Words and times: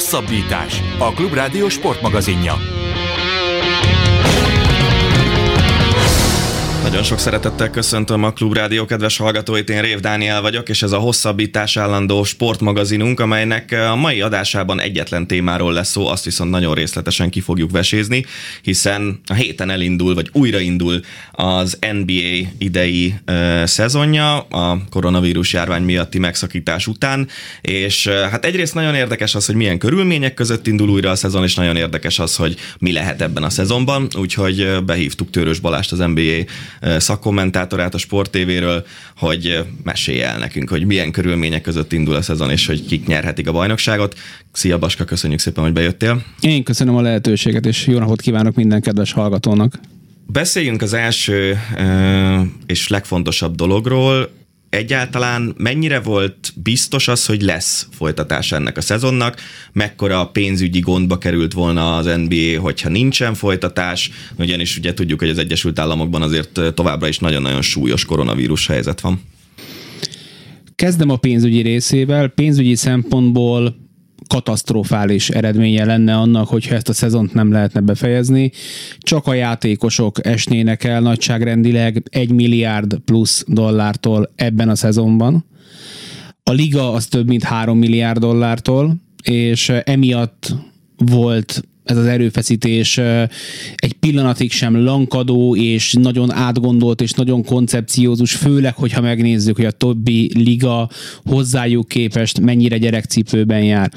Hosszabbítás. 0.00 0.82
A 0.98 1.12
Klubrádió 1.12 1.68
sportmagazinja. 1.68 2.79
Nagyon 6.82 7.02
sok 7.02 7.18
szeretettel 7.18 7.70
köszöntöm 7.70 8.24
a 8.24 8.32
Klubrádió 8.32 8.84
kedves 8.84 9.16
hallgatóit, 9.16 9.70
én 9.70 9.80
Rév 9.80 9.98
Dániel 9.98 10.40
vagyok, 10.40 10.68
és 10.68 10.82
ez 10.82 10.92
a 10.92 10.98
hosszabbítás 10.98 11.76
állandó 11.76 12.24
sportmagazinunk, 12.24 13.20
amelynek 13.20 13.72
a 13.90 13.96
mai 13.96 14.20
adásában 14.20 14.80
egyetlen 14.80 15.26
témáról 15.26 15.72
lesz 15.72 15.90
szó, 15.90 16.06
azt 16.06 16.24
viszont 16.24 16.50
nagyon 16.50 16.74
részletesen 16.74 17.30
ki 17.30 17.40
fogjuk 17.40 17.70
vesézni, 17.70 18.24
hiszen 18.62 19.20
a 19.26 19.34
héten 19.34 19.70
elindul, 19.70 20.14
vagy 20.14 20.28
újraindul 20.32 21.00
az 21.32 21.78
NBA 21.80 22.48
idei 22.58 23.14
uh, 23.26 23.64
szezonja 23.64 24.38
a 24.38 24.82
koronavírus 24.90 25.52
járvány 25.52 25.82
miatti 25.82 26.18
megszakítás 26.18 26.86
után, 26.86 27.28
és 27.60 28.06
uh, 28.06 28.14
hát 28.14 28.44
egyrészt 28.44 28.74
nagyon 28.74 28.94
érdekes 28.94 29.34
az, 29.34 29.46
hogy 29.46 29.54
milyen 29.54 29.78
körülmények 29.78 30.34
között 30.34 30.66
indul 30.66 30.88
újra 30.88 31.10
a 31.10 31.16
szezon, 31.16 31.42
és 31.42 31.54
nagyon 31.54 31.76
érdekes 31.76 32.18
az, 32.18 32.36
hogy 32.36 32.56
mi 32.78 32.92
lehet 32.92 33.22
ebben 33.22 33.42
a 33.42 33.50
szezonban, 33.50 34.08
úgyhogy 34.18 34.84
behívtuk 34.84 35.30
Törös 35.30 35.58
Balást, 35.58 35.92
az 35.92 35.98
NBA 35.98 36.44
szakkommentátorát 36.98 37.94
a 37.94 37.98
Sport 37.98 38.30
TV-ről, 38.30 38.86
hogy 39.16 39.64
mesélje 39.82 40.28
el 40.28 40.38
nekünk, 40.38 40.68
hogy 40.68 40.86
milyen 40.86 41.10
körülmények 41.10 41.60
között 41.60 41.92
indul 41.92 42.14
a 42.14 42.22
szezon, 42.22 42.50
és 42.50 42.66
hogy 42.66 42.86
kik 42.86 43.06
nyerhetik 43.06 43.48
a 43.48 43.52
bajnokságot. 43.52 44.18
Szia 44.52 44.78
Baska, 44.78 45.04
köszönjük 45.04 45.40
szépen, 45.40 45.64
hogy 45.64 45.72
bejöttél. 45.72 46.22
Én 46.40 46.62
köszönöm 46.62 46.96
a 46.96 47.00
lehetőséget, 47.00 47.66
és 47.66 47.86
jó 47.86 47.98
napot 47.98 48.20
kívánok 48.20 48.54
minden 48.54 48.80
kedves 48.80 49.12
hallgatónak. 49.12 49.78
Beszéljünk 50.26 50.82
az 50.82 50.92
első 50.92 51.58
és 52.66 52.88
legfontosabb 52.88 53.54
dologról, 53.54 54.30
egyáltalán 54.70 55.54
mennyire 55.58 56.00
volt 56.00 56.52
biztos 56.62 57.08
az, 57.08 57.26
hogy 57.26 57.42
lesz 57.42 57.88
folytatás 57.90 58.52
ennek 58.52 58.76
a 58.76 58.80
szezonnak, 58.80 59.40
mekkora 59.72 60.26
pénzügyi 60.26 60.80
gondba 60.80 61.18
került 61.18 61.52
volna 61.52 61.96
az 61.96 62.04
NBA, 62.04 62.60
hogyha 62.60 62.88
nincsen 62.88 63.34
folytatás, 63.34 64.10
ugyanis 64.38 64.76
ugye 64.76 64.94
tudjuk, 64.94 65.18
hogy 65.18 65.28
az 65.28 65.38
Egyesült 65.38 65.78
Államokban 65.78 66.22
azért 66.22 66.60
továbbra 66.74 67.08
is 67.08 67.18
nagyon-nagyon 67.18 67.62
súlyos 67.62 68.04
koronavírus 68.04 68.66
helyzet 68.66 69.00
van. 69.00 69.22
Kezdem 70.74 71.10
a 71.10 71.16
pénzügyi 71.16 71.60
részével. 71.60 72.28
Pénzügyi 72.28 72.74
szempontból 72.74 73.76
katasztrofális 74.30 75.28
eredménye 75.28 75.84
lenne 75.84 76.16
annak, 76.16 76.48
hogyha 76.48 76.74
ezt 76.74 76.88
a 76.88 76.92
szezont 76.92 77.34
nem 77.34 77.52
lehetne 77.52 77.80
befejezni. 77.80 78.52
Csak 78.98 79.26
a 79.26 79.34
játékosok 79.34 80.26
esnének 80.26 80.84
el 80.84 81.00
nagyságrendileg 81.00 82.02
egy 82.10 82.32
milliárd 82.32 82.98
plusz 83.04 83.44
dollártól 83.48 84.32
ebben 84.34 84.68
a 84.68 84.74
szezonban. 84.74 85.44
A 86.42 86.52
liga 86.52 86.92
az 86.92 87.06
több 87.06 87.26
mint 87.26 87.42
három 87.42 87.78
milliárd 87.78 88.18
dollártól, 88.18 88.96
és 89.22 89.68
emiatt 89.68 90.54
volt 90.96 91.62
ez 91.90 91.96
az 91.96 92.06
erőfeszítés 92.06 92.98
egy 93.74 93.92
pillanatig 94.00 94.52
sem 94.52 94.84
lankadó, 94.84 95.56
és 95.56 95.92
nagyon 95.92 96.32
átgondolt, 96.32 97.00
és 97.00 97.12
nagyon 97.12 97.44
koncepciózus, 97.44 98.34
főleg, 98.34 98.74
hogyha 98.74 99.00
megnézzük, 99.00 99.56
hogy 99.56 99.64
a 99.64 99.70
többi 99.70 100.30
liga 100.34 100.88
hozzájuk 101.24 101.88
képest 101.88 102.40
mennyire 102.40 102.78
gyerekcipőben 102.78 103.62
jár 103.62 103.90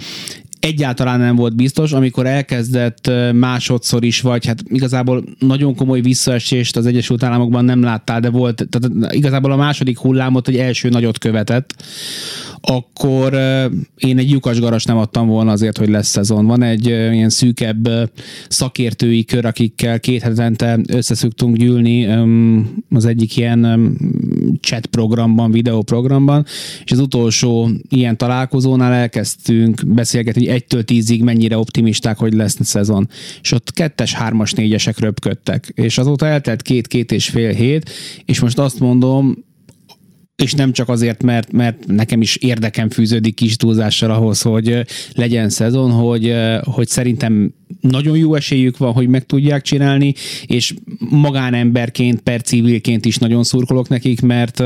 egyáltalán 0.63 1.19
nem 1.19 1.35
volt 1.35 1.55
biztos, 1.55 1.91
amikor 1.91 2.25
elkezdett 2.25 3.11
másodszor 3.33 4.03
is, 4.03 4.21
vagy 4.21 4.45
hát 4.45 4.63
igazából 4.67 5.23
nagyon 5.39 5.75
komoly 5.75 6.01
visszaesést 6.01 6.75
az 6.75 6.85
Egyesült 6.85 7.23
Államokban 7.23 7.65
nem 7.65 7.81
láttál, 7.81 8.19
de 8.19 8.29
volt, 8.29 8.67
tehát 8.69 9.13
igazából 9.13 9.51
a 9.51 9.55
második 9.55 9.97
hullámot 9.97 10.47
egy 10.47 10.57
első 10.57 10.89
nagyot 10.89 11.17
követett, 11.17 11.75
akkor 12.61 13.33
én 13.97 14.17
egy 14.17 14.31
lyukas 14.31 14.59
garas 14.59 14.85
nem 14.85 14.97
adtam 14.97 15.27
volna 15.27 15.51
azért, 15.51 15.77
hogy 15.77 15.89
lesz 15.89 16.07
szezon. 16.07 16.45
Van 16.45 16.63
egy 16.63 16.85
ilyen 16.85 17.29
szűkebb 17.29 17.89
szakértői 18.47 19.25
kör, 19.25 19.45
akikkel 19.45 19.99
két 19.99 20.21
hetente 20.21 20.79
összeszoktunk 20.87 21.57
gyűlni 21.57 22.07
az 22.89 23.05
egyik 23.05 23.37
ilyen 23.37 23.91
chat 24.61 24.85
programban, 24.85 25.51
videóprogramban, 25.51 26.45
és 26.83 26.91
az 26.91 26.99
utolsó 26.99 27.69
ilyen 27.89 28.17
találkozónál 28.17 28.93
elkezdtünk 28.93 29.87
beszélgetni, 29.87 30.45
hogy 30.45 30.52
egytől 30.53 30.83
tízig 30.83 31.23
mennyire 31.23 31.57
optimisták, 31.57 32.17
hogy 32.17 32.33
lesz 32.33 32.57
szezon. 32.59 33.09
És 33.41 33.51
ott 33.51 33.71
kettes, 33.71 34.13
hármas, 34.13 34.53
négyesek 34.53 34.99
röpködtek. 34.99 35.71
És 35.75 35.97
azóta 35.97 36.25
eltelt 36.25 36.61
két-két 36.61 37.11
és 37.11 37.29
fél 37.29 37.53
hét, 37.53 37.89
és 38.25 38.39
most 38.39 38.59
azt 38.59 38.79
mondom, 38.79 39.37
és 40.35 40.53
nem 40.53 40.71
csak 40.71 40.89
azért, 40.89 41.23
mert, 41.23 41.51
mert 41.51 41.85
nekem 41.87 42.21
is 42.21 42.35
érdekem 42.35 42.89
fűződik 42.89 43.35
kis 43.35 43.55
túlzással 43.55 44.11
ahhoz, 44.11 44.41
hogy 44.41 44.85
legyen 45.13 45.49
szezon, 45.49 45.91
hogy, 45.91 46.33
hogy 46.63 46.87
szerintem 46.87 47.53
nagyon 47.81 48.17
jó 48.17 48.35
esélyük 48.35 48.77
van, 48.77 48.93
hogy 48.93 49.07
meg 49.07 49.25
tudják 49.25 49.61
csinálni, 49.61 50.13
és 50.45 50.73
magánemberként, 51.09 52.21
per 52.21 52.41
civilként 52.41 53.05
is 53.05 53.17
nagyon 53.17 53.43
szurkolok 53.43 53.87
nekik, 53.87 54.21
mert 54.21 54.63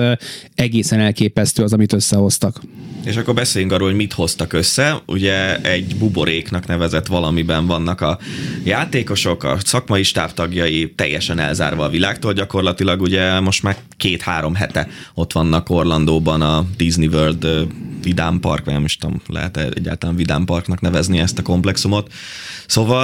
egészen 0.55 0.99
elképesztő 0.99 1.63
az, 1.63 1.73
amit 1.73 1.93
összehoztak. 1.93 2.61
És 3.05 3.15
akkor 3.15 3.33
beszéljünk 3.33 3.73
arról, 3.73 3.87
hogy 3.87 3.97
mit 3.97 4.13
hoztak 4.13 4.53
össze. 4.53 5.01
Ugye 5.05 5.61
egy 5.61 5.95
buboréknak 5.95 6.67
nevezett 6.67 7.07
valamiben 7.07 7.65
vannak 7.65 8.01
a 8.01 8.19
játékosok, 8.63 9.43
a 9.43 9.57
szakmai 9.63 10.03
stábtagjai 10.03 10.93
teljesen 10.95 11.39
elzárva 11.39 11.83
a 11.83 11.89
világtól. 11.89 12.33
Gyakorlatilag 12.33 13.01
ugye 13.01 13.39
most 13.39 13.63
már 13.63 13.77
két-három 13.97 14.55
hete 14.55 14.87
ott 15.13 15.31
vannak 15.31 15.69
Orlandóban 15.69 16.41
a 16.41 16.65
Disney 16.77 17.07
World 17.07 17.47
Vidám 18.03 18.39
Park, 18.39 18.65
vagy 18.65 18.73
nem 18.73 18.83
is 18.83 18.97
tudom, 18.97 19.21
lehet 19.27 19.57
egyáltalán 19.57 20.15
Vidám 20.15 20.45
Parknak 20.45 20.81
nevezni 20.81 21.19
ezt 21.19 21.39
a 21.39 21.41
komplexumot. 21.41 22.11
Szóval 22.67 22.96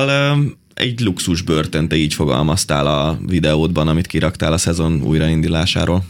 egy 0.74 1.00
luxus 1.00 1.42
börtön, 1.42 1.88
te 1.88 1.96
így 1.96 2.14
fogalmaztál 2.14 2.88
a 2.88 3.18
videódban, 3.28 3.88
amit 3.88 4.08
kiraktál 4.08 4.54
a 4.54 4.58
szezon 4.58 5.02
újraindulásáról. 5.04 6.04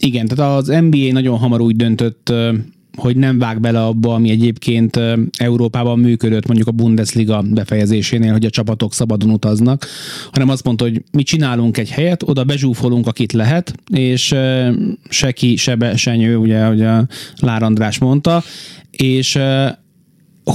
Igen, 0.00 0.26
tehát 0.26 0.56
az 0.56 0.66
NBA 0.66 1.12
nagyon 1.12 1.38
hamar 1.38 1.60
úgy 1.60 1.76
döntött, 1.76 2.32
hogy 2.96 3.16
nem 3.16 3.38
vág 3.38 3.60
bele 3.60 3.84
abba, 3.84 4.14
ami 4.14 4.30
egyébként 4.30 5.00
Európában 5.36 5.98
működött, 5.98 6.46
mondjuk 6.46 6.68
a 6.68 6.72
Bundesliga 6.72 7.42
befejezésénél, 7.42 8.32
hogy 8.32 8.44
a 8.44 8.50
csapatok 8.50 8.94
szabadon 8.94 9.30
utaznak, 9.30 9.86
hanem 10.32 10.48
azt 10.48 10.64
mondta, 10.64 10.84
hogy 10.84 11.02
mi 11.12 11.22
csinálunk 11.22 11.76
egy 11.76 11.90
helyet, 11.90 12.22
oda 12.22 12.44
bezsúfolunk, 12.44 13.06
akit 13.06 13.32
lehet, 13.32 13.74
és 13.92 14.34
se 15.08 15.32
ki, 15.32 15.56
se 15.56 15.76
ugye, 16.36 16.58
a 16.58 17.06
Lár 17.36 17.62
András 17.62 17.98
mondta, 17.98 18.42
és 18.90 19.38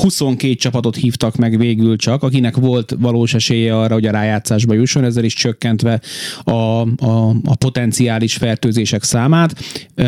22 0.01 0.53
csapatot 0.53 0.95
hívtak 0.95 1.35
meg 1.35 1.57
végül 1.57 1.95
csak, 1.95 2.23
akinek 2.23 2.55
volt 2.55 2.95
valós 2.99 3.33
esélye 3.33 3.77
arra, 3.77 3.93
hogy 3.93 4.05
a 4.05 4.11
rájátszásba 4.11 4.73
jusson, 4.73 5.03
ezzel 5.03 5.23
is 5.23 5.33
csökkentve 5.33 6.01
a, 6.43 6.51
a, 6.51 7.29
a 7.43 7.55
potenciális 7.55 8.35
fertőzések 8.35 9.03
számát. 9.03 9.55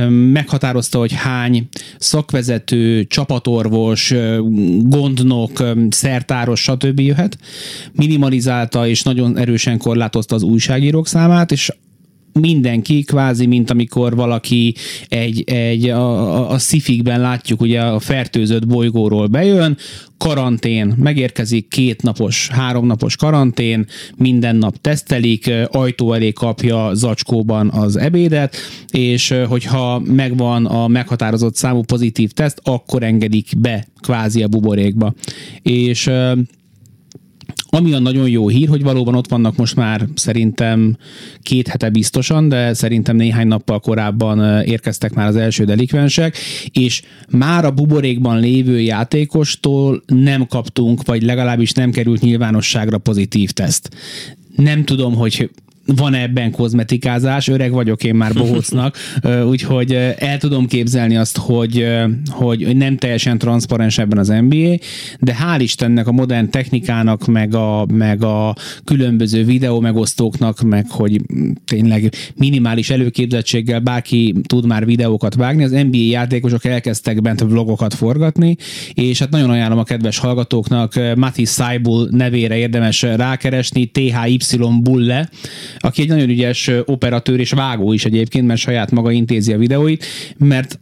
Meghatározta, 0.09 1.00
hogy 1.00 1.13
hány 1.13 1.68
szakvezető, 1.97 3.06
csapatorvos, 3.06 4.13
gondnok, 4.79 5.63
szertáros, 5.90 6.62
stb. 6.62 7.00
jöhet. 7.00 7.38
Minimalizálta 7.91 8.88
és 8.88 9.03
nagyon 9.03 9.38
erősen 9.38 9.78
korlátozta 9.78 10.35
az 10.35 10.44
újságírók 10.44 11.07
számát, 11.07 11.51
és 11.51 11.72
mindenki, 12.40 13.03
kvázi, 13.03 13.46
mint 13.46 13.69
amikor 13.69 14.16
valaki 14.16 14.75
egy, 15.07 15.44
egy 15.44 15.90
a, 15.90 16.35
a, 16.38 16.50
a 16.51 16.57
szifikben 16.57 17.19
látjuk, 17.19 17.62
ugye 17.62 17.81
a 17.81 18.00
fertőzött 18.00 18.68
bolygóról 18.68 19.28
bejön, 19.28 19.78
karantén, 20.18 20.94
megérkezik 20.97 21.68
két 21.68 22.01
napos, 22.01 22.47
három 22.47 22.85
napos 22.85 23.16
karantén, 23.16 23.85
minden 24.18 24.56
nap 24.56 24.81
tesztelik, 24.81 25.51
ajtó 25.72 26.13
elé 26.13 26.31
kapja 26.31 26.90
zacskóban 26.94 27.69
az 27.69 27.95
ebédet, 27.97 28.56
és 28.91 29.34
hogyha 29.47 30.00
megvan 30.00 30.66
a 30.66 30.88
meghatározott 30.88 31.56
számú 31.56 31.81
pozitív 31.81 32.31
teszt, 32.31 32.62
akkor 32.63 33.03
engedik 33.03 33.50
be 33.57 33.88
kvázi 34.01 34.44
a 34.44 34.48
buborékba. 34.48 35.13
És 35.62 36.09
ami 37.75 37.94
a 37.94 38.00
nagyon 38.00 38.30
jó 38.30 38.48
hír, 38.48 38.68
hogy 38.68 38.83
valóban 38.83 39.16
ott 39.16 39.27
vannak 39.27 39.56
most 39.56 39.75
már 39.75 40.07
szerintem 40.16 40.98
két 41.42 41.68
hete 41.68 41.89
biztosan, 41.89 42.50
de 42.50 42.74
szerintem 42.74 43.16
néhány 43.16 43.48
nappal 43.48 43.80
korábban 43.80 44.63
érkeztek 44.63 45.13
már 45.13 45.27
az 45.27 45.36
első 45.36 45.66
delikvensek, 45.66 46.38
és 46.72 47.01
már 47.30 47.66
a 47.66 47.72
buborékban 47.72 48.39
lévő 48.39 48.80
játékostól 48.80 50.04
nem 50.06 50.48
kaptunk, 50.48 51.06
vagy 51.06 51.24
legalábbis 51.24 51.72
nem 51.72 51.92
került 51.92 52.22
nyilvánosságra 52.22 52.98
pozitív 52.98 53.51
teszt. 53.51 53.89
Nem 54.56 54.83
tudom, 54.83 55.16
hogy 55.16 55.50
van 55.85 56.13
ebben 56.13 56.51
kozmetikázás, 56.51 57.47
öreg 57.47 57.71
vagyok 57.71 58.03
én 58.03 58.15
már 58.15 58.33
bohócnak, 58.33 58.97
úgyhogy 59.51 59.91
el 60.17 60.37
tudom 60.37 60.67
képzelni 60.67 61.17
azt, 61.17 61.37
hogy, 61.37 61.87
hogy 62.29 62.75
nem 62.77 62.97
teljesen 62.97 63.37
transzparens 63.37 63.97
ebben 63.97 64.17
az 64.17 64.27
NBA, 64.27 64.75
de 65.19 65.37
hál' 65.43 65.59
Istennek 65.59 66.07
a 66.07 66.11
modern 66.11 66.49
technikának, 66.49 67.25
meg 67.25 67.55
a, 67.55 67.85
meg 67.93 68.23
a 68.23 68.55
különböző 68.83 69.43
videó 69.43 69.79
megosztóknak, 69.79 70.61
meg 70.61 70.89
hogy 70.89 71.21
tényleg 71.65 72.13
minimális 72.35 72.89
előképzettséggel 72.89 73.79
bárki 73.79 74.35
tud 74.47 74.65
már 74.65 74.85
videókat 74.85 75.35
vágni, 75.35 75.63
az 75.63 75.71
NBA 75.71 75.97
játékosok 75.97 76.65
elkezdtek 76.65 77.21
bent 77.21 77.39
vlogokat 77.39 77.93
forgatni, 77.93 78.55
és 78.93 79.19
hát 79.19 79.29
nagyon 79.29 79.49
ajánlom 79.49 79.79
a 79.79 79.83
kedves 79.83 80.17
hallgatóknak, 80.17 80.99
Mati 81.15 81.45
Saibul 81.45 82.07
nevére 82.11 82.57
érdemes 82.57 83.01
rákeresni, 83.01 83.85
THY 83.85 84.37
Bulle, 84.81 85.29
aki 85.80 86.01
egy 86.01 86.07
nagyon 86.07 86.30
ügyes 86.30 86.72
operatőr 86.86 87.39
és 87.39 87.51
vágó 87.51 87.94
is 87.94 88.06
egyébként, 88.06 88.48
mert 88.48 88.60
saját 88.60 88.92
maga 88.92 89.12
intézi 89.12 89.54
a 89.54 89.57
videóit, 89.57 90.06
mert 90.38 90.80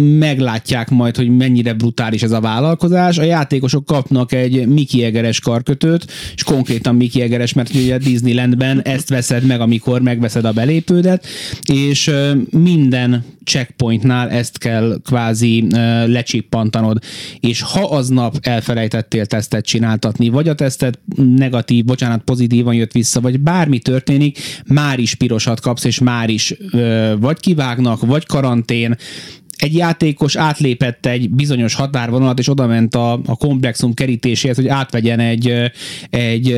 meglátják 0.00 0.90
majd, 0.90 1.16
hogy 1.16 1.36
mennyire 1.36 1.72
brutális 1.72 2.22
ez 2.22 2.30
a 2.30 2.40
vállalkozás. 2.40 3.18
A 3.18 3.22
játékosok 3.22 3.84
kapnak 3.84 4.32
egy 4.32 4.66
Mickey 4.66 5.02
Egeres 5.02 5.40
karkötőt, 5.40 6.12
és 6.34 6.42
konkrétan 6.42 6.94
Mickey 6.94 7.22
Egeres, 7.22 7.52
mert 7.52 7.74
ugye 7.74 7.98
Disneylandben 7.98 8.82
ezt 8.82 9.08
veszed 9.08 9.46
meg, 9.46 9.60
amikor 9.60 10.00
megveszed 10.00 10.44
a 10.44 10.52
belépődet, 10.52 11.26
és 11.72 12.10
minden 12.50 13.24
checkpointnál 13.44 14.30
ezt 14.30 14.58
kell 14.58 15.00
kvázi 15.04 15.66
lecsippantanod, 16.06 16.98
és 17.40 17.62
ha 17.62 17.84
aznap 17.84 18.38
elfelejtettél 18.40 19.26
tesztet 19.26 19.66
csináltatni, 19.66 20.28
vagy 20.28 20.48
a 20.48 20.54
tesztet 20.54 20.98
negatív, 21.36 21.84
bocsánat, 21.84 22.22
pozitívan 22.22 22.74
jött 22.74 22.92
vissza, 22.92 23.20
vagy 23.20 23.40
bármi 23.40 23.78
történik, 23.78 24.38
már 24.66 24.98
is 24.98 25.14
pirosat 25.14 25.60
kapsz, 25.60 25.84
és 25.84 25.98
már 25.98 26.28
is 26.28 26.54
vagy 27.18 27.40
kivágnak, 27.40 28.06
vagy 28.06 28.26
karantén, 28.26 28.96
egy 29.64 29.74
játékos 29.74 30.36
átlépette 30.36 31.10
egy 31.10 31.30
bizonyos 31.30 31.74
határvonalat, 31.74 32.38
és 32.38 32.48
odament 32.48 32.94
a, 32.94 33.12
a 33.12 33.36
komplexum 33.36 33.94
kerítéséhez, 33.94 34.56
hogy 34.56 34.68
átvegyen 34.68 35.20
egy, 35.20 35.52
egy 36.10 36.54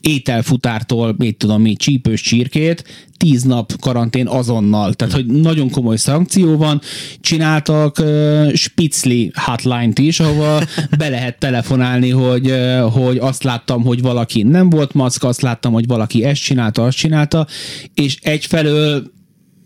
ételfutártól, 0.00 1.14
mit 1.18 1.36
tudom 1.36 1.62
mi, 1.62 1.74
csípős 1.74 2.20
csirkét, 2.20 2.84
tíz 3.16 3.42
nap 3.42 3.72
karantén 3.80 4.26
azonnal. 4.26 4.94
Tehát, 4.94 5.14
hogy 5.14 5.26
nagyon 5.26 5.70
komoly 5.70 5.96
szankció 5.96 6.56
van. 6.56 6.80
Csináltak 7.20 7.98
uh, 7.98 8.54
Spitzli 8.54 9.32
hotline-t 9.34 9.98
is, 9.98 10.20
ahova 10.20 10.62
be 10.98 11.08
lehet 11.08 11.38
telefonálni, 11.38 12.10
hogy, 12.10 12.50
uh, 12.50 12.80
hogy 12.80 13.18
azt 13.18 13.42
láttam, 13.42 13.82
hogy 13.82 14.02
valaki 14.02 14.42
nem 14.42 14.70
volt 14.70 14.94
maszk, 14.94 15.24
azt 15.24 15.40
láttam, 15.40 15.72
hogy 15.72 15.86
valaki 15.86 16.24
ezt 16.24 16.42
csinálta, 16.42 16.84
azt 16.84 16.96
csinálta, 16.96 17.46
és 17.94 18.18
egyfelől 18.22 19.18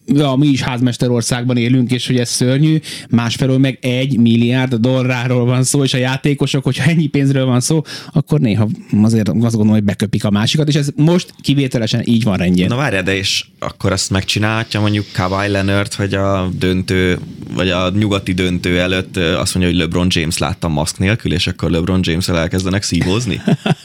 ja, 0.07 0.35
mi 0.35 0.47
is 0.47 0.63
házmesterországban 0.63 1.57
élünk, 1.57 1.91
és 1.91 2.07
hogy 2.07 2.19
ez 2.19 2.29
szörnyű, 2.29 2.79
másfelől 3.11 3.59
meg 3.59 3.79
egy 3.81 4.19
milliárd 4.19 4.75
dollárról 4.75 5.45
van 5.45 5.63
szó, 5.63 5.83
és 5.83 5.95
a 5.95 5.99
játékosok, 5.99 6.65
hogyha 6.65 6.91
ennyi 6.91 7.07
pénzről 7.07 7.45
van 7.45 7.61
szó, 7.61 7.83
akkor 8.13 8.41
néha 8.41 8.69
azért 9.03 9.29
azt 9.29 9.39
gondolom, 9.39 9.69
hogy 9.69 9.85
beköpik 9.85 10.25
a 10.25 10.31
másikat, 10.31 10.69
és 10.69 10.75
ez 10.75 10.89
most 10.97 11.35
kivételesen 11.41 12.03
így 12.05 12.23
van 12.23 12.37
rendjén. 12.37 12.67
Na 12.67 12.77
várj, 12.77 13.01
de 13.01 13.17
és 13.17 13.45
akkor 13.59 13.93
azt 13.93 14.11
megcsinálhatja 14.11 14.81
mondjuk 14.81 15.05
Kawhi 15.13 15.49
Leonard, 15.49 15.95
hogy 15.95 16.15
a 16.15 16.49
döntő, 16.59 17.19
vagy 17.55 17.69
a 17.69 17.91
nyugati 17.91 18.33
döntő 18.33 18.81
előtt 18.81 19.17
azt 19.17 19.55
mondja, 19.55 19.73
hogy 19.73 19.83
LeBron 19.83 20.07
James 20.11 20.39
láttam 20.39 20.73
maszk 20.73 20.99
nélkül, 20.99 21.33
és 21.33 21.47
akkor 21.47 21.71
LeBron 21.71 22.01
james 22.03 22.29
elkezdenek 22.29 22.83
szívózni? 22.83 23.41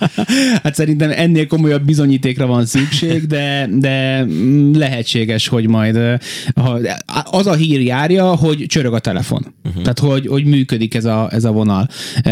hát 0.63 0.75
szerintem 0.75 1.11
ennél 1.11 1.47
komolyabb 1.47 1.83
bizonyítékra 1.83 2.45
van 2.45 2.65
szükség, 2.65 3.27
de, 3.27 3.69
de 3.71 4.25
lehetséges, 4.73 5.47
hogy 5.47 5.67
majd 5.67 6.08
az 7.23 7.47
a 7.47 7.53
hír 7.53 7.81
járja, 7.81 8.35
hogy 8.35 8.65
csörög 8.67 8.93
a 8.93 8.99
telefon. 8.99 9.53
Uh-huh. 9.63 9.81
Tehát, 9.81 9.99
hogy, 9.99 10.27
hogy 10.27 10.45
működik 10.45 10.93
ez 10.93 11.05
a, 11.05 11.29
ez 11.31 11.43
a 11.43 11.51
vonal. 11.51 11.87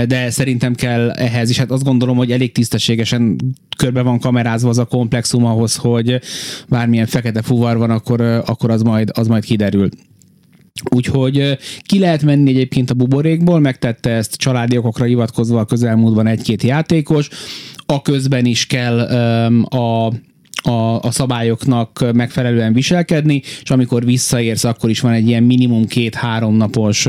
De 0.07 0.29
szerintem 0.29 0.75
kell 0.75 1.11
ehhez, 1.11 1.49
és 1.49 1.57
hát 1.57 1.71
azt 1.71 1.83
gondolom, 1.83 2.17
hogy 2.17 2.31
elég 2.31 2.51
tisztességesen 2.51 3.35
körbe 3.77 4.01
van 4.01 4.19
kamerázva 4.19 4.69
az 4.69 4.77
a 4.77 4.85
komplexum 4.85 5.45
ahhoz, 5.45 5.75
hogy 5.75 6.19
bármilyen 6.67 7.05
fekete 7.05 7.41
fuvar 7.41 7.77
van, 7.77 7.89
akkor, 7.89 8.21
akkor 8.21 8.71
az, 8.71 8.81
majd, 8.81 9.09
az 9.13 9.27
majd 9.27 9.43
kiderül. 9.43 9.89
Úgyhogy 10.95 11.57
ki 11.81 11.99
lehet 11.99 12.23
menni 12.23 12.49
egyébként 12.49 12.89
a 12.89 12.93
buborékból, 12.93 13.59
megtette 13.59 14.09
ezt 14.09 14.35
családi 14.35 14.77
okokra 14.77 15.05
hivatkozva 15.05 15.59
a 15.59 15.65
közelmúltban 15.65 16.27
egy-két 16.27 16.63
játékos, 16.63 17.29
a 17.85 18.01
közben 18.01 18.45
is 18.45 18.65
kell 18.65 19.09
um, 19.47 19.65
a 19.81 20.11
a, 20.63 20.99
a 20.99 21.11
szabályoknak 21.11 22.05
megfelelően 22.13 22.73
viselkedni, 22.73 23.41
és 23.61 23.69
amikor 23.69 24.05
visszaérsz, 24.05 24.63
akkor 24.63 24.89
is 24.89 24.99
van 24.99 25.11
egy 25.11 25.27
ilyen 25.27 25.43
minimum 25.43 25.85
két-három 25.85 26.55
napos 26.55 27.07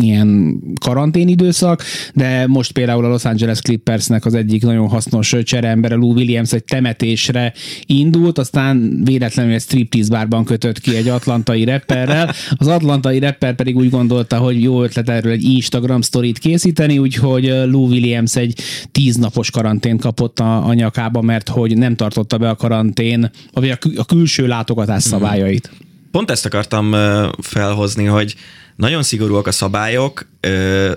ilyen 0.00 0.60
karanténidőszak, 0.80 1.82
de 2.14 2.46
most 2.46 2.72
például 2.72 3.04
a 3.04 3.08
Los 3.08 3.24
Angeles 3.24 3.60
Clippersnek 3.60 4.24
az 4.24 4.34
egyik 4.34 4.62
nagyon 4.62 4.88
hasznos 4.88 5.36
csereembere 5.42 5.94
Lou 5.94 6.12
Williams 6.12 6.52
egy 6.52 6.64
temetésre 6.64 7.52
indult, 7.86 8.38
aztán 8.38 9.00
véletlenül 9.04 9.52
egy 9.52 9.60
striptease 9.60 10.08
bárban 10.10 10.44
kötött 10.44 10.80
ki 10.80 10.96
egy 10.96 11.08
atlantai 11.08 11.64
rapperrel. 11.64 12.34
Az 12.56 12.66
atlantai 12.66 13.18
rapper 13.18 13.54
pedig 13.54 13.76
úgy 13.76 13.90
gondolta, 13.90 14.38
hogy 14.38 14.62
jó 14.62 14.82
ötlet 14.82 15.08
erről 15.08 15.32
egy 15.32 15.44
Instagram 15.44 16.00
sztorit 16.00 16.38
készíteni, 16.38 16.98
úgyhogy 16.98 17.44
Lou 17.44 17.86
Williams 17.86 18.36
egy 18.36 18.60
tíznapos 18.92 19.50
karantént 19.50 20.00
kapott 20.00 20.40
a, 20.40 20.66
a 20.66 20.74
nyakába, 20.74 21.20
mert 21.20 21.48
hogy 21.48 21.76
nem 21.76 21.96
tartotta 21.96 22.38
be 22.38 22.48
a 22.48 22.56
karantén, 22.56 23.30
vagy 23.52 23.70
a, 23.70 23.76
kül- 23.76 23.98
a 23.98 24.04
külső 24.04 24.46
látogatás 24.46 25.02
szabályait. 25.02 25.70
Pont 26.10 26.30
ezt 26.30 26.46
akartam 26.46 26.94
felhozni, 27.38 28.04
hogy 28.04 28.34
nagyon 28.76 29.02
szigorúak 29.02 29.46
a 29.46 29.52
szabályok, 29.52 30.26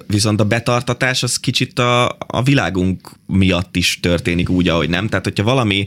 viszont 0.07 0.39
a 0.39 0.45
betartatás 0.45 1.23
az 1.23 1.37
kicsit 1.37 1.79
a, 1.79 2.17
a 2.27 2.43
világunk 2.43 3.11
miatt 3.25 3.75
is 3.75 3.99
történik 4.01 4.49
úgy, 4.49 4.67
ahogy 4.67 4.89
nem. 4.89 5.07
Tehát, 5.07 5.25
hogyha 5.25 5.43
valami 5.43 5.85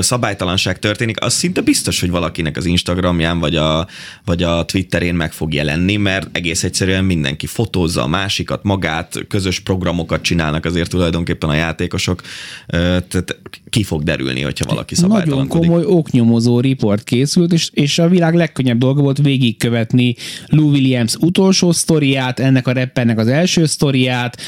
szabálytalanság 0.00 0.78
történik, 0.78 1.20
az 1.20 1.32
szinte 1.32 1.60
biztos, 1.60 2.00
hogy 2.00 2.10
valakinek 2.10 2.56
az 2.56 2.64
Instagramján 2.64 3.38
vagy 3.38 3.56
a, 3.56 3.86
vagy 4.24 4.42
a 4.42 4.64
Twitterén 4.64 5.14
meg 5.14 5.32
fog 5.32 5.54
jelenni, 5.54 5.96
mert 5.96 6.28
egész 6.32 6.64
egyszerűen 6.64 7.04
mindenki 7.04 7.46
fotózza 7.46 8.02
a 8.02 8.06
másikat, 8.06 8.62
magát, 8.62 9.24
közös 9.28 9.60
programokat 9.60 10.22
csinálnak 10.22 10.64
azért 10.64 10.90
tulajdonképpen 10.90 11.48
a 11.48 11.54
játékosok. 11.54 12.22
Tehát 12.66 13.36
ki 13.70 13.82
fog 13.82 14.02
derülni, 14.02 14.40
hogyha 14.42 14.64
valaki 14.68 14.94
szabálytalan. 14.94 15.46
Nagyon 15.46 15.60
komoly 15.60 15.84
oknyomozó 15.84 16.60
riport 16.60 17.04
készült, 17.04 17.52
és, 17.52 17.70
és 17.72 17.98
a 17.98 18.08
világ 18.08 18.34
legkönnyebb 18.34 18.78
dolga 18.78 19.02
volt 19.02 19.18
végigkövetni 19.18 20.16
Lou 20.46 20.70
Williams 20.70 21.16
utolsó 21.20 21.72
sztoriát, 21.72 22.40
ennek 22.40 22.66
a 22.66 22.72
rappernek 22.72 23.18
az 23.18 23.28
első 23.28 23.66
sztoriát, 23.66 24.40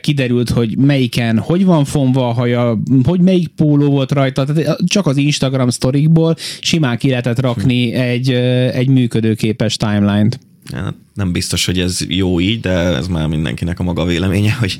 kiderült, 0.00 0.50
hogy 0.50 0.76
melyiken 0.76 1.38
hogy 1.38 1.64
van 1.64 1.84
fonva 1.84 2.28
a 2.28 2.32
haja, 2.32 2.78
hogy 3.04 3.20
melyik 3.20 3.48
póló 3.48 3.90
volt 3.90 4.12
rajta, 4.12 4.44
tehát 4.44 4.76
csak 4.86 5.06
az 5.06 5.16
Instagram 5.16 5.68
sztorikból 5.68 6.36
simán 6.60 6.98
ki 6.98 7.08
lehetett 7.08 7.40
rakni 7.40 7.92
egy, 7.92 8.30
egy 8.72 8.88
működőképes 8.88 9.76
timeline-t. 9.76 10.38
Nem 11.14 11.32
biztos, 11.32 11.66
hogy 11.66 11.78
ez 11.78 11.98
jó 12.08 12.40
így, 12.40 12.60
de 12.60 12.70
ez 12.70 13.06
már 13.06 13.26
mindenkinek 13.26 13.80
a 13.80 13.82
maga 13.82 14.04
véleménye, 14.04 14.52
hogy 14.60 14.78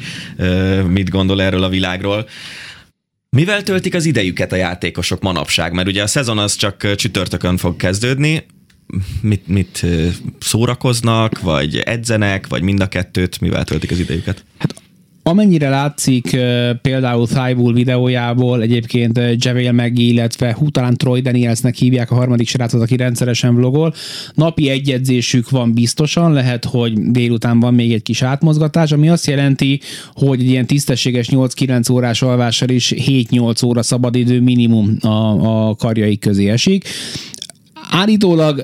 mit 0.88 1.10
gondol 1.10 1.42
erről 1.42 1.62
a 1.62 1.68
világról. 1.68 2.26
Mivel 3.30 3.62
töltik 3.62 3.94
az 3.94 4.04
idejüket 4.04 4.52
a 4.52 4.56
játékosok 4.56 5.22
manapság? 5.22 5.72
Mert 5.72 5.88
ugye 5.88 6.02
a 6.02 6.06
szezon 6.06 6.38
az 6.38 6.56
csak 6.56 6.94
csütörtökön 6.94 7.56
fog 7.56 7.76
kezdődni, 7.76 8.46
mit, 9.20 9.48
mit 9.48 9.86
szórakoznak, 10.38 11.40
vagy 11.40 11.76
edzenek, 11.76 12.46
vagy 12.46 12.62
mind 12.62 12.80
a 12.80 12.88
kettőt, 12.88 13.40
mivel 13.40 13.64
töltik 13.64 13.90
az 13.90 13.98
idejüket? 13.98 14.44
Hát 14.58 14.74
Amennyire 15.26 15.68
látszik 15.68 16.36
például 16.82 17.26
Thibault 17.26 17.74
videójából, 17.74 18.62
egyébként 18.62 19.20
Javel 19.36 19.72
meg, 19.72 19.98
illetve 19.98 20.54
hú, 20.58 20.70
talán 20.70 20.96
Troy 20.96 21.20
Danielsnek 21.20 21.74
hívják 21.74 22.10
a 22.10 22.14
harmadik 22.14 22.48
srácot, 22.48 22.82
aki 22.82 22.96
rendszeresen 22.96 23.54
vlogol. 23.54 23.94
Napi 24.34 24.68
egyedzésük 24.68 25.50
van 25.50 25.72
biztosan, 25.72 26.32
lehet, 26.32 26.64
hogy 26.64 27.10
délután 27.10 27.60
van 27.60 27.74
még 27.74 27.92
egy 27.92 28.02
kis 28.02 28.22
átmozgatás, 28.22 28.92
ami 28.92 29.08
azt 29.08 29.26
jelenti, 29.26 29.80
hogy 30.12 30.40
egy 30.40 30.48
ilyen 30.48 30.66
tisztességes 30.66 31.28
8-9 31.30 31.92
órás 31.92 32.22
alvással 32.22 32.68
is 32.68 32.92
7-8 32.96 33.64
óra 33.64 33.82
szabadidő 33.82 34.40
minimum 34.40 34.96
a, 35.00 35.68
a 35.68 35.74
karjai 35.74 36.18
közé 36.18 36.48
esik. 36.48 36.88
Állítólag 37.90 38.62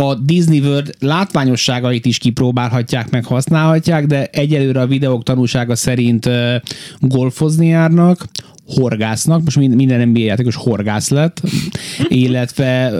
a 0.00 0.14
Disney 0.14 0.60
World 0.60 0.94
látványosságait 0.98 2.06
is 2.06 2.18
kipróbálhatják, 2.18 3.10
meg 3.10 3.24
használhatják, 3.24 4.06
de 4.06 4.26
egyelőre 4.26 4.80
a 4.80 4.86
videók 4.86 5.22
tanúsága 5.22 5.76
szerint 5.76 6.28
golfozni 6.98 7.66
járnak, 7.66 8.24
horgásznak, 8.74 9.44
most 9.44 9.56
minden 9.56 10.08
NBA 10.08 10.20
játékos 10.20 10.56
horgász 10.56 11.08
lett, 11.08 11.42
illetve 12.08 12.90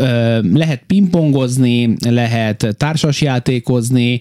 lehet 0.53 0.83
pingpongozni, 0.87 1.97
lehet 2.09 2.75
társas 2.77 3.21
játékozni, 3.21 4.21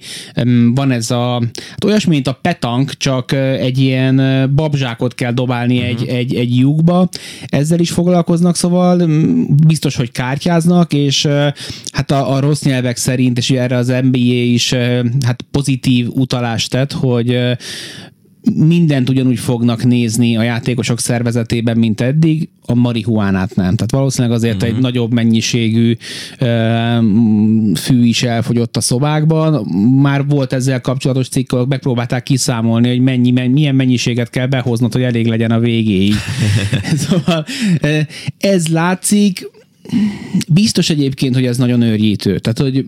van 0.74 0.92
ez 0.92 1.12
a, 1.12 1.42
hát 1.70 1.84
olyasmi, 1.84 2.14
mint 2.14 2.28
a 2.28 2.40
petank, 2.42 2.98
csak 2.98 3.32
egy 3.32 3.78
ilyen 3.78 4.52
babzsákot 4.56 5.16
kell 5.16 5.32
dobálni 5.32 5.78
uh-huh. 5.78 5.90
egy, 5.90 6.08
egy, 6.08 6.36
egy 6.36 6.58
lyukba, 6.58 7.10
ezzel 7.46 7.80
is 7.80 7.92
foglalkoznak, 7.92 8.56
szóval 8.56 9.10
biztos, 9.68 9.96
hogy 9.96 10.12
kártyáznak, 10.12 10.94
és 10.94 11.28
hát 11.92 12.12
a, 12.12 12.34
a 12.36 12.40
rossz 12.40 12.62
nyelvek 12.62 12.98
szerint, 12.98 13.38
és 13.38 13.50
erre 13.50 13.76
az 13.76 13.88
NBA 13.88 14.18
is 14.28 14.74
hát 15.26 15.46
pozitív 15.52 16.08
utalást 16.10 16.70
tett, 16.70 16.92
hogy 16.92 17.40
mindent 18.56 19.10
ugyanúgy 19.10 19.40
fognak 19.40 19.84
nézni 19.84 20.38
a 20.38 20.44
játékosok 20.44 21.00
szervezetében, 21.00 21.78
mint 21.78 22.02
eddig, 22.02 22.50
a 22.66 22.76
marihuánát 22.76 23.56
nem. 23.56 23.76
Tehát 23.76 23.92
valószínűleg 23.92 24.38
azért 24.38 24.56
uh-huh. 24.56 24.70
egy 24.70 24.82
nagyobb 24.82 25.14
mennyiségű 25.14 25.98
uh, 26.40 26.48
fű 27.76 28.06
is 28.06 28.24
elfogyott 28.24 28.78
a 28.78 28.82
szobákban. 28.82 29.66
Már 30.02 30.26
volt 30.28 30.54
ezzel 30.54 30.82
kapcsolatos 30.82 31.28
cikk, 31.28 31.54
megpróbálták 31.68 32.24
kiszámolni, 32.24 32.88
hogy 32.88 33.02
mennyi, 33.02 33.32
milyen 33.32 33.76
mennyiséget 33.76 34.30
kell 34.30 34.48
behoznod, 34.48 34.94
hogy 34.94 35.04
elég 35.04 35.28
legyen 35.28 35.52
a 35.52 35.60
végéig. 35.60 36.14
szóval 37.08 37.46
ez 38.38 38.68
látszik, 38.68 39.50
Biztos 40.48 40.90
egyébként, 40.90 41.36
hogy 41.36 41.46
ez 41.46 41.58
nagyon 41.58 41.82
őrjítő. 41.82 42.40
Tehát, 42.40 42.60
hogy 42.60 42.86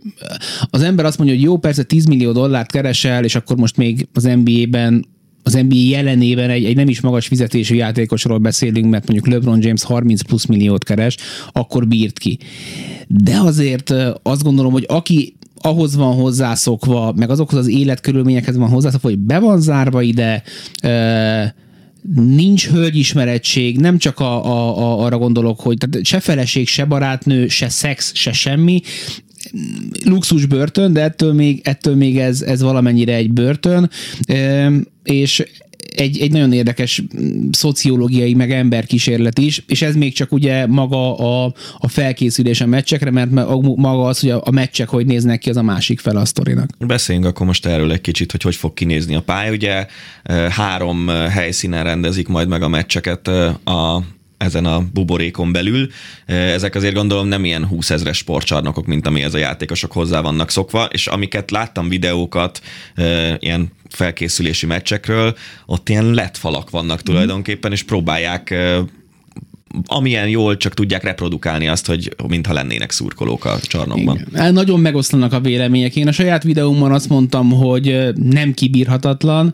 az 0.69 0.81
ember 0.81 1.05
azt 1.05 1.17
mondja, 1.17 1.35
hogy 1.35 1.45
jó, 1.45 1.57
persze 1.57 1.83
10 1.83 2.05
millió 2.05 2.31
dollárt 2.31 2.71
keresel, 2.71 3.23
és 3.23 3.35
akkor 3.35 3.57
most 3.57 3.77
még 3.77 4.07
az 4.13 4.23
NBA-ben 4.23 5.05
az 5.43 5.53
NBA 5.53 5.75
jelenében 5.75 6.49
egy, 6.49 6.65
egy 6.65 6.75
nem 6.75 6.89
is 6.89 7.01
magas 7.01 7.27
fizetésű 7.27 7.75
játékosról 7.75 8.37
beszélünk, 8.37 8.89
mert 8.89 9.07
mondjuk 9.07 9.33
LeBron 9.33 9.61
James 9.61 9.83
30 9.83 10.21
plusz 10.21 10.45
milliót 10.45 10.83
keres, 10.83 11.17
akkor 11.51 11.87
bírt 11.87 12.19
ki. 12.19 12.37
De 13.07 13.39
azért 13.39 13.93
azt 14.23 14.43
gondolom, 14.43 14.71
hogy 14.71 14.85
aki 14.87 15.35
ahhoz 15.61 15.95
van 15.95 16.15
hozzászokva, 16.15 17.13
meg 17.15 17.29
azokhoz 17.29 17.59
az 17.59 17.67
életkörülményekhez 17.67 18.57
van 18.57 18.69
hozzászokva, 18.69 19.09
hogy 19.09 19.19
be 19.19 19.39
van 19.39 19.61
zárva 19.61 20.01
ide, 20.01 20.43
nincs 22.15 22.67
hölgyismerettség, 22.67 23.79
nem 23.79 23.97
csak 23.97 24.19
a, 24.19 24.45
a, 24.45 24.77
a, 24.77 25.05
arra 25.05 25.17
gondolok, 25.17 25.59
hogy 25.59 25.77
tehát 25.77 26.05
se 26.05 26.19
feleség, 26.19 26.67
se 26.67 26.85
barátnő, 26.85 27.47
se 27.47 27.69
szex, 27.69 28.11
se 28.15 28.31
semmi, 28.31 28.81
luxus 30.05 30.45
börtön, 30.45 30.93
de 30.93 31.01
ettől 31.01 31.33
még, 31.33 31.61
ettől 31.63 31.95
még 31.95 32.17
ez, 32.17 32.41
ez 32.41 32.61
valamennyire 32.61 33.15
egy 33.15 33.31
börtön, 33.31 33.89
és 35.03 35.45
egy, 35.95 36.19
egy 36.19 36.31
nagyon 36.31 36.53
érdekes 36.53 37.03
szociológiai, 37.51 38.33
meg 38.33 38.51
emberkísérlet 38.51 39.37
is, 39.37 39.63
és 39.67 39.81
ez 39.81 39.95
még 39.95 40.13
csak 40.13 40.31
ugye 40.31 40.67
maga 40.67 41.17
a, 41.17 41.53
a 41.77 41.87
felkészülés 41.87 42.61
a 42.61 42.65
meccsekre, 42.65 43.11
mert 43.11 43.31
maga 43.75 44.03
az, 44.03 44.19
hogy 44.19 44.29
a, 44.29 44.41
a 44.45 44.51
meccsek 44.51 44.89
hogy 44.89 45.05
néznek 45.05 45.39
ki, 45.39 45.49
az 45.49 45.57
a 45.57 45.61
másik 45.61 45.99
fel 45.99 46.15
a 46.15 46.25
sztorinak. 46.25 46.69
Beszéljünk 46.79 47.27
akkor 47.27 47.45
most 47.45 47.65
erről 47.65 47.91
egy 47.91 48.01
kicsit, 48.01 48.31
hogy 48.31 48.41
hogy 48.41 48.55
fog 48.55 48.73
kinézni 48.73 49.15
a 49.15 49.21
pálya. 49.21 49.51
Ugye 49.51 49.85
három 50.49 51.07
helyszínen 51.07 51.83
rendezik 51.83 52.27
majd 52.27 52.47
meg 52.47 52.61
a 52.61 52.67
meccseket 52.67 53.27
a 53.63 54.03
ezen 54.41 54.65
a 54.65 54.83
buborékon 54.93 55.51
belül. 55.51 55.89
Ezek 56.25 56.75
azért 56.75 56.93
gondolom 56.93 57.27
nem 57.27 57.45
ilyen 57.45 57.67
20 57.67 57.89
ezres 57.89 58.17
sportcsarnokok, 58.17 58.85
mint 58.85 59.07
amihez 59.07 59.33
a 59.33 59.37
játékosok 59.37 59.91
hozzá 59.91 60.21
vannak 60.21 60.49
szokva, 60.49 60.85
és 60.85 61.07
amiket 61.07 61.51
láttam 61.51 61.89
videókat, 61.89 62.61
ilyen 63.39 63.71
felkészülési 63.89 64.65
meccsekről, 64.65 65.35
ott 65.65 65.89
ilyen 65.89 66.05
lett 66.05 66.37
falak 66.37 66.69
vannak 66.69 67.01
tulajdonképpen, 67.01 67.71
és 67.71 67.83
próbálják 67.83 68.55
amilyen 69.85 70.27
jól 70.27 70.57
csak 70.57 70.73
tudják 70.73 71.03
reprodukálni 71.03 71.67
azt, 71.67 71.87
hogy 71.87 72.15
mintha 72.27 72.53
lennének 72.53 72.91
szurkolók 72.91 73.45
a 73.45 73.59
csarnokban. 73.61 74.15
Igen. 74.15 74.41
Hát 74.41 74.51
nagyon 74.51 74.79
megoszlanak 74.79 75.33
a 75.33 75.39
vélemények. 75.39 75.95
Én 75.95 76.07
a 76.07 76.11
saját 76.11 76.43
videómban 76.43 76.91
azt 76.91 77.09
mondtam, 77.09 77.51
hogy 77.51 78.07
nem 78.15 78.53
kibírhatatlan. 78.53 79.53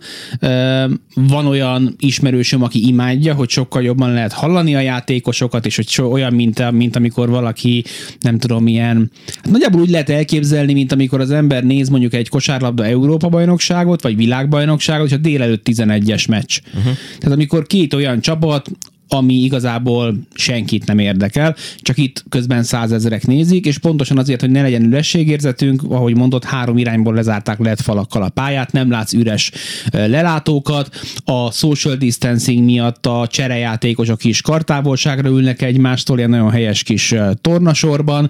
Van 1.14 1.46
olyan 1.46 1.96
ismerősöm, 2.00 2.64
aki 2.64 2.88
imádja, 2.88 3.34
hogy 3.34 3.50
sokkal 3.50 3.84
jobban 3.84 4.14
lehet 4.14 4.34
hallani 4.34 4.76
a 4.76 4.80
játékosokat, 4.80 5.66
és 5.66 5.76
hogy 5.76 6.06
olyan, 6.06 6.34
mint, 6.34 6.72
mint 6.72 6.96
amikor 6.96 7.30
valaki, 7.30 7.84
nem 8.20 8.38
tudom, 8.38 8.68
ilyen. 8.68 9.12
Hát 9.26 9.52
nagyjából 9.52 9.82
úgy 9.82 9.90
lehet 9.90 10.10
elképzelni, 10.10 10.74
mint 10.74 10.92
amikor 10.92 11.20
az 11.20 11.32
ember 11.32 11.64
néz 11.64 11.90
mondjuk 11.90 12.14
egy 12.14 12.30
kosárlabda 12.30 12.86
Európa 12.86 13.30
bajnokságot, 13.30 14.02
vagy 14.02 14.16
világbajnokságot, 14.16 15.08
és 15.08 15.14
a 15.14 15.18
délelőtt 15.18 15.68
11-es 15.70 16.30
meccs. 16.30 16.60
Uh-huh. 16.68 16.94
Tehát 17.20 17.36
amikor 17.36 17.68
két 17.68 17.94
olyan 17.94 18.22
csapat, 18.22 18.72
ami 19.08 19.34
igazából 19.34 20.16
senkit 20.34 20.86
nem 20.86 21.00
érdekel, 21.00 21.56
csak 21.78 21.98
itt 21.98 22.24
közben 22.30 22.64
százezerek 22.64 23.28
nézik, 23.28 23.66
és 23.66 23.78
pontosan 23.78 24.18
azért, 24.18 24.42
hogy 24.42 24.52
ne 24.52 24.62
legyen 24.62 24.84
ürességérzetünk, 24.84 25.84
ahogy 25.90 26.16
mondott, 26.16 26.44
három 26.44 26.78
irányból 26.78 27.14
lezárták 27.14 27.60
lehet 27.60 27.82
falakkal 27.82 28.24
a 28.24 28.30
pályát, 28.30 28.72
nem 28.72 28.92
látsz 28.92 29.14
üres 29.14 29.52
lelátókat, 29.92 30.90
a 31.26 31.52
social 31.52 31.96
distancing 31.96 32.66
miatt 32.66 33.06
a 33.06 33.28
cserejátékosok 33.32 34.24
is 34.24 34.42
kartávolságra 34.42 35.30
ülnek 35.30 35.62
egymástól, 35.62 36.18
ilyen 36.18 36.30
nagyon 36.30 36.52
helyes 36.52 36.84
kis 36.84 37.16
tornasorban, 37.42 38.30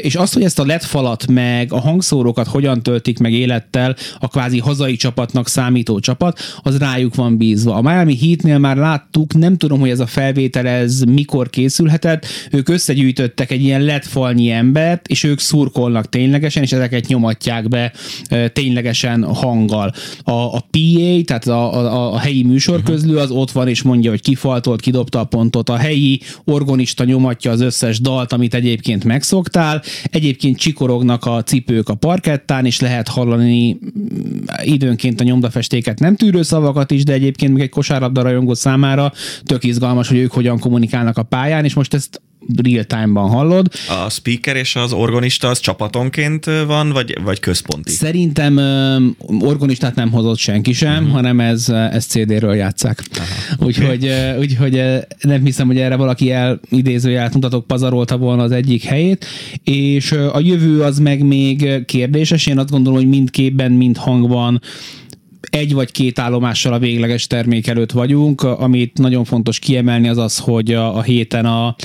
és 0.00 0.14
azt, 0.14 0.34
hogy 0.34 0.42
ezt 0.42 0.58
a 0.58 0.64
LED 0.64 0.82
falat 0.82 1.26
meg 1.26 1.72
a 1.72 1.80
hangszórókat 1.80 2.46
hogyan 2.46 2.82
töltik 2.82 3.18
meg 3.18 3.32
élettel 3.32 3.96
a 4.18 4.28
kvázi 4.28 4.58
hazai 4.58 4.96
csapatnak 4.96 5.48
számító 5.48 5.98
csapat, 6.00 6.38
az 6.62 6.78
rájuk 6.78 7.14
van 7.14 7.36
bízva. 7.36 7.74
A 7.74 7.82
Miami 7.82 8.16
Heatnél 8.16 8.58
már 8.58 8.76
láttuk, 8.76 9.34
nem 9.34 9.56
tudom, 9.56 9.80
hogy 9.80 9.87
hogy 9.88 9.96
ez 10.00 10.06
a 10.06 10.06
felvétel 10.06 10.66
ez 10.66 11.00
mikor 11.00 11.50
készülhetett, 11.50 12.26
ők 12.50 12.68
összegyűjtöttek 12.68 13.50
egy 13.50 13.62
ilyen 13.62 13.80
letfalnyi 13.80 14.50
embert, 14.50 15.06
és 15.06 15.24
ők 15.24 15.38
szurkolnak 15.38 16.08
ténylegesen, 16.08 16.62
és 16.62 16.72
ezeket 16.72 17.06
nyomatják 17.06 17.68
be 17.68 17.92
ténylegesen 18.52 19.24
hanggal. 19.24 19.92
A, 20.22 20.32
a 20.32 20.66
PA, 20.70 21.24
tehát 21.24 21.46
a, 21.46 21.74
a, 21.74 22.12
a 22.14 22.18
helyi 22.18 22.42
műsorközlő 22.42 23.16
az 23.16 23.30
ott 23.30 23.50
van, 23.50 23.68
és 23.68 23.82
mondja, 23.82 24.10
hogy 24.10 24.20
kifaltolt, 24.20 24.80
kidobta 24.80 25.20
a 25.20 25.24
pontot. 25.24 25.68
A 25.68 25.76
helyi 25.76 26.20
organista 26.44 27.04
nyomatja 27.04 27.50
az 27.50 27.60
összes 27.60 28.00
dalt, 28.00 28.32
amit 28.32 28.54
egyébként 28.54 29.04
megszoktál. 29.04 29.82
Egyébként 30.10 30.58
csikorognak 30.58 31.24
a 31.24 31.42
cipők 31.42 31.88
a 31.88 31.94
parkettán, 31.94 32.66
és 32.66 32.80
lehet 32.80 33.08
hallani 33.08 33.78
időnként 34.64 35.20
a 35.20 35.24
nyomdafestéket 35.24 35.98
nem 35.98 36.16
tűrő 36.16 36.42
szavakat 36.42 36.90
is, 36.90 37.04
de 37.04 37.12
egyébként 37.12 37.52
még 37.52 37.62
egy 37.62 37.68
kosárlabda 37.68 38.22
rajongó 38.22 38.54
számára 38.54 39.12
tök 39.44 39.64
izgalmas, 39.78 40.08
hogy 40.08 40.18
ők 40.18 40.32
hogyan 40.32 40.58
kommunikálnak 40.58 41.18
a 41.18 41.22
pályán, 41.22 41.64
és 41.64 41.74
most 41.74 41.94
ezt 41.94 42.20
real 42.56 42.84
time-ban 42.84 43.28
hallod. 43.28 43.68
A 44.04 44.10
speaker 44.10 44.56
és 44.56 44.76
az 44.76 44.92
organista 44.92 45.48
az 45.48 45.60
csapatonként 45.60 46.44
van, 46.66 46.90
vagy, 46.90 47.18
vagy 47.22 47.40
központi? 47.40 47.90
Szerintem 47.90 48.56
uh, 48.56 49.48
organistát 49.48 49.94
nem 49.94 50.10
hozott 50.10 50.38
senki 50.38 50.72
sem, 50.72 50.96
uh-huh. 50.96 51.10
hanem 51.10 51.40
ez, 51.40 51.68
ez 51.68 52.04
CD-ről 52.04 52.54
játszák. 52.54 53.02
Aha, 53.14 53.66
úgyhogy, 53.66 54.04
uh, 54.04 54.38
úgyhogy 54.38 54.82
nem 55.20 55.44
hiszem, 55.44 55.66
hogy 55.66 55.78
erre 55.78 55.96
valaki 55.96 56.30
el 56.30 56.60
idézőjelet 56.70 57.34
mutatok 57.34 57.66
pazarolta 57.66 58.16
volna 58.16 58.42
az 58.42 58.52
egyik 58.52 58.82
helyét, 58.82 59.26
és 59.64 60.12
a 60.12 60.40
jövő 60.40 60.82
az 60.82 60.98
meg 60.98 61.22
még 61.22 61.84
kérdéses. 61.84 62.46
Én 62.46 62.58
azt 62.58 62.70
gondolom, 62.70 62.98
hogy 62.98 63.08
mind 63.08 63.30
képben, 63.30 63.72
mind 63.72 63.96
hangban 63.96 64.60
egy 65.40 65.74
vagy 65.74 65.92
két 65.92 66.18
állomással 66.18 66.72
a 66.72 66.78
végleges 66.78 67.26
termék 67.26 67.66
előtt 67.66 67.92
vagyunk. 67.92 68.42
Amit 68.42 68.98
nagyon 68.98 69.24
fontos 69.24 69.58
kiemelni 69.58 70.08
az 70.08 70.18
az, 70.18 70.38
hogy 70.38 70.72
a, 70.72 70.96
a 70.96 71.02
héten 71.02 71.46
a, 71.46 71.76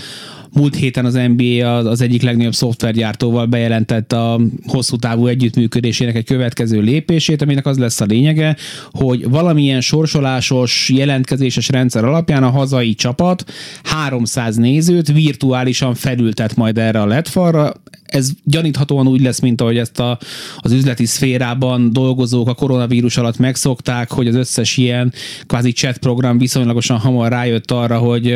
múlt 0.53 0.75
héten 0.75 1.05
az 1.05 1.19
NBA 1.35 1.77
az, 1.77 2.01
egyik 2.01 2.21
legnagyobb 2.21 2.53
szoftvergyártóval 2.53 3.45
bejelentett 3.45 4.13
a 4.13 4.39
hosszú 4.65 4.95
távú 4.95 5.27
együttműködésének 5.27 6.15
egy 6.15 6.25
következő 6.25 6.81
lépését, 6.81 7.41
aminek 7.41 7.65
az 7.65 7.77
lesz 7.77 8.01
a 8.01 8.05
lényege, 8.05 8.55
hogy 8.91 9.29
valamilyen 9.29 9.81
sorsolásos, 9.81 10.89
jelentkezéses 10.89 11.69
rendszer 11.69 12.05
alapján 12.05 12.43
a 12.43 12.49
hazai 12.49 12.93
csapat 12.93 13.43
300 13.83 14.55
nézőt 14.55 15.11
virtuálisan 15.11 15.93
felültet 15.93 16.55
majd 16.55 16.77
erre 16.77 17.01
a 17.01 17.05
LED 17.05 17.27
falra, 17.27 17.73
ez 18.13 18.29
gyaníthatóan 18.43 19.07
úgy 19.07 19.21
lesz, 19.21 19.39
mint 19.39 19.61
ahogy 19.61 19.77
ezt 19.77 19.99
a, 19.99 20.17
az 20.57 20.71
üzleti 20.71 21.05
szférában 21.05 21.93
dolgozók 21.93 22.47
a 22.47 22.53
koronavírus 22.53 23.17
alatt 23.17 23.37
megszokták, 23.37 24.11
hogy 24.11 24.27
az 24.27 24.35
összes 24.35 24.77
ilyen 24.77 25.13
kvázi 25.45 25.71
chat 25.71 25.97
program 25.97 26.37
viszonylagosan 26.37 26.97
hamar 26.97 27.29
rájött 27.29 27.71
arra, 27.71 27.97
hogy 27.97 28.35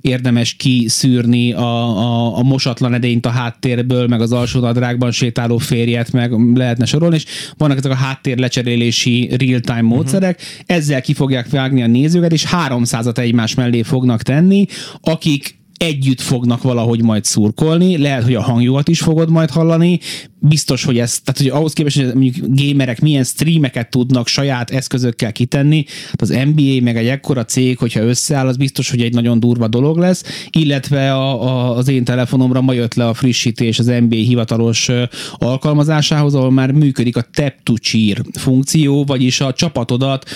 érdemes 0.00 0.54
kiszűrni 0.54 1.52
a, 1.54 1.98
a, 1.98 2.38
a 2.38 2.42
mosatlan 2.42 2.94
edényt 2.94 3.26
a 3.26 3.30
háttérből, 3.30 4.06
meg 4.06 4.20
az 4.20 4.32
alsó 4.32 4.60
nadrágban 4.60 5.10
sétáló 5.10 5.58
férjet, 5.58 6.12
meg 6.12 6.32
lehetne 6.54 6.84
sorolni, 6.84 7.14
és 7.14 7.24
vannak 7.56 7.78
ezek 7.78 7.92
a 7.92 7.94
háttér 7.94 8.38
lecserélési 8.38 9.28
real-time 9.38 9.78
uh-huh. 9.78 9.88
módszerek, 9.88 10.42
ezzel 10.66 11.00
ki 11.00 11.14
fogják 11.14 11.50
vágni 11.50 11.82
a 11.82 11.86
nézőket, 11.86 12.32
és 12.32 12.46
300-at 12.68 13.18
egymás 13.18 13.54
mellé 13.54 13.82
fognak 13.82 14.22
tenni, 14.22 14.66
akik 15.00 15.62
együtt 15.76 16.20
fognak 16.20 16.62
valahogy 16.62 17.02
majd 17.02 17.24
szurkolni, 17.24 17.98
lehet, 17.98 18.22
hogy 18.22 18.34
a 18.34 18.42
hangjukat 18.42 18.88
is 18.88 19.00
fogod 19.00 19.30
majd 19.30 19.50
hallani, 19.50 20.00
biztos, 20.48 20.84
hogy 20.84 20.98
ez, 20.98 21.20
tehát 21.24 21.40
hogy 21.40 21.60
ahhoz 21.60 21.72
képest, 21.72 21.96
hogy 21.96 22.14
mondjuk 22.14 22.46
gamerek 22.48 23.00
milyen 23.00 23.24
streameket 23.24 23.90
tudnak 23.90 24.28
saját 24.28 24.70
eszközökkel 24.70 25.32
kitenni, 25.32 25.84
hát 26.06 26.22
az 26.22 26.28
NBA 26.28 26.82
meg 26.82 26.96
egy 26.96 27.06
ekkora 27.06 27.44
cég, 27.44 27.78
hogyha 27.78 28.00
összeáll, 28.00 28.46
az 28.46 28.56
biztos, 28.56 28.90
hogy 28.90 29.00
egy 29.00 29.12
nagyon 29.12 29.40
durva 29.40 29.68
dolog 29.68 29.98
lesz, 29.98 30.48
illetve 30.50 31.14
a, 31.14 31.42
a, 31.42 31.76
az 31.76 31.88
én 31.88 32.04
telefonomra 32.04 32.60
ma 32.60 32.72
jött 32.72 32.94
le 32.94 33.06
a 33.06 33.14
frissítés 33.14 33.78
az 33.78 33.86
NBA 33.86 34.16
hivatalos 34.16 34.90
alkalmazásához, 35.32 36.34
ahol 36.34 36.50
már 36.50 36.70
működik 36.70 37.16
a 37.16 37.26
tap 37.32 37.54
to 37.62 37.74
cheer 37.74 38.20
funkció, 38.32 39.04
vagyis 39.04 39.40
a 39.40 39.52
csapatodat 39.52 40.30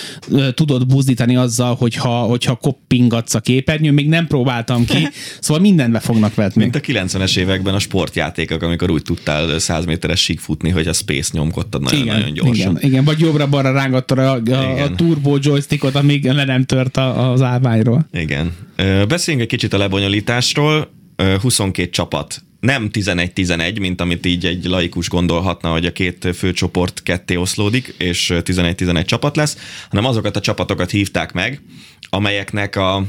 tudod 0.53 0.87
buzdítani 0.87 1.35
azzal, 1.35 1.75
hogyha, 1.75 2.19
hogyha 2.19 2.55
koppingatsz 2.55 3.33
a 3.33 3.39
képernyőn, 3.39 3.93
még 3.93 4.07
nem 4.07 4.27
próbáltam 4.27 4.85
ki, 4.85 5.07
szóval 5.39 5.61
mindenbe 5.61 5.99
fognak 5.99 6.35
vetni. 6.35 6.61
Mint 6.61 6.75
a 6.75 6.79
90-es 6.79 7.37
években 7.37 7.73
a 7.73 7.79
sportjátékok, 7.79 8.61
amikor 8.61 8.91
úgy 8.91 9.01
tudtál 9.01 9.59
100 9.59 9.85
méteres 9.99 10.23
sík 10.23 10.39
futni, 10.39 10.69
hogy 10.69 10.87
a 10.87 10.93
Space 10.93 11.29
nyomkodtad 11.33 11.81
nagyon-nagyon 11.81 12.33
gyorsan. 12.33 12.77
Igen, 12.77 12.89
igen, 12.89 13.03
vagy 13.03 13.19
jobbra-balra 13.19 13.71
rángattad 13.71 14.17
a, 14.17 14.41
a, 14.51 14.83
a 14.83 14.95
turbo 14.95 15.37
joystickot, 15.41 15.95
amíg 15.95 16.25
le 16.25 16.45
nem 16.45 16.63
tört 16.63 16.97
a, 16.97 17.31
az 17.31 17.41
állványról. 17.41 18.07
Igen. 18.11 18.55
Beszéljünk 19.07 19.45
egy 19.45 19.57
kicsit 19.57 19.73
a 19.73 19.77
lebonyolításról. 19.77 20.91
22 21.41 21.89
csapat 21.89 22.43
nem 22.59 22.89
11-11, 22.93 23.79
mint 23.79 24.01
amit 24.01 24.25
így 24.25 24.45
egy 24.45 24.65
laikus 24.65 25.09
gondolhatna, 25.09 25.71
hogy 25.71 25.85
a 25.85 25.91
két 25.91 26.27
főcsoport 26.35 27.03
ketté 27.03 27.35
oszlódik, 27.35 27.95
és 27.97 28.33
11-11 28.35 29.05
csapat 29.05 29.35
lesz, 29.35 29.57
hanem 29.89 30.05
azokat 30.05 30.35
a 30.35 30.39
csapatokat 30.39 30.89
hívták 30.89 31.31
meg, 31.31 31.61
amelyeknek 32.09 32.75
a 32.75 33.05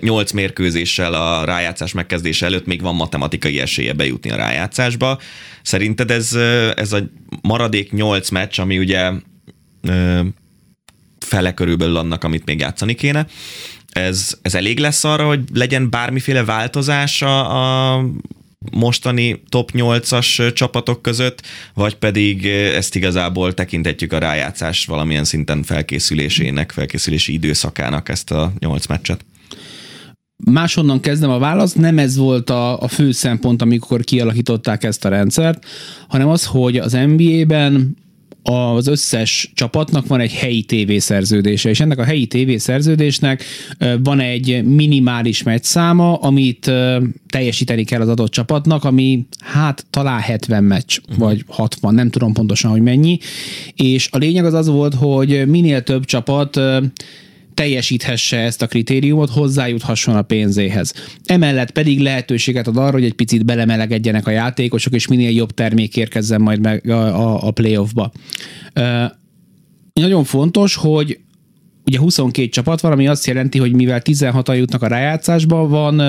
nyolc 0.00 0.32
mérkőzéssel 0.32 1.14
a 1.14 1.44
rájátszás 1.44 1.92
megkezdése 1.92 2.46
előtt 2.46 2.66
még 2.66 2.82
van 2.82 2.94
matematikai 2.94 3.60
esélye 3.60 3.92
bejutni 3.92 4.30
a 4.30 4.36
rájátszásba. 4.36 5.18
Szerinted 5.62 6.10
ez, 6.10 6.32
ez 6.76 6.92
a 6.92 6.98
maradék 7.42 7.92
nyolc 7.92 8.30
meccs, 8.30 8.60
ami 8.60 8.78
ugye 8.78 9.10
fele 11.18 11.54
körülbelül 11.54 11.96
annak, 11.96 12.24
amit 12.24 12.44
még 12.44 12.60
játszani 12.60 12.94
kéne, 12.94 13.26
ez, 13.92 14.38
ez 14.42 14.54
elég 14.54 14.78
lesz 14.78 15.04
arra, 15.04 15.26
hogy 15.26 15.40
legyen 15.52 15.90
bármiféle 15.90 16.44
változás 16.44 17.22
a, 17.22 17.94
a 17.94 18.04
mostani 18.70 19.42
top 19.48 19.70
8-as 19.74 20.52
csapatok 20.54 21.02
között, 21.02 21.42
vagy 21.74 21.94
pedig 21.94 22.46
ezt 22.46 22.94
igazából 22.96 23.54
tekintetjük 23.54 24.12
a 24.12 24.18
rájátszás 24.18 24.84
valamilyen 24.84 25.24
szinten 25.24 25.62
felkészülésének, 25.62 26.72
felkészülési 26.72 27.32
időszakának 27.32 28.08
ezt 28.08 28.30
a 28.30 28.52
8 28.58 28.86
meccset? 28.86 29.24
Máshonnan 30.44 31.00
kezdem 31.00 31.30
a 31.30 31.38
választ, 31.38 31.78
nem 31.78 31.98
ez 31.98 32.16
volt 32.16 32.50
a, 32.50 32.80
a 32.80 32.88
fő 32.88 33.12
szempont, 33.12 33.62
amikor 33.62 34.04
kialakították 34.04 34.84
ezt 34.84 35.04
a 35.04 35.08
rendszert, 35.08 35.64
hanem 36.08 36.28
az, 36.28 36.44
hogy 36.44 36.76
az 36.76 36.92
NBA-ben 36.92 37.96
az 38.42 38.86
összes 38.86 39.50
csapatnak 39.54 40.06
van 40.06 40.20
egy 40.20 40.32
helyi 40.32 40.62
tévészerződése, 40.62 41.68
és 41.68 41.80
ennek 41.80 41.98
a 41.98 42.04
helyi 42.04 42.26
tévészerződésnek 42.26 43.44
van 44.02 44.20
egy 44.20 44.64
minimális 44.64 45.42
meccsszáma, 45.42 46.14
amit 46.14 46.70
teljesíteni 47.28 47.84
kell 47.84 48.00
az 48.00 48.08
adott 48.08 48.30
csapatnak, 48.30 48.84
ami 48.84 49.26
hát 49.40 49.86
talán 49.90 50.20
70 50.20 50.64
meccs, 50.64 50.98
uh-huh. 51.02 51.18
vagy 51.18 51.44
60, 51.48 51.94
nem 51.94 52.10
tudom 52.10 52.32
pontosan, 52.32 52.70
hogy 52.70 52.82
mennyi, 52.82 53.18
és 53.74 54.08
a 54.12 54.18
lényeg 54.18 54.44
az 54.44 54.54
az 54.54 54.66
volt, 54.66 54.94
hogy 54.94 55.46
minél 55.46 55.82
több 55.82 56.04
csapat 56.04 56.60
teljesíthesse 57.54 58.38
ezt 58.38 58.62
a 58.62 58.66
kritériumot, 58.66 59.30
hozzájuthasson 59.30 60.16
a 60.16 60.22
pénzéhez. 60.22 60.94
Emellett 61.24 61.70
pedig 61.70 62.00
lehetőséget 62.00 62.66
ad 62.66 62.76
arra, 62.76 62.92
hogy 62.92 63.04
egy 63.04 63.14
picit 63.14 63.44
belemelegedjenek 63.44 64.26
a 64.26 64.30
játékosok, 64.30 64.92
és 64.92 65.06
minél 65.06 65.30
jobb 65.30 65.50
termék 65.50 65.96
érkezzen 65.96 66.40
majd 66.40 66.60
meg 66.60 66.90
a, 66.90 66.92
a, 66.92 67.46
a 67.46 67.50
playoffba. 67.50 68.12
Nagyon 69.92 70.24
fontos, 70.24 70.74
hogy 70.74 71.18
ugye 71.86 71.98
22 71.98 72.48
csapat 72.48 72.80
van, 72.80 72.92
ami 72.92 73.08
azt 73.08 73.26
jelenti, 73.26 73.58
hogy 73.58 73.72
mivel 73.72 74.00
16-an 74.04 74.56
jutnak 74.56 74.82
a 74.82 74.86
rájátszásba, 74.86 75.68
van 75.68 76.00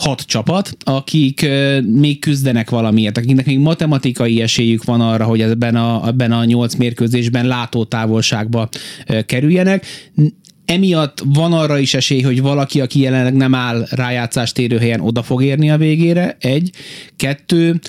hat 0.00 0.20
csapat, 0.20 0.76
akik 0.84 1.46
még 1.82 2.18
küzdenek 2.18 2.70
valamiért, 2.70 3.16
akiknek 3.18 3.46
még 3.46 3.58
matematikai 3.58 4.40
esélyük 4.40 4.84
van 4.84 5.00
arra, 5.00 5.24
hogy 5.24 5.40
ebben 5.40 5.76
a, 5.76 6.06
ebben 6.06 6.32
a 6.32 6.44
nyolc 6.44 6.74
mérkőzésben 6.74 7.46
látótávolságba 7.46 8.68
kerüljenek. 9.26 9.86
Emiatt 10.70 11.22
van 11.24 11.52
arra 11.52 11.78
is 11.78 11.94
esély, 11.94 12.20
hogy 12.20 12.42
valaki, 12.42 12.80
aki 12.80 13.00
jelenleg 13.00 13.34
nem 13.34 13.54
áll 13.54 13.86
rájátszást 13.90 14.58
érő 14.58 14.78
helyen, 14.78 15.00
oda 15.00 15.22
fog 15.22 15.42
érni 15.42 15.70
a 15.70 15.76
végére, 15.76 16.36
egy. 16.40 16.70
Kettő, 17.16 17.80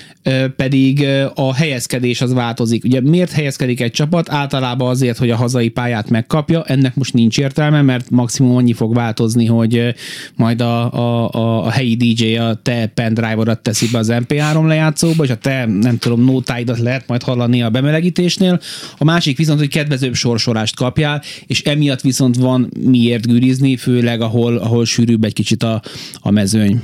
pedig 0.56 1.06
a 1.34 1.54
helyezkedés 1.54 2.20
az 2.20 2.32
változik. 2.32 2.84
Ugye 2.84 3.00
miért 3.00 3.32
helyezkedik 3.32 3.80
egy 3.80 3.90
csapat? 3.90 4.30
Általában 4.30 4.88
azért, 4.88 5.18
hogy 5.18 5.30
a 5.30 5.36
hazai 5.36 5.68
pályát 5.68 6.10
megkapja, 6.10 6.64
ennek 6.64 6.94
most 6.94 7.14
nincs 7.14 7.38
értelme, 7.38 7.82
mert 7.82 8.10
maximum 8.10 8.56
annyi 8.56 8.72
fog 8.72 8.94
változni, 8.94 9.46
hogy 9.46 9.94
majd 10.36 10.60
a, 10.60 10.92
a, 10.92 11.30
a, 11.30 11.66
a 11.66 11.70
helyi 11.70 11.96
DJ 11.96 12.36
a 12.36 12.54
te 12.54 12.86
pendrive-odat 12.86 13.60
teszi 13.60 13.88
be 13.92 13.98
az 13.98 14.12
MP3 14.12 14.66
lejátszóba, 14.66 15.24
és 15.24 15.30
a 15.30 15.36
te, 15.36 15.66
nem 15.66 15.98
tudom, 15.98 16.24
nótáidat 16.24 16.78
lehet 16.78 17.06
majd 17.06 17.22
hallani 17.22 17.62
a 17.62 17.70
bemelegítésnél. 17.70 18.60
A 18.98 19.04
másik 19.04 19.36
viszont, 19.36 19.58
hogy 19.58 19.68
kedvezőbb 19.68 20.14
sorsolást 20.14 20.76
kapjál, 20.76 21.22
és 21.46 21.62
emiatt 21.62 22.00
viszont 22.00 22.36
van 22.36 22.70
miért 22.80 23.26
gűrizni, 23.26 23.76
főleg 23.76 24.20
ahol, 24.20 24.56
ahol 24.56 24.84
sűrűbb 24.84 25.24
egy 25.24 25.32
kicsit 25.32 25.62
a, 25.62 25.82
a 26.14 26.30
mezőny. 26.30 26.80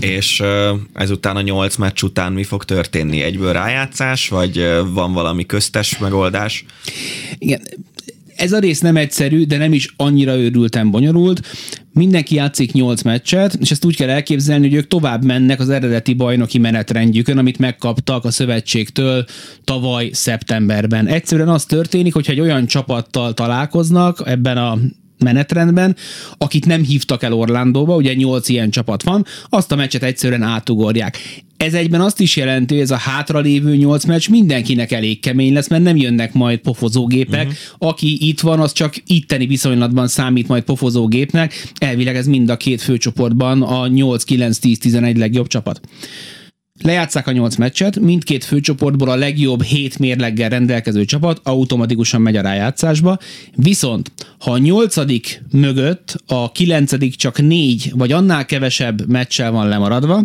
És 0.00 0.42
ezután 0.92 1.36
a 1.36 1.40
nyolc 1.40 1.76
meccs 1.76 2.02
után 2.02 2.32
mi 2.32 2.44
fog 2.44 2.64
történni? 2.64 3.20
Egyből 3.20 3.52
rájátszás, 3.52 4.28
vagy 4.28 4.64
van 4.92 5.12
valami 5.12 5.46
köztes 5.46 5.98
megoldás? 5.98 6.64
Igen, 7.38 7.60
ez 8.40 8.52
a 8.52 8.58
rész 8.58 8.80
nem 8.80 8.96
egyszerű, 8.96 9.44
de 9.44 9.56
nem 9.56 9.72
is 9.72 9.94
annyira 9.96 10.36
őrülten 10.36 10.90
bonyolult. 10.90 11.46
Mindenki 11.92 12.34
játszik 12.34 12.72
8 12.72 13.02
meccset, 13.02 13.54
és 13.60 13.70
ezt 13.70 13.84
úgy 13.84 13.96
kell 13.96 14.08
elképzelni, 14.08 14.68
hogy 14.68 14.76
ők 14.76 14.86
tovább 14.86 15.24
mennek 15.24 15.60
az 15.60 15.68
eredeti 15.68 16.14
bajnoki 16.14 16.58
menetrendjükön, 16.58 17.38
amit 17.38 17.58
megkaptak 17.58 18.24
a 18.24 18.30
szövetségtől 18.30 19.24
tavaly 19.64 20.10
szeptemberben. 20.12 21.06
Egyszerűen 21.06 21.48
az 21.48 21.64
történik, 21.64 22.12
hogyha 22.12 22.32
egy 22.32 22.40
olyan 22.40 22.66
csapattal 22.66 23.34
találkoznak 23.34 24.22
ebben 24.24 24.56
a 24.56 24.78
menetrendben, 25.22 25.96
akit 26.38 26.66
nem 26.66 26.82
hívtak 26.82 27.22
el 27.22 27.32
Orlandóba, 27.32 27.94
ugye 27.94 28.14
nyolc 28.14 28.48
ilyen 28.48 28.70
csapat 28.70 29.02
van, 29.02 29.24
azt 29.48 29.72
a 29.72 29.76
meccset 29.76 30.02
egyszerűen 30.02 30.42
átugorják. 30.42 31.18
Ez 31.56 31.74
egyben 31.74 32.00
azt 32.00 32.20
is 32.20 32.36
jelenti, 32.36 32.74
hogy 32.74 32.82
ez 32.82 32.90
a 32.90 32.96
hátralévő 32.96 33.76
nyolc 33.76 34.04
meccs 34.04 34.28
mindenkinek 34.28 34.92
elég 34.92 35.20
kemény 35.20 35.52
lesz, 35.52 35.68
mert 35.68 35.82
nem 35.82 35.96
jönnek 35.96 36.32
majd 36.32 36.58
pofozógépek. 36.58 37.46
Uh-huh. 37.46 37.88
Aki 37.88 38.28
itt 38.28 38.40
van, 38.40 38.60
az 38.60 38.72
csak 38.72 38.94
itteni 39.06 39.46
viszonylatban 39.46 40.08
számít 40.08 40.48
majd 40.48 40.62
pofozógépnek. 40.62 41.72
Elvileg 41.78 42.16
ez 42.16 42.26
mind 42.26 42.48
a 42.50 42.56
két 42.56 42.80
főcsoportban 42.80 43.62
a 43.62 43.86
8-9-10-11 43.88 45.16
legjobb 45.16 45.46
csapat. 45.46 45.80
Lejátszák 46.82 47.26
a 47.26 47.32
nyolc 47.32 47.56
meccset, 47.56 47.98
mindkét 47.98 48.44
főcsoportból 48.44 49.08
a 49.08 49.16
legjobb 49.16 49.62
hét 49.62 49.98
mérleggel 49.98 50.48
rendelkező 50.48 51.04
csapat 51.04 51.40
automatikusan 51.42 52.20
megy 52.20 52.36
a 52.36 52.42
rájátszásba, 52.42 53.18
viszont 53.56 54.12
ha 54.38 54.50
a 54.50 54.58
nyolcadik 54.58 55.42
mögött 55.52 56.22
a 56.26 56.52
kilencedik 56.52 57.14
csak 57.14 57.40
négy 57.40 57.92
vagy 57.94 58.12
annál 58.12 58.46
kevesebb 58.46 59.08
meccsel 59.08 59.50
van 59.50 59.68
lemaradva, 59.68 60.22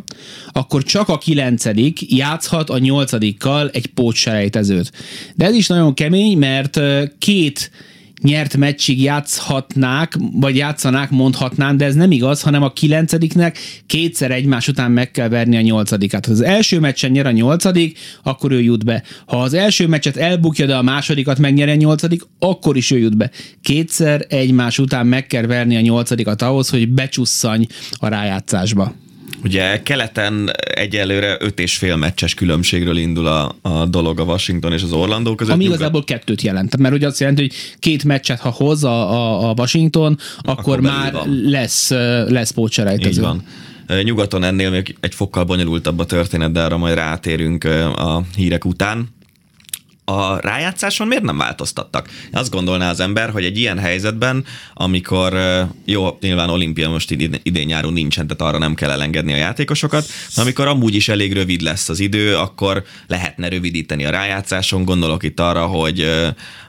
akkor 0.51 0.83
csak 0.83 1.09
a 1.09 1.17
kilencedik 1.17 2.15
játszhat 2.15 2.69
a 2.69 2.77
nyolcadikkal 2.77 3.69
egy 3.69 3.85
pótselejtezőt. 3.85 4.91
De 5.35 5.45
ez 5.45 5.55
is 5.55 5.67
nagyon 5.67 5.93
kemény, 5.93 6.37
mert 6.37 6.79
két 7.17 7.71
nyert 8.21 8.57
meccsig 8.57 9.01
játszhatnák, 9.01 10.17
vagy 10.31 10.55
játszanák, 10.55 11.09
mondhatnám, 11.09 11.77
de 11.77 11.85
ez 11.85 11.95
nem 11.95 12.11
igaz, 12.11 12.41
hanem 12.41 12.63
a 12.63 12.73
kilencediknek 12.73 13.57
kétszer 13.85 14.31
egymás 14.31 14.67
után 14.67 14.91
meg 14.91 15.11
kell 15.11 15.27
verni 15.27 15.57
a 15.57 15.61
nyolcadikát. 15.61 16.25
Ha 16.25 16.31
az 16.31 16.41
első 16.41 16.79
meccsen 16.79 17.11
nyer 17.11 17.25
a 17.25 17.31
nyolcadik, 17.31 17.97
akkor 18.23 18.51
ő 18.51 18.61
jut 18.61 18.85
be. 18.85 19.03
Ha 19.25 19.41
az 19.41 19.53
első 19.53 19.87
meccset 19.87 20.17
elbukja, 20.17 20.65
de 20.65 20.75
a 20.75 20.81
másodikat 20.81 21.39
megnyer 21.39 21.69
a 21.69 21.75
nyolcadik, 21.75 22.21
akkor 22.39 22.77
is 22.77 22.91
ő 22.91 22.97
jut 22.97 23.17
be. 23.17 23.31
Kétszer 23.61 24.25
egymás 24.29 24.79
után 24.79 25.07
meg 25.07 25.27
kell 25.27 25.45
verni 25.45 25.75
a 25.75 25.81
nyolcadikat 25.81 26.41
ahhoz, 26.41 26.69
hogy 26.69 26.89
becsusszany 26.89 27.67
a 27.91 28.07
rájátszásba. 28.07 28.93
Ugye 29.45 29.81
keleten 29.83 30.51
egyelőre 30.75 31.37
öt 31.39 31.59
és 31.59 31.77
fél 31.77 31.95
meccses 31.95 32.33
különbségről 32.33 32.97
indul 32.97 33.27
a, 33.27 33.55
a 33.61 33.85
dolog 33.85 34.19
a 34.19 34.23
Washington 34.23 34.73
és 34.73 34.83
az 34.83 34.91
Orlando 34.91 35.35
között. 35.35 35.53
Ami 35.53 35.63
igazából 35.63 36.03
kettőt 36.03 36.41
jelent, 36.41 36.77
mert 36.77 36.95
ugye 36.95 37.07
azt 37.07 37.19
jelenti, 37.19 37.41
hogy 37.41 37.53
két 37.79 38.03
meccset, 38.03 38.39
ha 38.39 38.49
hoz 38.49 38.83
a, 38.83 39.11
a, 39.11 39.49
a 39.49 39.53
Washington, 39.57 40.17
akkor, 40.39 40.59
akkor 40.59 40.79
már 40.79 41.13
van. 41.13 41.41
lesz, 41.43 41.89
lesz 42.27 42.51
pótserejtező. 42.51 43.09
Így 43.09 43.19
van. 43.19 43.43
Nyugaton 44.03 44.43
ennél 44.43 44.69
még 44.69 44.95
egy 44.99 45.15
fokkal 45.15 45.43
bonyolultabb 45.43 45.99
a 45.99 46.05
történet, 46.05 46.51
de 46.51 46.63
arra 46.63 46.77
majd 46.77 46.95
rátérünk 46.95 47.63
a 47.95 48.23
hírek 48.35 48.65
után. 48.65 49.07
A 50.05 50.39
rájátszáson 50.39 51.07
miért 51.07 51.23
nem 51.23 51.37
változtattak? 51.37 52.09
Azt 52.31 52.51
gondolná 52.51 52.89
az 52.89 52.99
ember, 52.99 53.29
hogy 53.29 53.45
egy 53.45 53.57
ilyen 53.57 53.79
helyzetben, 53.79 54.45
amikor 54.73 55.37
jó, 55.85 56.17
nyilván 56.21 56.49
olimpia 56.49 56.89
most 56.89 57.11
idén 57.43 57.65
nyáron 57.65 57.93
nincsen, 57.93 58.27
tehát 58.27 58.53
arra 58.53 58.63
nem 58.63 58.75
kell 58.75 58.89
elengedni 58.89 59.33
a 59.33 59.37
játékosokat, 59.37 60.05
de 60.35 60.41
amikor 60.41 60.67
amúgy 60.67 60.95
is 60.95 61.09
elég 61.09 61.33
rövid 61.33 61.61
lesz 61.61 61.89
az 61.89 61.99
idő, 61.99 62.35
akkor 62.35 62.83
lehetne 63.07 63.47
rövidíteni 63.47 64.05
a 64.05 64.09
rájátszáson. 64.09 64.85
Gondolok 64.85 65.23
itt 65.23 65.39
arra, 65.39 65.65
hogy 65.65 66.09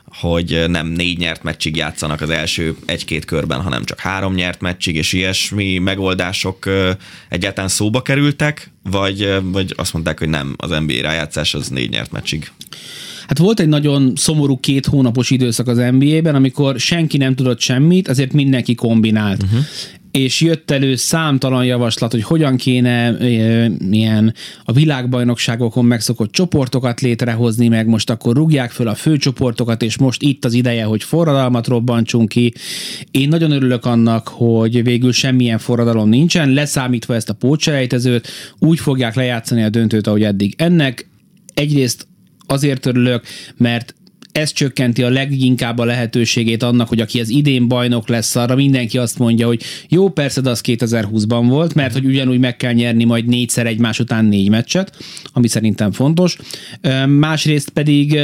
hogy 0.09 0.64
nem 0.69 0.87
négy 0.87 1.19
nyert 1.19 1.42
meccsig 1.42 1.77
játszanak 1.77 2.21
az 2.21 2.31
első 2.31 2.77
egy-két 2.85 3.25
körben, 3.25 3.61
hanem 3.61 3.85
csak 3.85 4.01
három 4.01 4.35
nyert 4.35 4.61
meccsig, 4.61 4.97
és 4.97 5.12
ilyesmi 5.12 5.79
megoldások 5.79 6.71
egyáltalán 7.29 7.71
szóba 7.71 8.03
kerültek, 8.03 8.71
vagy, 8.83 9.35
vagy 9.42 9.73
azt 9.77 9.92
mondták, 9.92 10.19
hogy 10.19 10.29
nem, 10.29 10.55
az 10.57 10.71
NBA 10.71 11.01
rájátszás 11.01 11.55
az 11.55 11.69
négy 11.69 11.90
nyert 11.90 12.12
meccsig. 12.12 12.51
Hát 13.27 13.38
volt 13.38 13.61
egy 13.61 13.69
nagyon 13.69 14.12
szomorú 14.16 14.61
két 14.61 14.87
hónapos 14.87 15.31
időszak 15.31 15.69
az 15.69 15.77
NBA-ben, 15.77 16.35
amikor 16.35 16.81
senki 16.81 17.16
nem 17.16 17.35
tudott 17.35 17.61
semmit, 17.61 18.09
azért 18.09 18.33
mindenki 18.33 18.75
kombinált. 18.75 19.42
Uh-huh 19.42 19.64
és 20.16 20.40
jött 20.40 20.70
elő 20.70 20.94
számtalan 20.94 21.64
javaslat, 21.64 22.12
hogy 22.12 22.22
hogyan 22.22 22.57
kéne 22.57 23.16
e, 23.16 23.26
ilyen 23.90 24.35
a 24.64 24.72
világbajnokságokon 24.72 25.85
megszokott 25.85 26.33
csoportokat 26.33 27.00
létrehozni, 27.00 27.68
meg 27.68 27.87
most 27.87 28.11
akkor 28.11 28.37
rúgják 28.37 28.70
föl 28.70 28.88
a 28.88 28.94
főcsoportokat, 28.94 29.83
és 29.83 29.98
most 29.98 30.22
itt 30.22 30.44
az 30.44 30.52
ideje, 30.52 30.85
hogy 30.85 31.02
forradalmat 31.02 31.66
robbantsunk 31.66 32.29
ki. 32.29 32.52
Én 33.11 33.29
nagyon 33.29 33.50
örülök 33.50 33.85
annak, 33.85 34.29
hogy 34.29 34.83
végül 34.83 35.12
semmilyen 35.12 35.59
forradalom 35.59 36.09
nincsen, 36.09 36.50
leszámítva 36.50 37.14
ezt 37.14 37.29
a 37.29 37.35
pótselejtezőt, 37.35 38.29
úgy 38.59 38.79
fogják 38.79 39.14
lejátszani 39.14 39.62
a 39.62 39.68
döntőt, 39.68 40.07
ahogy 40.07 40.22
eddig. 40.22 40.55
Ennek 40.59 41.09
egyrészt 41.55 42.07
azért 42.46 42.87
örülök, 42.87 43.24
mert 43.57 43.94
ez 44.37 44.53
csökkenti 44.53 45.03
a 45.03 45.09
leginkább 45.09 45.79
a 45.79 45.85
lehetőségét 45.85 46.62
annak, 46.62 46.88
hogy 46.88 47.01
aki 47.01 47.20
az 47.20 47.29
idén 47.29 47.68
bajnok 47.68 48.09
lesz, 48.09 48.37
arra 48.37 48.55
mindenki 48.55 48.99
azt 48.99 49.18
mondja, 49.18 49.46
hogy 49.46 49.62
jó, 49.88 50.09
persze, 50.09 50.40
de 50.40 50.51
az 50.51 50.61
2020-ban 50.64 51.44
volt, 51.49 51.75
mert 51.75 51.92
hogy 51.92 52.05
ugyanúgy 52.05 52.38
meg 52.38 52.57
kell 52.57 52.72
nyerni 52.72 53.05
majd 53.05 53.27
négyszer 53.27 53.66
egymás 53.66 53.99
után 53.99 54.25
négy 54.25 54.51
meccset, 54.51 54.96
ami 55.33 55.49
szerintem 55.49 55.92
fontos. 55.92 56.37
Másrészt 57.07 57.68
pedig 57.68 58.18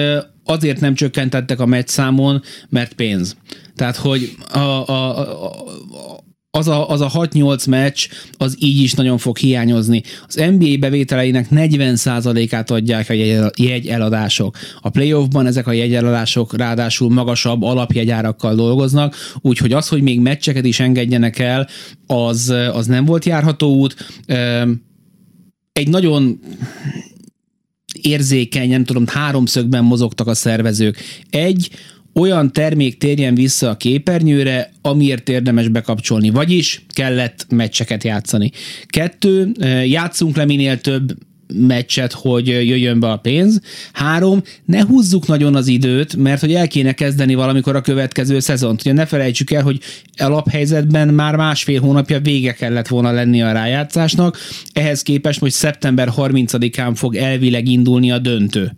azért 0.44 0.80
nem 0.80 0.94
csökkentettek 0.94 1.60
a 1.60 1.66
meccs 1.66 1.88
számon, 1.88 2.42
mert 2.68 2.92
pénz. 2.92 3.36
Tehát, 3.76 3.96
hogy 3.96 4.34
a, 4.52 4.58
a, 4.58 5.18
a, 5.18 6.21
az 6.58 6.68
a, 6.68 6.88
az 6.88 7.00
a 7.00 7.10
6-8 7.10 7.68
meccs, 7.68 8.08
az 8.36 8.56
így 8.58 8.82
is 8.82 8.92
nagyon 8.92 9.18
fog 9.18 9.36
hiányozni. 9.36 10.02
Az 10.26 10.34
NBA 10.34 10.76
bevételeinek 10.80 11.46
40%-át 11.50 12.70
adják 12.70 13.10
a 13.10 13.12
jegyeladások. 13.56 14.58
A 14.80 14.88
playoffban 14.88 15.46
ezek 15.46 15.66
a 15.66 15.72
jegyeladások 15.72 16.56
ráadásul 16.56 17.10
magasabb 17.10 17.62
alapjegyárakkal 17.62 18.54
dolgoznak, 18.54 19.16
úgyhogy 19.40 19.72
az, 19.72 19.88
hogy 19.88 20.02
még 20.02 20.20
meccseket 20.20 20.64
is 20.64 20.80
engedjenek 20.80 21.38
el, 21.38 21.68
az, 22.06 22.54
az 22.72 22.86
nem 22.86 23.04
volt 23.04 23.24
járható 23.24 23.74
út. 23.74 23.96
Egy 25.72 25.88
nagyon 25.88 26.40
érzékeny, 28.02 28.68
nem 28.68 28.84
tudom, 28.84 29.06
háromszögben 29.06 29.84
mozogtak 29.84 30.26
a 30.26 30.34
szervezők. 30.34 30.98
Egy, 31.30 31.70
olyan 32.14 32.52
termék 32.52 32.98
térjen 32.98 33.34
vissza 33.34 33.68
a 33.68 33.76
képernyőre, 33.76 34.72
amiért 34.82 35.28
érdemes 35.28 35.68
bekapcsolni, 35.68 36.30
vagyis 36.30 36.84
kellett 36.88 37.46
meccseket 37.48 38.04
játszani. 38.04 38.50
Kettő, 38.86 39.52
játszunk 39.84 40.36
le 40.36 40.44
minél 40.44 40.80
több 40.80 41.16
meccset, 41.54 42.12
hogy 42.12 42.46
jöjjön 42.46 43.00
be 43.00 43.10
a 43.10 43.16
pénz. 43.16 43.60
Három, 43.92 44.42
ne 44.64 44.84
húzzuk 44.84 45.26
nagyon 45.26 45.54
az 45.54 45.66
időt, 45.66 46.16
mert 46.16 46.40
hogy 46.40 46.54
el 46.54 46.68
kéne 46.68 46.92
kezdeni 46.92 47.34
valamikor 47.34 47.76
a 47.76 47.80
következő 47.80 48.38
szezont. 48.38 48.80
Ugye 48.80 48.92
ne 48.92 49.06
felejtsük 49.06 49.50
el, 49.50 49.62
hogy 49.62 49.80
alaphelyzetben 50.16 51.08
már 51.08 51.36
másfél 51.36 51.80
hónapja 51.80 52.20
vége 52.20 52.52
kellett 52.52 52.88
volna 52.88 53.10
lenni 53.10 53.42
a 53.42 53.52
rájátszásnak, 53.52 54.38
ehhez 54.72 55.02
képest 55.02 55.40
hogy 55.40 55.50
szeptember 55.50 56.08
30-án 56.16 56.92
fog 56.94 57.16
elvileg 57.16 57.68
indulni 57.68 58.10
a 58.10 58.18
döntő 58.18 58.72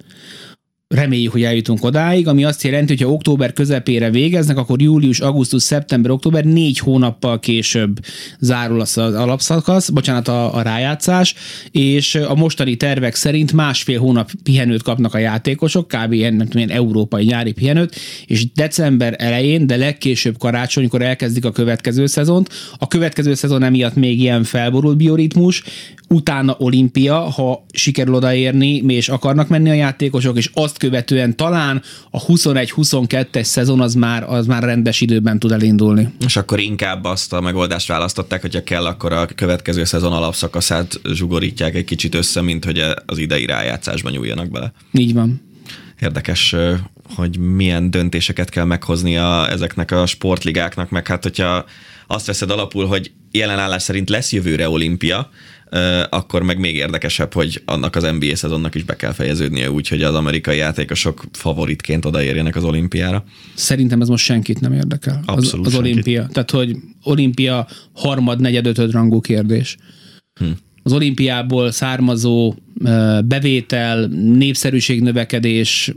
reméljük, 0.94 1.32
hogy 1.32 1.42
eljutunk 1.42 1.84
odáig, 1.84 2.28
ami 2.28 2.44
azt 2.44 2.62
jelenti, 2.62 2.92
hogy 2.92 3.02
ha 3.02 3.12
október 3.12 3.52
közepére 3.52 4.10
végeznek, 4.10 4.56
akkor 4.56 4.82
július, 4.82 5.20
augusztus, 5.20 5.62
szeptember, 5.62 6.10
október 6.10 6.44
négy 6.44 6.78
hónappal 6.78 7.40
később 7.40 8.00
zárul 8.40 8.80
az 8.80 8.98
alapszakasz, 8.98 9.88
bocsánat, 9.88 10.28
a, 10.28 10.54
a 10.54 10.62
rájátszás, 10.62 11.34
és 11.70 12.14
a 12.14 12.34
mostani 12.34 12.76
tervek 12.76 13.14
szerint 13.14 13.52
másfél 13.52 13.98
hónap 13.98 14.30
pihenőt 14.42 14.82
kapnak 14.82 15.14
a 15.14 15.18
játékosok, 15.18 15.88
kb. 15.88 16.14
tudom, 16.14 16.48
ilyen 16.52 16.70
európai 16.70 17.24
nyári 17.24 17.52
pihenőt, 17.52 17.96
és 18.26 18.52
december 18.52 19.14
elején, 19.18 19.66
de 19.66 19.76
legkésőbb 19.76 20.38
karácsonykor 20.38 21.02
elkezdik 21.02 21.44
a 21.44 21.50
következő 21.50 22.06
szezont. 22.06 22.48
A 22.78 22.88
következő 22.88 23.34
szezon 23.34 23.62
emiatt 23.62 23.94
még 23.94 24.20
ilyen 24.20 24.44
felborult 24.44 24.96
bioritmus, 24.96 25.62
utána 26.14 26.54
olimpia, 26.58 27.18
ha 27.18 27.66
sikerül 27.72 28.14
odaérni, 28.14 28.76
és 28.76 29.08
akarnak 29.08 29.48
menni 29.48 29.70
a 29.70 29.72
játékosok, 29.72 30.36
és 30.36 30.50
azt 30.54 30.78
követően 30.78 31.36
talán 31.36 31.82
a 32.10 32.24
21-22-es 32.24 33.42
szezon 33.42 33.80
az 33.80 33.94
már, 33.94 34.22
az 34.22 34.46
már 34.46 34.62
rendes 34.62 35.00
időben 35.00 35.38
tud 35.38 35.52
elindulni. 35.52 36.08
És 36.24 36.36
akkor 36.36 36.60
inkább 36.60 37.04
azt 37.04 37.32
a 37.32 37.40
megoldást 37.40 37.88
választották, 37.88 38.40
hogyha 38.40 38.62
kell, 38.62 38.86
akkor 38.86 39.12
a 39.12 39.26
következő 39.34 39.84
szezon 39.84 40.12
alapszakaszát 40.12 41.00
zsugorítják 41.12 41.74
egy 41.74 41.84
kicsit 41.84 42.14
össze, 42.14 42.40
mint 42.40 42.64
hogy 42.64 42.82
az 43.06 43.18
idei 43.18 43.46
rájátszásban 43.46 44.12
nyúljanak 44.12 44.50
bele. 44.50 44.72
Így 44.92 45.14
van. 45.14 45.42
Érdekes, 46.00 46.54
hogy 47.14 47.38
milyen 47.38 47.90
döntéseket 47.90 48.50
kell 48.50 48.70
a 48.70 49.48
ezeknek 49.50 49.90
a 49.90 50.06
sportligáknak, 50.06 50.90
meg 50.90 51.06
hát 51.06 51.22
hogyha 51.22 51.64
azt 52.06 52.26
veszed 52.26 52.50
alapul, 52.50 52.86
hogy 52.86 53.12
jelenállás 53.30 53.82
szerint 53.82 54.10
lesz 54.10 54.32
jövőre 54.32 54.68
olimpia, 54.68 55.30
akkor 56.10 56.42
meg 56.42 56.58
még 56.58 56.74
érdekesebb, 56.74 57.32
hogy 57.32 57.62
annak 57.64 57.96
az 57.96 58.02
NBA 58.18 58.36
szezonnak 58.36 58.74
is 58.74 58.82
be 58.82 58.96
kell 58.96 59.12
fejeződnie 59.12 59.70
úgy, 59.70 59.88
hogy 59.88 60.02
az 60.02 60.14
amerikai 60.14 60.56
játékosok 60.56 61.24
favoritként 61.32 62.04
odaérjenek 62.04 62.56
az 62.56 62.64
olimpiára. 62.64 63.24
Szerintem 63.54 64.00
ez 64.00 64.08
most 64.08 64.24
senkit 64.24 64.60
nem 64.60 64.72
érdekel. 64.72 65.22
Abszolút 65.26 65.66
az, 65.66 65.72
az 65.72 65.78
olimpia. 65.78 66.26
Tehát, 66.32 66.50
hogy 66.50 66.76
olimpia 67.02 67.66
harmad, 67.92 68.40
negyed, 68.40 68.66
ötöd 68.66 68.90
rangú 68.90 69.20
kérdés. 69.20 69.76
Hm. 70.40 70.46
Az 70.82 70.92
olimpiából 70.92 71.70
származó 71.70 72.54
bevétel, 73.24 74.06
népszerűség 74.36 75.02
növekedés, 75.02 75.92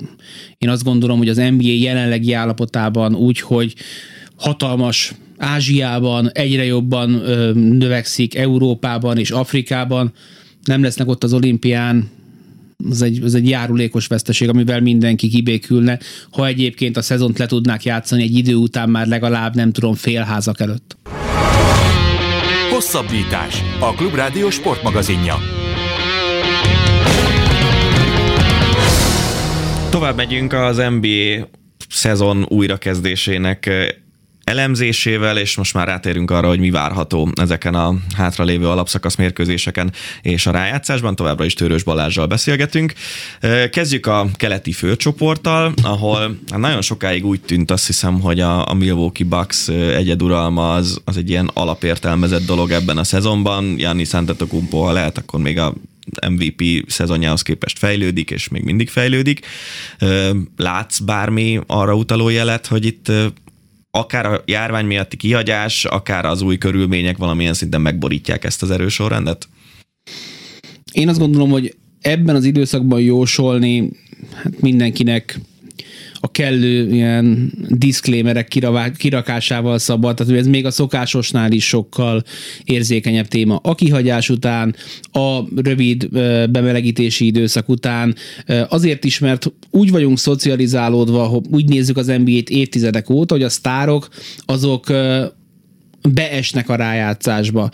én 0.58 0.70
azt 0.70 0.84
gondolom, 0.84 1.18
hogy 1.18 1.30
az 1.30 1.38
NBA 1.38 1.68
jelenlegi 1.68 2.34
állapotában 2.34 3.16
úgy, 3.16 3.40
hogy 3.40 3.76
hatalmas 4.36 5.14
Ázsiában 5.38 6.30
egyre 6.32 6.66
jobban 6.66 7.14
ö, 7.14 7.52
növekszik, 7.54 8.36
Európában 8.36 9.18
és 9.18 9.32
Afrikában, 9.32 10.14
nem 10.64 10.84
lesznek 10.84 11.08
ott 11.08 11.24
az 11.24 11.34
olimpián, 11.34 12.10
az 12.90 13.02
egy, 13.02 13.24
az 13.24 13.36
egy 13.36 13.50
járulékos 13.50 14.08
veszteség, 14.08 14.50
amivel 14.50 14.82
mindenki 14.82 15.28
kibékülne, 15.28 16.00
ha 16.32 16.48
egyébként 16.48 16.98
a 16.98 17.02
szezont 17.02 17.38
le 17.38 17.46
tudnák 17.46 17.84
játszani 17.84 18.24
egy 18.24 18.38
idő 18.38 18.56
után 18.56 18.90
már 18.90 19.08
legalább, 19.08 19.56
nem 19.56 19.72
tudom, 19.72 19.94
félházak 19.94 20.60
előtt. 20.60 20.98
Hosszabbítás. 22.72 23.64
A 23.80 23.94
Klubrádió 23.94 24.50
sportmagazinja. 24.50 25.36
Tovább 29.90 30.16
megyünk 30.16 30.54
az 30.54 30.78
NBA 30.78 31.48
szezon 31.90 32.46
újrakezdésének 32.50 33.70
elemzésével, 34.48 35.38
és 35.38 35.58
most 35.58 35.74
már 35.74 35.88
rátérünk 35.88 36.32
arra, 36.32 36.48
hogy 36.48 36.60
mi 36.60 36.70
várható 36.70 37.32
ezeken 37.36 37.76
a 37.76 37.94
hátralévő 38.16 38.68
alapszakasz 38.68 39.16
mérkőzéseken 39.16 39.94
és 40.22 40.46
a 40.46 40.52
rájátszásban. 40.52 41.16
Továbbra 41.16 41.46
is 41.46 41.54
Tőrös 41.54 41.84
Balázsral 41.84 42.26
beszélgetünk. 42.26 42.94
Kezdjük 43.72 44.06
a 44.06 44.28
keleti 44.34 44.72
főcsoporttal, 44.72 45.74
ahol 45.84 46.38
hát 46.52 46.60
nagyon 46.60 46.82
sokáig 46.82 47.26
úgy 47.26 47.42
tűnt, 47.42 47.72
azt 47.72 47.86
hiszem, 47.86 48.20
hogy 48.22 48.40
a, 48.40 48.70
a 48.70 48.74
Milwaukee 48.74 49.28
Bucks 49.28 49.68
egyeduralma 49.70 50.74
az, 50.74 51.02
az 51.06 51.18
egy 51.18 51.30
ilyen 51.30 51.50
alapértelmezett 51.54 52.46
dolog 52.46 52.72
ebben 52.72 52.98
a 52.98 53.04
szezonban. 53.04 53.76
Janni 53.78 54.06
Antetokounmpo, 54.12 54.78
ha 54.78 54.92
lehet, 54.92 55.18
akkor 55.18 55.40
még 55.40 55.60
a 55.60 55.74
MVP 56.30 56.64
szezonjához 56.88 57.42
képest 57.42 57.80
fejlődik, 57.80 58.32
és 58.32 58.48
még 58.48 58.64
mindig 58.64 58.90
fejlődik. 58.90 59.46
Látsz 60.58 61.00
bármi 61.00 61.60
arra 61.68 61.96
utaló 61.96 62.30
jelet, 62.30 62.68
hogy 62.68 62.86
itt 62.86 63.12
akár 63.92 64.26
a 64.26 64.42
járvány 64.46 64.86
miatti 64.86 65.18
kihagyás, 65.18 65.86
akár 65.86 66.26
az 66.26 66.42
új 66.42 66.58
körülmények 66.58 67.18
valamilyen 67.18 67.54
szinten 67.54 67.82
megborítják 67.82 68.44
ezt 68.44 68.64
az 68.64 68.72
erős 68.72 68.94
sorrendet? 68.94 69.48
Én 70.92 71.10
azt 71.10 71.20
gondolom, 71.20 71.50
hogy 71.50 71.76
ebben 72.02 72.36
az 72.36 72.44
időszakban 72.46 73.00
jósolni 73.00 73.90
hát 74.34 74.62
mindenkinek 74.62 75.40
a 76.20 76.32
kellő 76.32 76.90
ilyen 76.92 77.52
diszklémerek 77.70 78.48
kirakásával 78.98 79.78
szabad, 79.78 80.16
tehát 80.16 80.34
ez 80.34 80.48
még 80.48 80.66
a 80.66 80.72
szokásosnál 80.72 81.52
is 81.52 81.68
sokkal 81.68 82.24
érzékenyebb 82.64 83.28
téma. 83.28 83.60
A 83.64 83.76
kihagyás 83.76 84.30
után, 84.30 84.76
a 85.12 85.40
rövid 85.56 86.10
bemelegítési 86.50 87.26
időszak 87.26 87.70
után, 87.70 88.16
azért 88.70 89.04
is, 89.04 89.20
mert 89.20 89.52
úgy 89.70 89.92
vagyunk 89.92 90.18
szocializálódva, 90.18 91.42
úgy 91.52 91.70
nézzük 91.70 91.98
az 91.98 92.08
NBA-t 92.08 92.50
évtizedek 92.50 93.10
óta, 93.10 93.34
hogy 93.34 93.44
a 93.44 93.50
sztárok 93.50 94.08
azok 94.46 94.86
beesnek 96.14 96.70
a 96.70 96.76
rájátszásba 96.76 97.70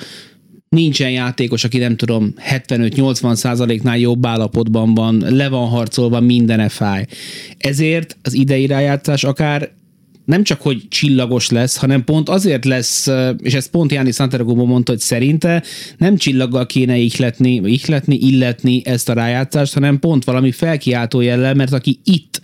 nincsen 0.74 1.12
játékos, 1.12 1.64
aki 1.64 1.78
nem 1.78 1.96
tudom 1.96 2.34
75-80 2.50 3.36
százaléknál 3.36 3.98
jobb 3.98 4.26
állapotban 4.26 4.94
van, 4.94 5.24
le 5.30 5.50
van 5.50 5.68
harcolva, 5.68 6.20
minden 6.20 6.70
fáj. 6.70 7.06
Ezért 7.58 8.18
az 8.22 8.34
idei 8.34 8.66
rájátszás 8.66 9.24
akár 9.24 9.72
nem 10.26 10.44
csak, 10.44 10.62
hogy 10.62 10.88
csillagos 10.90 11.50
lesz, 11.50 11.78
hanem 11.78 12.04
pont 12.04 12.30
azért 12.30 12.66
lesz, 12.66 13.08
és 13.38 13.54
ezt 13.54 13.70
pont 13.70 13.92
Jáni 13.92 14.12
Santaragóban 14.12 14.68
mondta, 14.68 14.92
hogy 14.92 15.02
szerinte 15.02 15.64
nem 15.98 16.18
csillaggal 16.18 16.66
kéne 16.66 16.98
ihletni, 16.98 17.54
ihletni, 17.54 18.16
illetni 18.16 18.82
ezt 18.86 19.10
a 19.10 19.14
rájátszást, 19.14 19.74
hanem 19.74 20.00
pont 20.00 20.24
valami 20.24 20.52
felkiáltó 20.52 21.22
jellel, 21.22 21.54
mert 21.54 21.74
aki 21.74 22.00
itt 22.04 22.42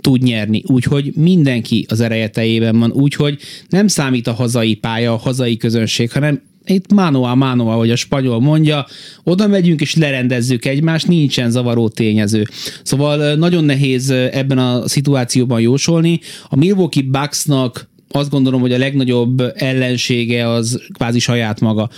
tud 0.00 0.22
nyerni, 0.22 0.62
úgyhogy 0.66 1.12
mindenki 1.16 1.86
az 1.88 2.00
ereje 2.00 2.30
van, 2.72 2.92
úgyhogy 2.92 3.38
nem 3.68 3.86
számít 3.86 4.26
a 4.26 4.32
hazai 4.32 4.74
pálya, 4.74 5.12
a 5.12 5.16
hazai 5.16 5.56
közönség, 5.56 6.12
hanem 6.12 6.40
itt 6.64 6.92
manoa 6.92 7.34
manoa, 7.34 7.74
hogy 7.74 7.90
a 7.90 7.96
spanyol 7.96 8.40
mondja, 8.40 8.86
oda 9.24 9.46
megyünk 9.46 9.80
és 9.80 9.94
lerendezzük 9.94 10.64
egymást, 10.64 11.08
nincsen 11.08 11.50
zavaró 11.50 11.88
tényező. 11.88 12.46
Szóval 12.82 13.34
nagyon 13.34 13.64
nehéz 13.64 14.10
ebben 14.10 14.58
a 14.58 14.88
szituációban 14.88 15.60
jósolni. 15.60 16.20
A 16.48 16.56
Milwaukee 16.56 17.02
Bucksnak 17.02 17.90
azt 18.10 18.30
gondolom, 18.30 18.60
hogy 18.60 18.72
a 18.72 18.78
legnagyobb 18.78 19.52
ellensége 19.54 20.48
az 20.48 20.82
kvázi 20.92 21.18
saját 21.18 21.60
maga. 21.60 21.90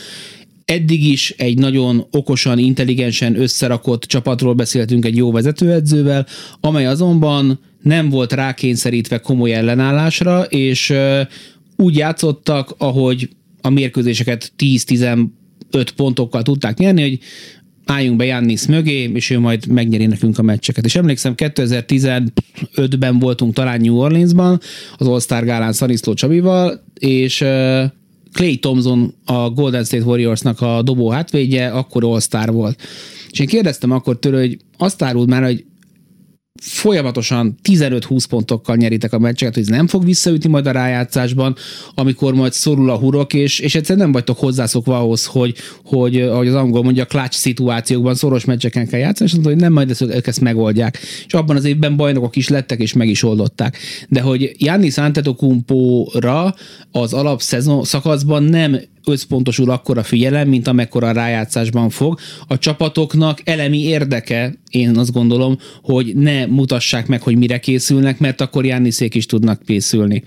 Eddig 0.64 1.06
is 1.06 1.34
egy 1.36 1.58
nagyon 1.58 2.06
okosan, 2.10 2.58
intelligensen 2.58 3.40
összerakott 3.40 4.02
csapatról 4.02 4.54
beszéltünk 4.54 5.04
egy 5.04 5.16
jó 5.16 5.30
vezetőedzővel, 5.30 6.26
amely 6.60 6.86
azonban 6.86 7.60
nem 7.82 8.08
volt 8.08 8.32
rákényszerítve 8.32 9.18
komoly 9.18 9.54
ellenállásra, 9.54 10.42
és 10.42 10.92
úgy 11.76 11.96
játszottak, 11.96 12.74
ahogy 12.78 13.28
a 13.62 13.70
mérkőzéseket 13.70 14.52
10-15 14.58 15.26
pontokkal 15.96 16.42
tudták 16.42 16.78
nyerni, 16.78 17.02
hogy 17.02 17.18
álljunk 17.84 18.16
be 18.16 18.24
Jannis 18.24 18.66
mögé, 18.66 19.10
és 19.14 19.30
ő 19.30 19.38
majd 19.38 19.66
megnyeri 19.66 20.06
nekünk 20.06 20.38
a 20.38 20.42
meccseket. 20.42 20.84
És 20.84 20.96
emlékszem, 20.96 21.34
2015-ben 21.36 23.18
voltunk 23.18 23.54
talán 23.54 23.80
New 23.80 23.96
Orleansban, 23.96 24.60
az 24.96 25.06
All-Star 25.06 25.44
gálán 25.44 25.72
Szaniszló 25.72 26.14
Csabival, 26.14 26.84
és 26.98 27.36
Clay 28.32 28.58
Thompson, 28.58 29.14
a 29.24 29.50
Golden 29.50 29.84
State 29.84 30.04
Warriorsnak 30.04 30.60
a 30.60 30.82
dobó 30.82 31.08
hátvédje, 31.08 31.68
akkor 31.68 32.04
All-Star 32.04 32.52
volt. 32.52 32.82
És 33.30 33.38
én 33.38 33.46
kérdeztem 33.46 33.90
akkor 33.90 34.18
tőle, 34.18 34.38
hogy 34.38 34.56
azt 34.76 35.02
árult 35.02 35.28
már, 35.28 35.42
hogy 35.42 35.64
folyamatosan 36.64 37.58
15-20 37.68 38.24
pontokkal 38.28 38.76
nyeritek 38.76 39.12
a 39.12 39.18
meccseket, 39.18 39.54
hogy 39.54 39.62
ez 39.62 39.68
nem 39.68 39.86
fog 39.86 40.04
visszaütni 40.04 40.48
majd 40.48 40.66
a 40.66 40.70
rájátszásban, 40.70 41.56
amikor 41.94 42.34
majd 42.34 42.52
szorul 42.52 42.90
a 42.90 42.96
hurok, 42.96 43.34
és, 43.34 43.58
és 43.58 43.74
egyszerűen 43.74 44.04
nem 44.04 44.12
vagytok 44.12 44.38
hozzászokva 44.38 44.98
ahhoz, 44.98 45.26
hogy, 45.26 45.56
hogy 45.84 46.20
ahogy 46.20 46.48
az 46.48 46.54
angol 46.54 46.82
mondja, 46.82 47.06
clutch 47.06 47.36
szituációkban, 47.36 48.14
szoros 48.14 48.44
meccseken 48.44 48.88
kell 48.88 49.00
játszani, 49.00 49.28
és 49.28 49.32
mondta, 49.32 49.52
hogy 49.52 49.60
nem 49.60 49.72
majd 49.72 49.90
ezt, 49.90 50.00
ők 50.00 50.26
ezt 50.26 50.40
megoldják. 50.40 50.98
És 51.26 51.34
abban 51.34 51.56
az 51.56 51.64
évben 51.64 51.96
bajnokok 51.96 52.36
is 52.36 52.48
lettek, 52.48 52.80
és 52.80 52.92
meg 52.92 53.08
is 53.08 53.22
oldották. 53.22 53.78
De 54.08 54.20
hogy 54.20 54.52
Jannis 54.58 54.98
Antetokumpóra 54.98 56.54
az 56.90 57.12
alapszezon 57.12 57.84
szakaszban 57.84 58.42
nem 58.42 58.80
összpontosul 59.06 59.70
akkor 59.70 59.98
a 59.98 60.02
figyelem, 60.02 60.48
mint 60.48 60.68
amekkora 60.68 61.08
a 61.08 61.12
rájátszásban 61.12 61.90
fog. 61.90 62.18
A 62.46 62.58
csapatoknak 62.58 63.40
elemi 63.44 63.78
érdeke, 63.78 64.54
én 64.72 64.96
azt 64.96 65.12
gondolom, 65.12 65.58
hogy 65.82 66.12
ne 66.16 66.46
mutassák 66.46 67.06
meg, 67.06 67.22
hogy 67.22 67.36
mire 67.36 67.58
készülnek, 67.58 68.18
mert 68.18 68.40
akkor 68.40 68.64
Jániszék 68.64 69.14
is 69.14 69.26
tudnak 69.26 69.62
készülni. 69.66 70.22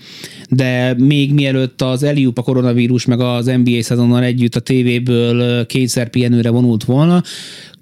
De 0.50 0.94
még 0.98 1.32
mielőtt 1.32 1.82
az 1.82 2.02
Eliup, 2.02 2.38
a 2.38 2.42
koronavírus, 2.42 3.04
meg 3.04 3.20
az 3.20 3.46
NBA 3.46 3.82
szezonnal 3.82 4.22
együtt 4.22 4.54
a 4.54 4.60
tévéből 4.60 5.66
kényszerpihenőre 5.66 6.50
vonult 6.50 6.84
volna, 6.84 7.22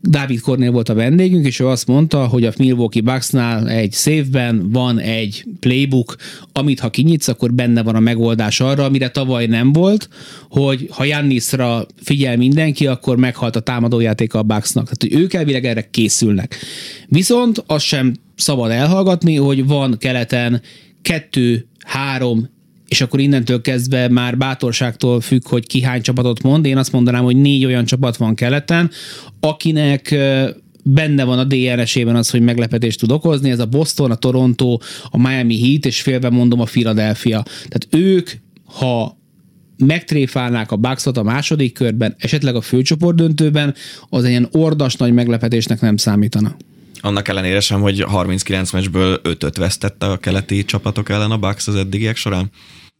Dávid 0.08 0.40
Kornél 0.40 0.70
volt 0.70 0.88
a 0.88 0.94
vendégünk, 0.94 1.46
és 1.46 1.60
ő 1.60 1.66
azt 1.66 1.86
mondta, 1.86 2.26
hogy 2.26 2.44
a 2.44 2.52
Milwaukee 2.58 3.02
Bucksnál 3.02 3.68
egy 3.68 3.92
szévben 3.92 4.70
van 4.70 4.98
egy 4.98 5.44
playbook, 5.60 6.16
amit 6.52 6.80
ha 6.80 6.90
kinyitsz, 6.90 7.28
akkor 7.28 7.52
benne 7.52 7.82
van 7.82 7.94
a 7.94 8.00
megoldás 8.00 8.60
arra, 8.60 8.84
amire 8.84 9.08
tavaly 9.08 9.46
nem 9.46 9.72
volt, 9.72 10.08
hogy 10.48 10.88
ha 10.90 11.04
Jannisra 11.04 11.86
figyel 12.02 12.36
mindenki, 12.36 12.86
akkor 12.86 13.16
meghalt 13.16 13.56
a 13.56 13.60
támadójáték 13.60 14.34
a 14.34 14.42
Bucksnak. 14.42 14.90
Tehát, 14.90 15.22
ők 15.22 15.32
elvileg 15.32 15.64
erre 15.64 15.88
készülnek. 15.90 16.56
Viszont 17.08 17.62
azt 17.66 17.84
sem 17.84 18.14
szabad 18.36 18.70
elhallgatni, 18.70 19.36
hogy 19.36 19.66
van 19.66 19.96
keleten 19.98 20.62
kettő, 21.02 21.66
három, 21.84 22.48
és 22.94 23.00
akkor 23.00 23.20
innentől 23.20 23.60
kezdve 23.60 24.08
már 24.08 24.36
bátorságtól 24.36 25.20
függ, 25.20 25.48
hogy 25.48 25.66
ki 25.66 25.82
hány 25.82 26.02
csapatot 26.02 26.42
mond. 26.42 26.66
Én 26.66 26.76
azt 26.76 26.92
mondanám, 26.92 27.24
hogy 27.24 27.36
négy 27.36 27.64
olyan 27.64 27.84
csapat 27.84 28.16
van 28.16 28.34
keleten, 28.34 28.90
akinek 29.40 30.14
benne 30.84 31.24
van 31.24 31.38
a 31.38 31.44
DRS-ében 31.44 32.16
az, 32.16 32.30
hogy 32.30 32.40
meglepetést 32.40 32.98
tud 32.98 33.10
okozni, 33.10 33.50
ez 33.50 33.58
a 33.58 33.66
Boston, 33.66 34.10
a 34.10 34.14
Toronto, 34.14 34.78
a 35.10 35.18
Miami 35.18 35.60
Heat, 35.60 35.86
és 35.86 36.00
félve 36.00 36.30
mondom 36.30 36.60
a 36.60 36.64
Philadelphia. 36.64 37.42
Tehát 37.42 37.86
ők, 37.90 38.30
ha 38.64 39.18
megtréfálnák 39.76 40.72
a 40.72 40.76
Bucksot 40.76 41.16
a 41.16 41.22
második 41.22 41.72
körben, 41.72 42.14
esetleg 42.18 42.54
a 42.54 42.60
főcsoport 42.60 43.16
döntőben, 43.16 43.74
az 44.08 44.24
ilyen 44.24 44.48
ordas 44.52 44.94
nagy 44.94 45.12
meglepetésnek 45.12 45.80
nem 45.80 45.96
számítana. 45.96 46.56
Annak 47.00 47.28
ellenére 47.28 47.60
sem, 47.60 47.80
hogy 47.80 48.00
39 48.00 48.72
meccsből 48.72 49.20
5-öt 49.24 49.56
vesztett 49.56 50.02
a 50.02 50.16
keleti 50.16 50.64
csapatok 50.64 51.08
ellen 51.08 51.30
a 51.30 51.38
Bucks 51.38 51.66
az 51.68 51.74
eddigiek 51.74 52.16
során. 52.16 52.50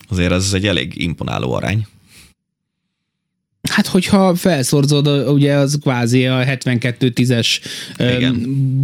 Azért 0.08 0.32
ez 0.32 0.52
egy 0.52 0.66
elég 0.66 1.02
imponáló 1.02 1.52
arány. 1.52 1.86
Hát, 3.70 3.86
hogyha 3.86 4.34
felszorzod, 4.34 5.28
ugye 5.28 5.54
az 5.54 5.78
kvázi 5.80 6.26
a 6.26 6.44
72-10-es 6.44 7.60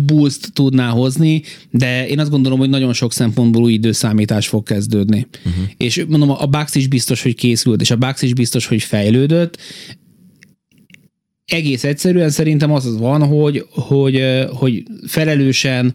boost 0.07 0.53
tudná 0.53 0.89
hozni, 0.89 1.43
de 1.71 2.09
én 2.09 2.19
azt 2.19 2.31
gondolom, 2.31 2.59
hogy 2.59 2.69
nagyon 2.69 2.93
sok 2.93 3.13
szempontból 3.13 3.63
új 3.63 3.73
időszámítás 3.73 4.49
fog 4.49 4.63
kezdődni. 4.63 5.27
Uh-huh. 5.45 5.65
És 5.77 6.05
mondom, 6.09 6.31
a 6.31 6.47
Bucks 6.47 6.75
is 6.75 6.87
biztos, 6.87 7.23
hogy 7.23 7.35
készült, 7.35 7.81
és 7.81 7.91
a 7.91 7.97
Bucks 7.97 8.23
is 8.23 8.35
biztos, 8.35 8.67
hogy 8.67 8.83
fejlődött. 8.83 9.59
Egész 11.45 11.85
egyszerűen 11.85 12.31
szerintem 12.31 12.73
az 12.73 12.99
van, 12.99 13.27
hogy, 13.27 13.67
hogy, 13.71 14.23
hogy 14.53 14.83
felelősen 15.07 15.95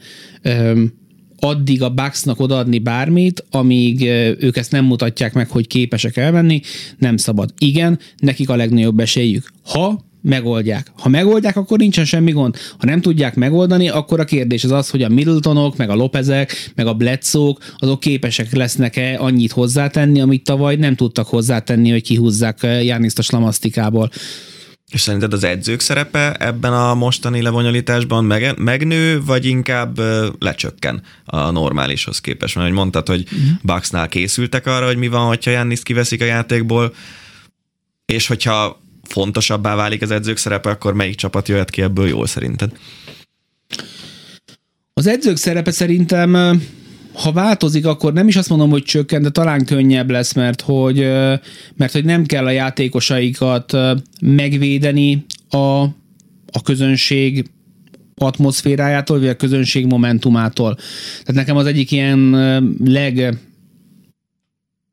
addig 1.39 1.82
a 1.82 1.89
Bucksnak 1.89 2.39
odaadni 2.39 2.80
bármit, 2.80 3.45
amíg 3.52 4.02
ők 4.39 4.58
ezt 4.58 4.71
nem 4.71 4.86
mutatják 4.86 5.34
meg, 5.34 5.50
hogy 5.50 5.67
képesek 5.67 6.17
elvenni, 6.17 6.62
nem 6.98 7.17
szabad. 7.17 7.54
Igen, 7.58 8.00
nekik 8.17 8.50
a 8.50 8.56
legnagyobb 8.56 9.00
esélyük. 9.00 9.54
Ha 9.63 10.04
megoldják. 10.21 10.91
Ha 10.98 11.10
megoldják, 11.10 11.56
akkor 11.58 11.78
nincsen 11.78 12.06
semmi 12.06 12.32
gond. 12.32 12.56
Ha 12.78 12.86
nem 12.86 13.02
tudják 13.02 13.36
megoldani, 13.36 13.89
akkor 13.89 14.19
a 14.19 14.24
kérdés 14.24 14.63
az 14.63 14.71
az, 14.71 14.89
hogy 14.89 15.04
a 15.04 15.10
Middletonok, 15.10 15.78
meg 15.78 15.89
a 15.89 15.95
Lopezek, 15.95 16.71
meg 16.76 16.88
a 16.88 16.93
Bledsoe, 16.93 17.54
azok 17.78 18.00
képesek 18.00 18.54
lesznek-e 18.54 19.15
annyit 19.19 19.52
hozzátenni, 19.52 20.21
amit 20.21 20.43
tavaly 20.43 20.76
nem 20.76 20.95
tudtak 20.95 21.28
hozzátenni, 21.28 21.91
hogy 21.91 22.04
kihúzzák 22.04 22.60
Jániszt 22.62 23.19
a 23.19 23.21
slamasztikából. 23.21 24.10
És 24.91 25.02
szerinted 25.02 25.34
az 25.34 25.43
edzők 25.43 25.80
szerepe 25.80 26.34
ebben 26.34 26.74
a 26.74 26.93
mostani 26.93 27.41
lebonyolításban 27.41 28.26
meg, 28.26 28.58
megnő, 28.58 29.24
vagy 29.24 29.45
inkább 29.45 30.00
lecsökken 30.39 31.02
a 31.26 31.52
normálishoz 31.52 32.21
képest? 32.21 32.56
Mert 32.56 32.67
hogy 32.67 32.78
mondtad, 32.78 33.08
hogy 33.08 33.21
uh-huh. 33.24 33.50
Bucksnál 33.62 34.08
készültek 34.08 34.65
arra, 34.65 34.86
hogy 34.86 34.98
mi 34.98 35.08
van, 35.08 35.28
hogyha 35.28 35.52
Jannis 35.52 35.84
kiveszik 35.84 36.21
a 36.21 36.26
játékból, 36.26 36.93
és 38.06 38.28
hogyha 38.28 38.82
fontosabbá 39.04 39.76
válik 39.76 40.02
az 40.02 40.12
edzők 40.12 40.38
szerepe, 40.38 40.69
akkor 40.69 40.93
melyik 40.93 41.15
csapat 41.15 41.48
jöhet 41.48 41.69
ki 41.69 41.82
ebből 41.82 42.08
jól 42.08 42.28
szerinted? 42.28 42.71
Az 44.93 45.08
edzők 45.08 45.38
szerepe 45.38 45.71
szerintem 45.71 46.62
ha 47.15 47.32
változik, 47.32 47.86
akkor 47.86 48.13
nem 48.13 48.28
is 48.28 48.36
azt 48.36 48.49
mondom, 48.49 48.69
hogy 48.69 48.84
csökken, 48.84 49.21
de 49.21 49.30
talán 49.30 49.65
könnyebb 49.65 50.10
lesz, 50.10 50.34
mert 50.34 50.62
hogy, 50.62 50.97
mert 51.75 51.91
hogy 51.91 52.06
nem 52.06 52.25
kell 52.25 52.45
a 52.45 52.49
játékosaikat 52.49 53.78
megvédeni 54.21 55.25
a, 55.49 55.82
a 56.51 56.62
közönség 56.63 57.49
atmoszférájától, 58.15 59.19
vagy 59.19 59.28
a 59.28 59.36
közönség 59.36 59.86
momentumától. 59.86 60.75
Tehát 60.75 61.34
nekem 61.34 61.58
az 61.58 61.65
egyik 61.65 61.91
ilyen 61.91 62.30
leg 62.86 63.39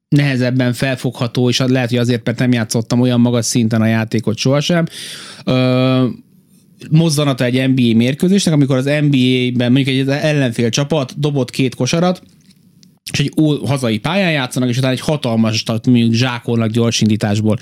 nehezebben 0.09 0.73
felfogható, 0.73 1.49
és 1.49 1.59
lehet, 1.59 1.89
hogy 1.89 1.99
azért, 1.99 2.27
mert 2.27 2.39
nem 2.39 2.53
játszottam 2.53 3.01
olyan 3.01 3.21
magas 3.21 3.47
szinten 3.47 3.81
a 3.81 3.87
játékot 3.87 4.37
sohasem, 4.37 4.87
mozzanata 6.93 7.45
egy 7.45 7.69
NBA 7.69 7.97
mérkőzésnek, 7.97 8.55
amikor 8.55 8.77
az 8.77 8.85
NBA-ben 8.85 9.73
mondjuk 9.73 9.97
egy 9.97 10.09
ellenfél 10.09 10.69
csapat 10.69 11.19
dobott 11.19 11.51
két 11.51 11.75
kosarat, 11.75 12.23
és 13.13 13.19
egy 13.19 13.33
hazai 13.67 13.99
pályán 13.99 14.31
játszanak, 14.31 14.69
és 14.69 14.79
utána 14.79 14.93
egy 14.93 15.01
hatalmas, 15.01 15.63
tehát 15.63 15.87
mondjuk 15.87 16.13
zsákolnak 16.13 16.71
gyorsindításból. 16.71 17.59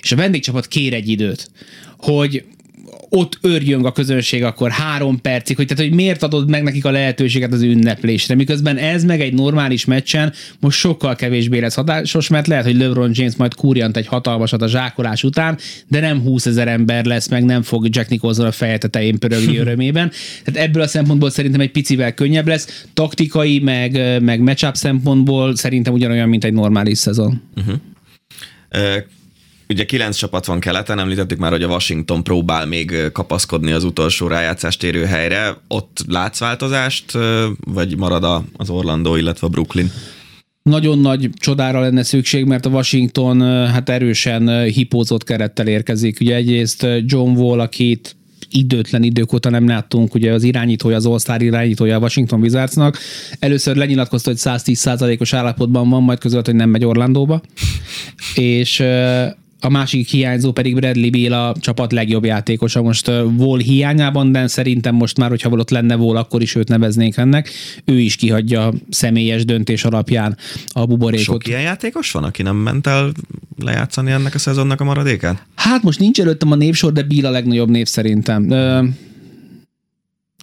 És 0.00 0.12
a 0.12 0.16
vendégcsapat 0.16 0.66
kér 0.66 0.94
egy 0.94 1.08
időt, 1.08 1.50
hogy 1.96 2.44
ott 3.08 3.38
örjön 3.40 3.84
a 3.84 3.92
közönség 3.92 4.44
akkor 4.44 4.70
három 4.70 5.20
percig, 5.20 5.56
hogy, 5.56 5.66
tehát, 5.66 5.84
hogy 5.84 5.94
miért 5.94 6.22
adod 6.22 6.50
meg 6.50 6.62
nekik 6.62 6.84
a 6.84 6.90
lehetőséget 6.90 7.52
az 7.52 7.62
ünneplésre, 7.62 8.34
miközben 8.34 8.76
ez 8.76 9.04
meg 9.04 9.20
egy 9.20 9.34
normális 9.34 9.84
meccsen 9.84 10.32
most 10.60 10.78
sokkal 10.78 11.14
kevésbé 11.14 11.58
lesz 11.58 11.74
hatásos, 11.74 12.28
mert 12.28 12.46
lehet, 12.46 12.64
hogy 12.64 12.76
LeBron 12.76 13.10
James 13.12 13.36
majd 13.36 13.54
kurjant 13.54 13.96
egy 13.96 14.06
hatalmasat 14.06 14.62
a 14.62 14.68
zsákolás 14.68 15.22
után, 15.22 15.58
de 15.88 16.00
nem 16.00 16.20
20 16.20 16.46
ezer 16.46 16.68
ember 16.68 17.04
lesz, 17.04 17.28
meg 17.28 17.44
nem 17.44 17.62
fog 17.62 17.86
Jack 17.90 18.08
Nicholson 18.08 18.46
a 18.46 18.52
feje 18.52 18.78
tetején 18.78 19.18
pörögni 19.18 19.58
örömében. 19.64 20.10
Tehát 20.44 20.68
ebből 20.68 20.82
a 20.82 20.86
szempontból 20.86 21.30
szerintem 21.30 21.60
egy 21.60 21.70
picivel 21.70 22.14
könnyebb 22.14 22.46
lesz, 22.46 22.86
taktikai, 22.94 23.58
meg, 23.58 24.22
meg 24.22 24.40
matchup 24.40 24.74
szempontból 24.74 25.56
szerintem 25.56 25.92
ugyanolyan, 25.92 26.28
mint 26.28 26.44
egy 26.44 26.52
normális 26.52 26.98
szezon. 26.98 27.42
Uh-huh. 27.56 27.74
Ugye 29.68 29.84
kilenc 29.84 30.16
csapat 30.16 30.46
van 30.46 30.60
keleten, 30.60 30.98
említettük 30.98 31.38
már, 31.38 31.50
hogy 31.50 31.62
a 31.62 31.68
Washington 31.68 32.22
próbál 32.22 32.66
még 32.66 32.94
kapaszkodni 33.12 33.72
az 33.72 33.84
utolsó 33.84 34.26
rájátszást 34.26 34.82
érő 34.82 35.04
helyre. 35.04 35.56
Ott 35.68 36.04
látsz 36.08 36.38
változást, 36.38 37.12
vagy 37.64 37.96
marad 37.96 38.44
az 38.56 38.70
Orlando, 38.70 39.16
illetve 39.16 39.46
a 39.46 39.50
Brooklyn? 39.50 39.90
nagyon 40.64 40.98
nagy 40.98 41.30
csodára 41.34 41.80
lenne 41.80 42.02
szükség, 42.02 42.44
mert 42.44 42.66
a 42.66 42.70
Washington 42.70 43.40
hát 43.70 43.88
erősen 43.88 44.62
hipózott 44.62 45.24
kerettel 45.24 45.66
érkezik. 45.66 46.20
Ugye 46.20 46.34
egyrészt 46.34 46.86
John 47.04 47.30
Wall, 47.36 47.60
akit 47.60 48.16
időtlen 48.50 49.02
idők 49.02 49.32
óta 49.32 49.50
nem 49.50 49.66
láttunk, 49.66 50.14
ugye 50.14 50.32
az 50.32 50.42
irányítója, 50.42 50.96
az 50.96 51.06
All-Star 51.06 51.42
irányítója 51.42 51.96
a 51.96 52.00
Washington 52.00 52.40
Wizardsnak. 52.40 52.98
Először 53.38 53.76
lenyilatkozta, 53.76 54.30
hogy 54.30 54.38
110%-os 54.42 55.32
állapotban 55.32 55.88
van, 55.88 56.02
majd 56.02 56.18
közölt, 56.18 56.46
hogy 56.46 56.54
nem 56.54 56.70
megy 56.70 56.84
Orlandóba. 56.84 57.40
És 58.34 58.82
a 59.64 59.68
másik 59.68 60.08
hiányzó 60.08 60.52
pedig 60.52 60.74
Bradley 60.74 61.10
Beal 61.10 61.48
a 61.48 61.54
csapat 61.60 61.92
legjobb 61.92 62.24
játékosa. 62.24 62.82
Most 62.82 63.10
Vol 63.36 63.58
hiányában, 63.58 64.32
de 64.32 64.46
szerintem 64.46 64.94
most 64.94 65.18
már, 65.18 65.28
hogyha 65.28 65.50
ott 65.50 65.70
lenne 65.70 65.96
Vol, 65.96 66.16
akkor 66.16 66.42
is 66.42 66.54
őt 66.54 66.68
neveznék 66.68 67.16
ennek. 67.16 67.50
Ő 67.84 68.00
is 68.00 68.16
kihagyja 68.16 68.72
személyes 68.88 69.44
döntés 69.44 69.84
alapján 69.84 70.36
a 70.66 70.86
buborékot. 70.86 71.24
Sok 71.24 71.46
ilyen 71.46 71.60
játékos 71.60 72.10
van, 72.10 72.24
aki 72.24 72.42
nem 72.42 72.56
ment 72.56 72.86
el 72.86 73.12
lejátszani 73.58 74.10
ennek 74.10 74.34
a 74.34 74.38
szezonnak 74.38 74.80
a 74.80 74.84
maradékát? 74.84 75.46
Hát 75.54 75.82
most 75.82 75.98
nincs 75.98 76.20
előttem 76.20 76.50
a 76.50 76.54
névsor, 76.54 76.92
de 76.92 77.02
Beal 77.02 77.24
a 77.24 77.30
legnagyobb 77.30 77.68
név 77.68 77.86
szerintem. 77.86 78.54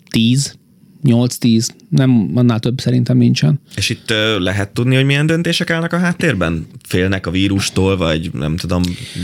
tíz 0.10 0.60
8-10, 1.04 1.68
nem 1.90 2.32
annál 2.36 2.60
több 2.60 2.80
szerintem 2.80 3.18
nincsen. 3.18 3.60
És 3.76 3.90
itt 3.90 4.14
lehet 4.40 4.70
tudni, 4.70 4.96
hogy 4.96 5.06
milyen 5.06 5.26
döntések 5.26 5.70
állnak 5.70 5.94
a 5.94 5.98
háttérben? 5.98 6.68
Félnek 6.84 7.28
a 7.28 7.32
vírustól, 7.32 7.98
vagy 7.98 8.30
nem 8.34 8.56
tudom, 8.56 8.82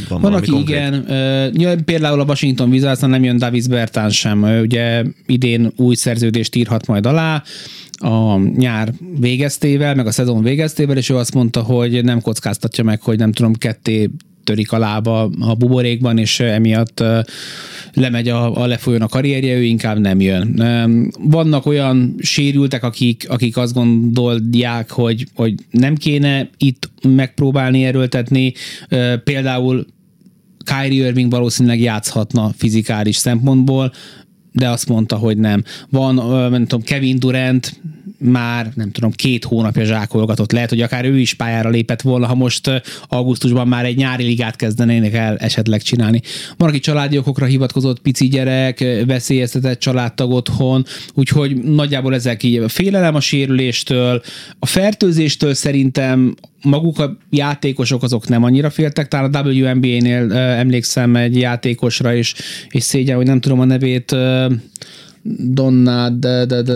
van, 0.10 0.22
van 0.22 0.34
aki 0.34 0.50
konkrét? 0.50 0.78
igen. 0.78 1.84
Például 1.86 2.20
a 2.20 2.26
Washington 2.26 2.70
Wizards 2.70 3.00
nem 3.00 3.24
jön 3.24 3.38
Davis 3.38 3.68
Bertán 3.68 4.10
sem. 4.10 4.44
Ugye 4.44 5.04
idén 5.26 5.72
új 5.76 5.96
szerződést 5.96 6.56
írhat 6.56 6.88
majd 6.88 7.06
alá, 7.06 7.44
a 8.00 8.38
nyár 8.38 8.94
végeztével, 9.20 9.96
meg 9.96 10.08
a 10.08 10.12
szezon 10.12 10.44
végeztével, 10.44 10.98
és 10.98 11.10
ő 11.10 11.16
azt 11.16 11.34
mondta, 11.34 11.62
hogy 11.62 12.04
nem 12.04 12.22
kockáztatja 12.22 12.84
meg, 12.84 13.02
hogy 13.02 13.18
nem 13.18 13.32
tudom, 13.32 13.54
ketté 13.54 14.10
törik 14.48 14.72
a 14.72 14.78
lába 14.78 15.30
a 15.40 15.54
buborékban, 15.56 16.18
és 16.18 16.40
emiatt 16.40 17.04
lemegy 17.94 18.30
a, 18.30 18.62
a 18.62 18.66
lefolyón 18.66 19.02
a 19.02 19.08
karrierje, 19.08 19.56
ő 19.56 19.64
inkább 19.64 20.00
nem 20.00 20.22
jön. 20.22 20.64
Vannak 21.20 21.66
olyan 21.66 22.16
sérültek, 22.20 22.84
akik, 22.84 23.30
akik 23.30 23.58
azt 23.58 23.74
gondolják, 23.74 24.92
hogy, 24.92 25.28
hogy 25.36 25.54
nem 25.72 25.96
kéne 25.96 26.50
itt 26.58 26.90
megpróbálni 27.02 27.86
erőltetni, 27.86 28.54
például 29.24 29.86
Kyrie 30.64 31.06
Irving 31.06 31.32
valószínűleg 31.32 31.80
játszhatna 31.80 32.52
fizikális 32.58 33.16
szempontból, 33.16 33.92
de 34.58 34.70
azt 34.70 34.90
mondta, 34.90 35.16
hogy 35.16 35.38
nem. 35.38 35.64
Van, 35.90 36.16
nem 36.52 36.66
tudom, 36.66 36.82
Kevin 36.82 37.20
Durant 37.20 37.82
már 38.20 38.72
nem 38.76 38.92
tudom, 38.92 39.12
két 39.12 39.44
hónapja 39.44 39.84
zsákolgatott. 39.84 40.52
Lehet, 40.52 40.70
hogy 40.70 40.82
akár 40.82 41.06
ő 41.06 41.20
is 41.20 41.34
pályára 41.34 41.70
lépett 41.70 42.02
volna, 42.02 42.28
ha 42.28 42.36
most 42.36 42.72
augusztusban 43.08 43.68
már 43.68 43.86
egy 43.86 43.98
nyári 43.98 44.24
ligát 44.24 44.56
kezdenének 44.56 45.14
el 45.14 45.38
esetleg 45.38 45.82
csinálni. 45.82 46.22
Van, 46.58 46.70
aki 46.70 46.80
családi 46.80 47.18
okokra 47.18 47.46
hivatkozott, 47.46 48.00
pici 48.00 48.28
gyerek, 48.28 49.04
veszélyeztetett 49.06 49.80
családtag 49.80 50.32
otthon, 50.32 50.86
úgyhogy 51.14 51.56
nagyjából 51.56 52.14
ezek 52.14 52.44
így 52.44 52.58
a 52.58 52.68
félelem 52.68 53.16
a 53.16 53.20
sérüléstől, 53.20 54.22
a 54.60 54.66
fertőzéstől 54.66 55.54
szerintem 55.54 56.36
maguk 56.62 57.00
a 57.00 57.18
játékosok 57.30 58.04
azok 58.04 58.28
nem 58.28 58.44
annyira 58.44 58.70
féltek, 58.70 59.08
talán 59.08 59.34
a 59.34 59.42
WNBA-nél 59.42 60.34
emlékszem 60.34 61.16
egy 61.16 61.38
játékosra, 61.38 62.16
és, 62.16 62.34
és 62.70 62.84
szégyen, 62.84 63.16
hogy 63.16 63.26
nem 63.26 63.40
tudom 63.40 63.60
a 63.60 63.66
nevét, 63.66 64.16
Donna, 65.54 66.10
de, 66.10 66.46
de, 66.46 66.62
de, 66.62 66.76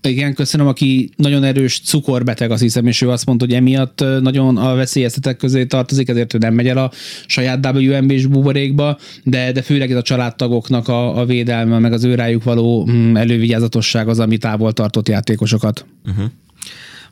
de 0.00 0.08
igen, 0.08 0.34
köszönöm, 0.34 0.66
aki 0.66 1.10
nagyon 1.16 1.44
erős 1.44 1.80
cukorbeteg, 1.80 2.50
azt 2.50 2.62
hiszem, 2.62 2.86
és 2.86 3.02
ő 3.02 3.10
azt 3.10 3.26
mondta, 3.26 3.44
hogy 3.44 3.54
emiatt 3.54 4.04
nagyon 4.20 4.56
a 4.56 4.74
veszélyeztetek 4.74 5.36
közé 5.36 5.66
tartozik, 5.66 6.08
ezért 6.08 6.34
ő 6.34 6.38
nem 6.38 6.54
megy 6.54 6.68
el 6.68 6.78
a 6.78 6.90
saját 7.26 7.66
WNB-s 7.74 8.26
buborékba, 8.26 8.98
de, 9.24 9.52
de 9.52 9.62
főleg 9.62 9.90
ez 9.90 9.96
a 9.96 10.02
családtagoknak 10.02 10.88
a, 10.88 11.18
a 11.18 11.24
védelme, 11.24 11.78
meg 11.78 11.92
az 11.92 12.04
őrájuk 12.04 12.44
való 12.44 12.88
mm, 12.90 13.16
elővigyázatosság 13.16 14.08
az, 14.08 14.18
ami 14.18 14.38
távol 14.38 14.72
tartott 14.72 15.08
játékosokat. 15.08 15.86
Uh-huh. 16.04 16.24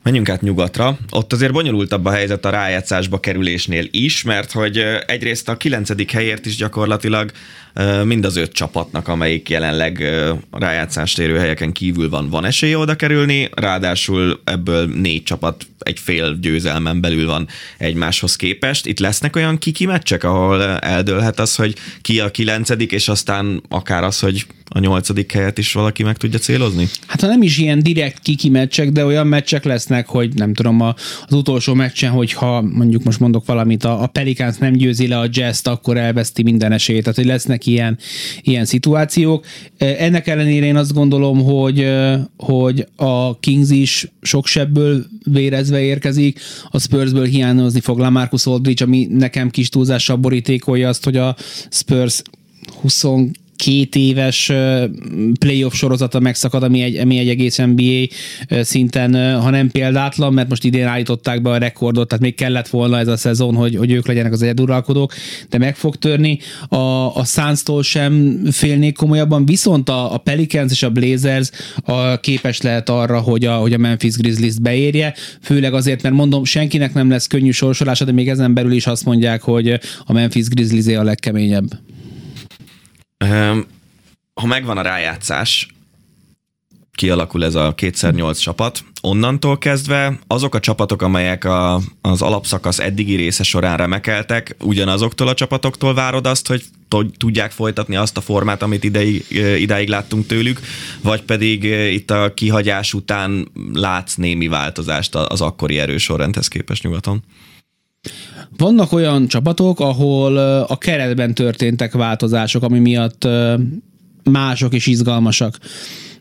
Menjünk 0.07 0.29
át 0.29 0.41
nyugatra. 0.41 0.97
Ott 1.09 1.33
azért 1.33 1.51
bonyolultabb 1.51 2.05
a 2.05 2.11
helyzet 2.11 2.45
a 2.45 2.49
rájátszásba 2.49 3.19
kerülésnél 3.19 3.87
is, 3.91 4.23
mert 4.23 4.51
hogy 4.51 4.77
egyrészt 5.05 5.49
a 5.49 5.57
kilencedik 5.57 6.11
helyért 6.11 6.45
is 6.45 6.55
gyakorlatilag 6.55 7.31
mind 8.03 8.25
az 8.25 8.35
öt 8.35 8.51
csapatnak, 8.51 9.07
amelyik 9.07 9.49
jelenleg 9.49 10.03
rájátszást 10.51 11.19
érő 11.19 11.37
helyeken 11.37 11.71
kívül 11.71 12.09
van, 12.09 12.29
van 12.29 12.45
esélye 12.45 12.77
oda 12.77 12.95
kerülni, 12.95 13.49
ráadásul 13.53 14.41
ebből 14.43 14.85
négy 14.85 15.23
csapat 15.23 15.67
egy 15.79 15.99
fél 15.99 16.37
győzelmen 16.41 17.01
belül 17.01 17.25
van 17.25 17.47
egymáshoz 17.77 18.35
képest. 18.35 18.85
Itt 18.85 18.99
lesznek 18.99 19.35
olyan 19.35 19.57
kiki 19.57 19.85
meccsek, 19.85 20.23
ahol 20.23 20.61
eldőlhet 20.63 21.39
az, 21.39 21.55
hogy 21.55 21.75
ki 22.01 22.19
a 22.19 22.31
kilencedik, 22.31 22.91
és 22.91 23.07
aztán 23.07 23.61
akár 23.69 24.03
az, 24.03 24.19
hogy 24.19 24.45
a 24.69 24.79
nyolcadik 24.79 25.31
helyet 25.31 25.57
is 25.57 25.73
valaki 25.73 26.03
meg 26.03 26.17
tudja 26.17 26.39
célozni? 26.39 26.87
Hát 27.07 27.21
ha 27.21 27.27
nem 27.27 27.41
is 27.41 27.57
ilyen 27.57 27.79
direkt 27.79 28.19
kiki 28.19 28.49
meccsek, 28.49 28.89
de 28.89 29.05
olyan 29.05 29.27
meccsek 29.27 29.63
lesznek, 29.63 30.07
hogy 30.07 30.33
nem 30.33 30.53
tudom, 30.53 30.81
az 30.81 30.93
utolsó 31.29 31.73
meccsen, 31.73 32.11
hogyha 32.11 32.61
mondjuk 32.61 33.03
most 33.03 33.19
mondok 33.19 33.45
valamit, 33.45 33.83
a, 33.83 34.01
a 34.01 34.07
Pelicans 34.07 34.57
nem 34.57 34.73
győzi 34.73 35.07
le 35.07 35.19
a 35.19 35.27
jazz 35.31 35.67
akkor 35.67 35.97
elveszti 35.97 36.43
minden 36.43 36.71
esélyt. 36.71 37.01
Tehát, 37.01 37.15
hogy 37.15 37.25
lesznek 37.25 37.65
ilyen, 37.67 37.97
ilyen 38.41 38.65
szituációk. 38.65 39.45
Ennek 39.77 40.27
ellenére 40.27 40.65
én 40.65 40.75
azt 40.75 40.93
gondolom, 40.93 41.43
hogy, 41.43 41.91
hogy 42.37 42.87
a 42.95 43.39
Kings 43.39 43.69
is 43.69 44.11
sok 44.21 44.47
sebből 44.47 45.05
vérezve 45.23 45.81
érkezik, 45.81 46.39
a 46.71 46.79
Spursből 46.79 47.25
hiányozni 47.25 47.79
fog 47.79 47.97
Lamarcus 47.99 48.45
Aldridge, 48.45 48.85
ami 48.85 49.07
nekem 49.11 49.49
kis 49.49 49.69
túlzással 49.69 50.15
borítékolja 50.15 50.87
azt, 50.87 51.03
hogy 51.03 51.17
a 51.17 51.35
Spurs 51.69 52.21
20 52.81 53.03
két 53.57 53.95
éves 53.95 54.51
playoff 55.39 55.73
sorozata 55.73 56.19
megszakad, 56.19 56.63
ami 56.63 56.81
egy, 56.81 56.95
ami 56.95 57.17
egy 57.17 57.29
egész 57.29 57.57
NBA 57.57 58.07
szinten, 58.61 59.39
ha 59.41 59.49
nem 59.49 59.69
példátlan, 59.69 60.33
mert 60.33 60.49
most 60.49 60.63
idén 60.63 60.85
állították 60.85 61.41
be 61.41 61.49
a 61.49 61.57
rekordot, 61.57 62.07
tehát 62.07 62.23
még 62.23 62.35
kellett 62.35 62.67
volna 62.67 62.99
ez 62.99 63.07
a 63.07 63.17
szezon, 63.17 63.55
hogy, 63.55 63.75
hogy 63.75 63.91
ők 63.91 64.07
legyenek 64.07 64.31
az 64.31 64.41
egyeduralkodók, 64.41 65.13
de 65.49 65.57
meg 65.57 65.75
fog 65.75 65.95
törni. 65.95 66.39
A, 66.67 67.15
a 67.15 67.25
Suns-tól 67.25 67.83
sem 67.83 68.41
félnék 68.51 68.95
komolyabban, 68.95 69.45
viszont 69.45 69.89
a, 69.89 70.13
a 70.13 70.17
Pelicans 70.17 70.71
és 70.71 70.83
a 70.83 70.89
Blazers 70.89 71.49
a 71.85 72.19
képes 72.19 72.61
lehet 72.61 72.89
arra, 72.89 73.19
hogy 73.19 73.45
a, 73.45 73.55
hogy 73.55 73.73
a 73.73 73.77
Memphis 73.77 74.15
Grizzlies 74.15 74.59
beérje, 74.59 75.13
főleg 75.41 75.73
azért, 75.73 76.01
mert 76.01 76.15
mondom, 76.15 76.43
senkinek 76.43 76.93
nem 76.93 77.09
lesz 77.09 77.27
könnyű 77.27 77.51
sorsolása, 77.51 78.05
de 78.05 78.11
még 78.11 78.29
ezen 78.29 78.53
belül 78.53 78.71
is 78.71 78.87
azt 78.87 79.05
mondják, 79.05 79.41
hogy 79.41 79.79
a 80.05 80.13
Memphis 80.13 80.47
Grizzlies 80.47 80.97
a 80.97 81.03
legkeményebb. 81.03 81.86
Ha 84.33 84.45
megvan 84.45 84.77
a 84.77 84.81
rájátszás, 84.81 85.67
kialakul 86.91 87.43
ez 87.43 87.55
a 87.55 87.73
kétszer 87.75 88.13
nyolc 88.13 88.39
csapat. 88.39 88.83
Onnantól 89.01 89.57
kezdve 89.57 90.19
azok 90.27 90.55
a 90.55 90.59
csapatok, 90.59 91.01
amelyek 91.01 91.43
a, 91.45 91.81
az 92.01 92.21
alapszakasz 92.21 92.79
eddigi 92.79 93.15
része 93.15 93.43
során 93.43 93.77
remekeltek, 93.77 94.55
ugyanazoktól 94.59 95.27
a 95.27 95.33
csapatoktól 95.33 95.93
várod 95.93 96.27
azt, 96.27 96.47
hogy 96.47 96.63
tudják 97.17 97.51
folytatni 97.51 97.95
azt 97.95 98.17
a 98.17 98.21
formát, 98.21 98.61
amit 98.61 98.83
ideig, 98.83 99.25
idáig 99.57 99.87
láttunk 99.87 100.25
tőlük, 100.25 100.59
vagy 101.01 101.21
pedig 101.21 101.63
itt 101.93 102.11
a 102.11 102.33
kihagyás 102.33 102.93
után 102.93 103.47
látsz 103.73 104.15
némi 104.15 104.47
változást 104.47 105.15
az 105.15 105.41
akkori 105.41 105.79
erősorrendhez 105.79 106.47
képest 106.47 106.83
nyugaton? 106.83 107.23
Vannak 108.57 108.91
olyan 108.91 109.27
csapatok, 109.27 109.79
ahol 109.79 110.37
a 110.61 110.77
keretben 110.77 111.33
történtek 111.33 111.93
változások, 111.93 112.63
ami 112.63 112.79
miatt 112.79 113.27
mások 114.23 114.73
és 114.73 114.85
izgalmasak. 114.85 115.57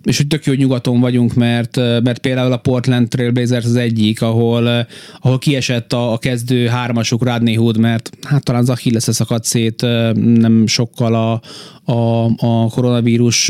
és 0.02 0.16
hogy 0.16 0.26
tök 0.26 0.44
jó 0.44 0.52
nyugaton 0.52 1.00
vagyunk, 1.00 1.34
mert, 1.34 1.76
mert 1.76 2.18
például 2.18 2.52
a 2.52 2.56
Portland 2.56 3.08
Trailblazers 3.08 3.64
az 3.64 3.76
egyik, 3.76 4.22
ahol, 4.22 4.86
ahol 5.20 5.38
kiesett 5.38 5.92
a, 5.92 6.12
a 6.12 6.18
kezdő 6.18 6.66
hármasuk 6.66 7.24
Rodney 7.24 7.54
Hood, 7.54 7.76
mert 7.76 8.10
hát 8.22 8.42
talán 8.44 8.60
az 8.60 8.70
Achilles 8.70 9.02
szakadt 9.02 9.44
szét 9.44 9.80
nem 10.14 10.66
sokkal 10.66 11.14
a, 11.14 11.40
a, 11.86 12.24
a 12.24 12.68
koronavírus 12.68 13.48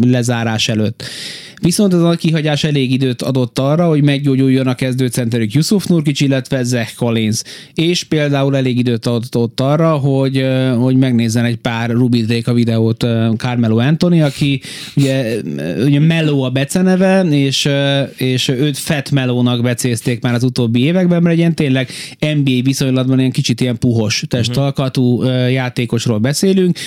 lezárás 0.00 0.68
előtt. 0.68 1.04
Viszont 1.60 1.92
az 1.92 2.02
a 2.02 2.16
kihagyás 2.16 2.64
elég 2.64 2.92
időt 2.92 3.22
adott 3.22 3.58
arra, 3.58 3.88
hogy 3.88 4.02
meggyógyuljon 4.02 4.66
a 4.66 4.74
kezdőcenterük 4.74 5.52
Yusuf 5.52 5.86
Nurkic, 5.86 6.20
illetve 6.20 6.62
Zach 6.62 6.94
Collins. 6.94 7.42
És 7.74 8.04
például 8.04 8.56
elég 8.56 8.78
időt 8.78 9.06
adott 9.06 9.60
arra, 9.60 9.92
hogy, 9.96 10.46
hogy 10.78 10.96
megnézzen 10.96 11.44
egy 11.44 11.56
pár 11.56 11.90
a 12.44 12.52
videót 12.52 13.06
Carmelo 13.36 13.78
Anthony, 13.78 14.22
aki 14.22 14.60
ugye, 14.96 15.36
ugye 15.84 16.00
Melo 16.00 16.40
a 16.40 16.50
beceneve, 16.50 17.22
és, 17.22 17.68
és 18.16 18.48
őt 18.48 18.78
Fat 18.78 19.10
Melónak 19.10 19.62
becézték 19.62 20.22
már 20.22 20.34
az 20.34 20.42
utóbbi 20.42 20.82
években, 20.82 21.22
mert 21.22 21.38
egy 21.38 21.54
tényleg 21.54 21.88
NBA 22.18 22.62
viszonylatban 22.62 23.18
ilyen 23.18 23.30
kicsit 23.30 23.60
ilyen 23.60 23.78
puhos 23.78 24.24
testalkatú 24.28 25.22
játékosról 25.48 26.18
beszélünk, 26.18 26.78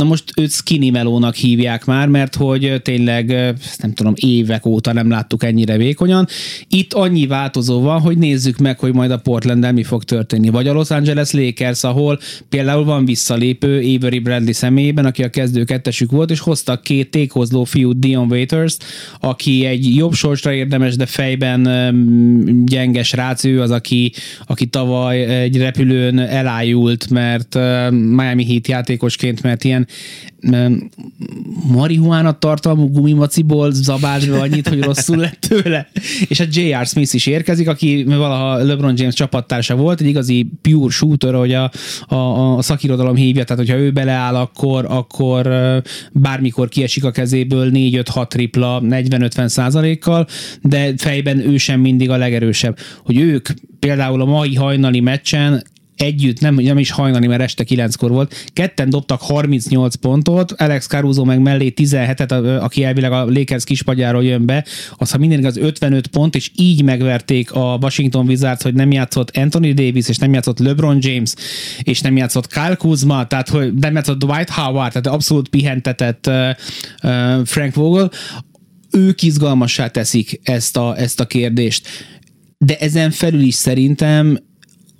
Na 0.00 0.06
most 0.06 0.24
őt 0.36 0.50
skinny 0.50 0.90
melónak 0.90 1.34
hívják 1.34 1.84
már, 1.84 2.08
mert 2.08 2.34
hogy 2.34 2.80
tényleg, 2.82 3.26
nem 3.76 3.92
tudom, 3.94 4.12
évek 4.16 4.66
óta 4.66 4.92
nem 4.92 5.10
láttuk 5.10 5.44
ennyire 5.44 5.76
vékonyan. 5.76 6.26
Itt 6.68 6.92
annyi 6.92 7.26
változó 7.26 7.80
van, 7.80 8.00
hogy 8.00 8.18
nézzük 8.18 8.58
meg, 8.58 8.78
hogy 8.78 8.94
majd 8.94 9.10
a 9.10 9.18
portland 9.18 9.72
mi 9.72 9.82
fog 9.82 10.04
történni. 10.04 10.48
Vagy 10.48 10.68
a 10.68 10.72
Los 10.72 10.90
Angeles 10.90 11.30
Lakers, 11.30 11.84
ahol 11.84 12.18
például 12.48 12.84
van 12.84 13.04
visszalépő 13.04 13.94
Avery 13.96 14.18
Bradley 14.18 14.52
személyében, 14.52 15.04
aki 15.04 15.22
a 15.22 15.28
kezdő 15.30 15.64
kettesük 15.64 16.10
volt, 16.10 16.30
és 16.30 16.40
hoztak 16.40 16.82
két 16.82 17.10
tékozló 17.10 17.64
fiút, 17.64 17.98
Dion 17.98 18.30
Waiters, 18.30 18.76
aki 19.20 19.64
egy 19.64 19.94
jobb 19.96 20.12
sorsra 20.12 20.52
érdemes, 20.52 20.96
de 20.96 21.06
fejben 21.06 21.68
gyenges 22.66 23.12
rác, 23.12 23.44
ő 23.44 23.60
az, 23.60 23.70
aki, 23.70 24.12
aki 24.46 24.66
tavaly 24.66 25.24
egy 25.24 25.56
repülőn 25.56 26.18
elájult, 26.18 27.10
mert 27.10 27.54
Miami 27.90 28.44
Heat 28.44 28.68
játékosként, 28.68 29.42
mert 29.42 29.64
ilyen 29.64 29.88
marihuána 31.72 32.38
tartalmú 32.38 32.90
gumimaciból 32.90 33.72
zabált 33.72 34.30
be 34.30 34.38
annyit, 34.38 34.68
hogy 34.68 34.82
rosszul 34.82 35.16
lett 35.16 35.40
tőle. 35.48 35.88
És 36.28 36.40
a 36.40 36.44
J.R. 36.50 36.86
Smith 36.86 37.14
is 37.14 37.26
érkezik, 37.26 37.68
aki 37.68 38.04
valaha 38.04 38.56
LeBron 38.56 38.94
James 38.96 39.14
csapattársa 39.14 39.76
volt, 39.76 40.00
egy 40.00 40.06
igazi 40.06 40.50
pure 40.62 40.90
shooter, 40.90 41.34
hogy 41.34 41.52
a, 41.52 41.70
a, 42.06 42.16
a 42.56 42.62
szakirodalom 42.62 43.14
hívja, 43.14 43.44
tehát 43.44 43.64
hogyha 43.64 43.82
ő 43.82 43.90
beleáll, 43.90 44.34
akkor, 44.34 44.84
akkor 44.88 45.52
bármikor 46.12 46.68
kiesik 46.68 47.04
a 47.04 47.10
kezéből 47.10 47.70
4-5-6 47.74 48.26
tripla 48.28 48.82
40-50 48.84 49.46
százalékkal, 49.46 50.26
de 50.62 50.92
fejben 50.96 51.38
ő 51.38 51.56
sem 51.56 51.80
mindig 51.80 52.10
a 52.10 52.16
legerősebb. 52.16 52.78
Hogy 53.04 53.18
ők 53.18 53.48
például 53.78 54.20
a 54.20 54.24
mai 54.24 54.54
hajnali 54.54 55.00
meccsen 55.00 55.62
együtt, 56.00 56.40
nem, 56.40 56.54
nem 56.54 56.78
is 56.78 56.90
hajnali, 56.90 57.26
mert 57.26 57.42
este 57.42 57.64
kilenckor 57.64 58.10
volt, 58.10 58.34
ketten 58.52 58.90
dobtak 58.90 59.20
38 59.20 59.94
pontot, 59.94 60.52
Alex 60.52 60.86
Caruso 60.86 61.24
meg 61.24 61.40
mellé 61.40 61.72
17-et, 61.76 62.60
aki 62.60 62.84
elvileg 62.84 63.12
a 63.12 63.24
Lakers 63.24 63.64
kispagyáról 63.64 64.24
jön 64.24 64.46
be, 64.46 64.64
az 64.96 65.10
ha 65.10 65.18
minden 65.18 65.44
az 65.44 65.56
55 65.56 66.06
pont, 66.06 66.34
és 66.34 66.50
így 66.56 66.82
megverték 66.82 67.52
a 67.52 67.78
Washington 67.80 68.26
Wizards, 68.26 68.62
hogy 68.62 68.74
nem 68.74 68.92
játszott 68.92 69.36
Anthony 69.36 69.74
Davis, 69.74 70.08
és 70.08 70.16
nem 70.16 70.32
játszott 70.32 70.58
LeBron 70.58 70.98
James, 71.00 71.34
és 71.82 72.00
nem 72.00 72.16
játszott 72.16 72.46
Kyle 72.46 72.74
Kuzma, 72.74 73.26
tehát 73.26 73.48
hogy 73.48 73.74
nem 73.74 73.94
játszott 73.94 74.18
Dwight 74.18 74.50
Howard, 74.50 74.92
tehát 74.92 75.06
abszolút 75.06 75.48
pihentetett 75.48 76.26
uh, 76.26 76.48
uh, 77.02 77.44
Frank 77.44 77.74
Vogel, 77.74 78.10
ők 78.90 79.22
izgalmassá 79.22 79.86
teszik 79.86 80.40
ezt 80.42 80.76
a, 80.76 80.98
ezt 80.98 81.20
a 81.20 81.26
kérdést. 81.26 81.88
De 82.58 82.78
ezen 82.78 83.10
felül 83.10 83.40
is 83.40 83.54
szerintem 83.54 84.38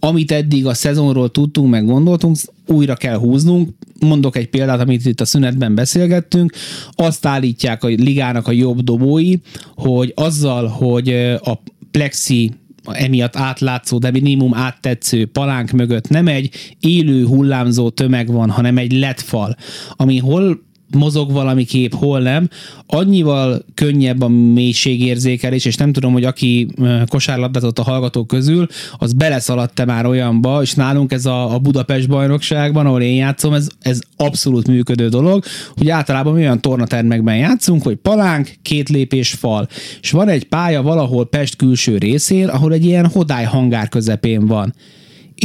amit 0.00 0.32
eddig 0.32 0.66
a 0.66 0.74
szezonról 0.74 1.30
tudtunk, 1.30 1.70
meg 1.70 1.84
gondoltunk, 1.84 2.36
újra 2.66 2.94
kell 2.94 3.16
húznunk. 3.16 3.68
Mondok 4.00 4.36
egy 4.36 4.48
példát, 4.48 4.80
amit 4.80 5.06
itt 5.06 5.20
a 5.20 5.24
szünetben 5.24 5.74
beszélgettünk. 5.74 6.52
Azt 6.90 7.26
állítják 7.26 7.84
a 7.84 7.86
ligának 7.86 8.48
a 8.48 8.52
jobb 8.52 8.80
dobói, 8.80 9.34
hogy 9.74 10.12
azzal, 10.16 10.66
hogy 10.66 11.08
a 11.42 11.62
plexi 11.90 12.52
emiatt 12.84 13.36
átlátszó, 13.36 13.98
de 13.98 14.10
minimum 14.10 14.54
áttetsző 14.54 15.26
palánk 15.26 15.70
mögött 15.70 16.08
nem 16.08 16.26
egy 16.26 16.74
élő 16.80 17.26
hullámzó 17.26 17.88
tömeg 17.88 18.32
van, 18.32 18.50
hanem 18.50 18.78
egy 18.78 18.92
letfal, 18.92 19.56
ami 19.96 20.18
hol 20.18 20.68
mozog 20.96 21.32
valami 21.32 21.64
kép, 21.64 21.94
hol 21.94 22.20
nem, 22.20 22.48
annyival 22.86 23.64
könnyebb 23.74 24.22
a 24.22 24.28
mélységérzékelés, 24.28 25.64
és 25.64 25.76
nem 25.76 25.92
tudom, 25.92 26.12
hogy 26.12 26.24
aki 26.24 26.68
kosárlabdázott 27.08 27.78
a 27.78 27.82
hallgatók 27.82 28.26
közül, 28.26 28.66
az 28.98 29.12
beleszaladt-e 29.12 29.84
már 29.84 30.06
olyanba, 30.06 30.62
és 30.62 30.74
nálunk 30.74 31.12
ez 31.12 31.26
a, 31.26 31.54
a 31.54 31.58
Budapest 31.58 32.08
bajnokságban, 32.08 32.86
ahol 32.86 33.02
én 33.02 33.16
játszom, 33.16 33.52
ez, 33.52 33.68
ez 33.80 33.98
abszolút 34.16 34.68
működő 34.68 35.08
dolog, 35.08 35.44
hogy 35.76 35.88
általában 35.88 36.34
olyan 36.34 36.60
tornatermekben 36.60 37.36
játszunk, 37.36 37.82
hogy 37.82 37.96
palánk, 37.96 38.50
két 38.62 38.88
lépés 38.88 39.30
fal, 39.30 39.68
és 40.00 40.10
van 40.10 40.28
egy 40.28 40.44
pálya 40.44 40.82
valahol 40.82 41.28
Pest 41.28 41.56
külső 41.56 41.98
részén, 41.98 42.48
ahol 42.48 42.72
egy 42.72 42.84
ilyen 42.84 43.06
hodály 43.06 43.44
hangár 43.44 43.88
közepén 43.88 44.46
van 44.46 44.74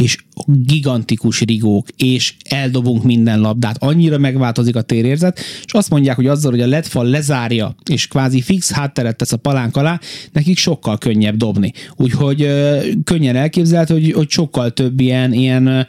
és 0.00 0.16
gigantikus 0.46 1.40
rigók, 1.40 1.88
és 1.96 2.34
eldobunk 2.44 3.02
minden 3.02 3.40
labdát, 3.40 3.76
annyira 3.82 4.18
megváltozik 4.18 4.76
a 4.76 4.82
térérzet, 4.82 5.38
és 5.64 5.72
azt 5.72 5.90
mondják, 5.90 6.16
hogy 6.16 6.26
azzal, 6.26 6.50
hogy 6.50 6.60
a 6.60 6.66
LED 6.66 6.86
fal 6.86 7.04
lezárja, 7.06 7.76
és 7.90 8.06
kvázi 8.06 8.40
fix 8.40 8.72
hátteret 8.72 9.16
tesz 9.16 9.32
a 9.32 9.36
palánk 9.36 9.76
alá, 9.76 10.00
nekik 10.32 10.58
sokkal 10.58 10.98
könnyebb 10.98 11.36
dobni. 11.36 11.72
Úgyhogy 11.96 12.48
könnyen 13.04 13.36
elképzelhető, 13.36 13.94
hogy, 13.94 14.12
hogy 14.12 14.30
sokkal 14.30 14.70
több 14.70 15.00
ilyen, 15.00 15.32
ilyen 15.32 15.86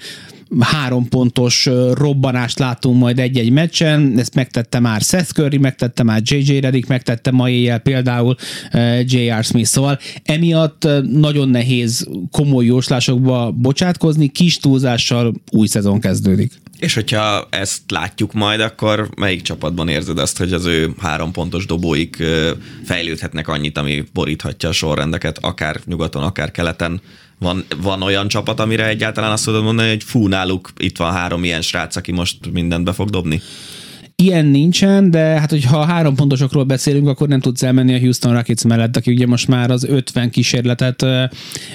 három 0.60 1.08
pontos 1.10 1.70
robbanást 1.94 2.60
látunk 2.60 3.00
majd 3.00 3.20
egy-egy 3.20 3.52
meccsen, 3.52 4.20
ezt 4.20 4.36
megtette 4.36 4.80
már 4.80 5.02
Seth 5.02 5.32
Curry, 5.32 5.58
megtette 5.58 6.04
már 6.04 6.22
JJ 6.24 6.60
Redick, 6.60 6.88
megtette 6.88 7.32
ma 7.32 7.50
éjjel 7.50 7.80
például 7.80 8.36
J.R. 9.02 9.44
Smith, 9.44 9.70
szóval 9.70 10.00
emiatt 10.24 10.88
nagyon 11.12 11.50
nehéz 11.50 12.08
komoly 12.32 12.66
jóslásokba 12.66 13.52
bocsátkozni, 13.52 14.28
kis 14.28 14.58
túlzással 14.58 15.34
új 15.52 15.68
szezon 15.68 16.00
kezdődik. 16.00 16.52
És 16.78 16.94
hogyha 16.94 17.48
ezt 17.50 17.82
látjuk 17.88 18.34
majd, 18.34 18.60
akkor 18.60 19.10
melyik 19.16 19.42
csapatban 19.42 19.88
érzed 19.88 20.18
azt, 20.18 20.38
hogy 20.38 20.54
az 20.54 20.66
ő 20.66 20.94
három 21.00 21.32
pontos 21.32 21.66
dobóik 21.66 22.24
fejlődhetnek 22.86 23.48
annyit, 23.48 23.78
ami 23.78 24.04
boríthatja 24.14 24.70
a 24.70 24.72
sorrendeket, 24.72 25.38
akár 25.42 25.80
nyugaton, 25.86 26.24
akár 26.24 26.52
keleten? 26.52 27.02
Van, 27.40 27.66
van 27.82 28.02
olyan 28.02 28.28
csapat, 28.28 28.60
amire 28.60 28.88
egyáltalán 28.88 29.32
azt 29.32 29.46
tudod 29.46 29.64
mondani, 29.64 29.90
hogy 29.90 30.04
fú, 30.04 30.28
náluk 30.28 30.70
itt 30.78 30.98
van 30.98 31.12
három 31.14 31.44
ilyen 31.44 31.62
srác, 31.62 31.96
aki 31.96 32.12
most 32.12 32.52
mindent 32.52 32.84
be 32.84 32.94
fog 32.94 33.10
dobni? 33.10 33.42
Ilyen 34.24 34.46
nincsen, 34.46 35.12
de 35.12 35.20
hát 35.20 35.50
hogyha 35.50 35.86
három 35.86 36.16
pontosokról 36.16 36.64
beszélünk, 36.64 37.08
akkor 37.08 37.28
nem 37.28 37.40
tudsz 37.40 37.64
elmenni 37.64 37.94
a 37.94 38.00
Houston 38.00 38.34
Rockets 38.34 38.64
mellett, 38.64 38.98
aki 38.98 39.12
ugye 39.12 39.28
most 39.28 39.48
már 39.48 39.72
az 39.72 39.84
50 39.84 40.30
kísérletet 40.30 41.06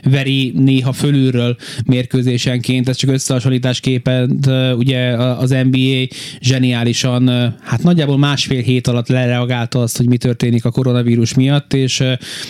veri 0.02 0.52
néha 0.56 0.92
fölülről 0.92 1.56
mérkőzésenként, 1.86 2.88
ez 2.88 2.96
csak 2.96 3.10
összehasonlításképpen 3.10 4.40
ugye 4.76 5.16
az 5.16 5.50
NBA 5.70 6.14
zseniálisan, 6.40 7.28
hát 7.60 7.82
nagyjából 7.82 8.18
másfél 8.18 8.62
hét 8.62 8.86
alatt 8.86 9.08
lereagálta 9.08 9.80
azt, 9.80 9.96
hogy 9.96 10.08
mi 10.08 10.16
történik 10.16 10.64
a 10.64 10.70
koronavírus 10.70 11.34
miatt, 11.34 11.74
és 11.74 12.04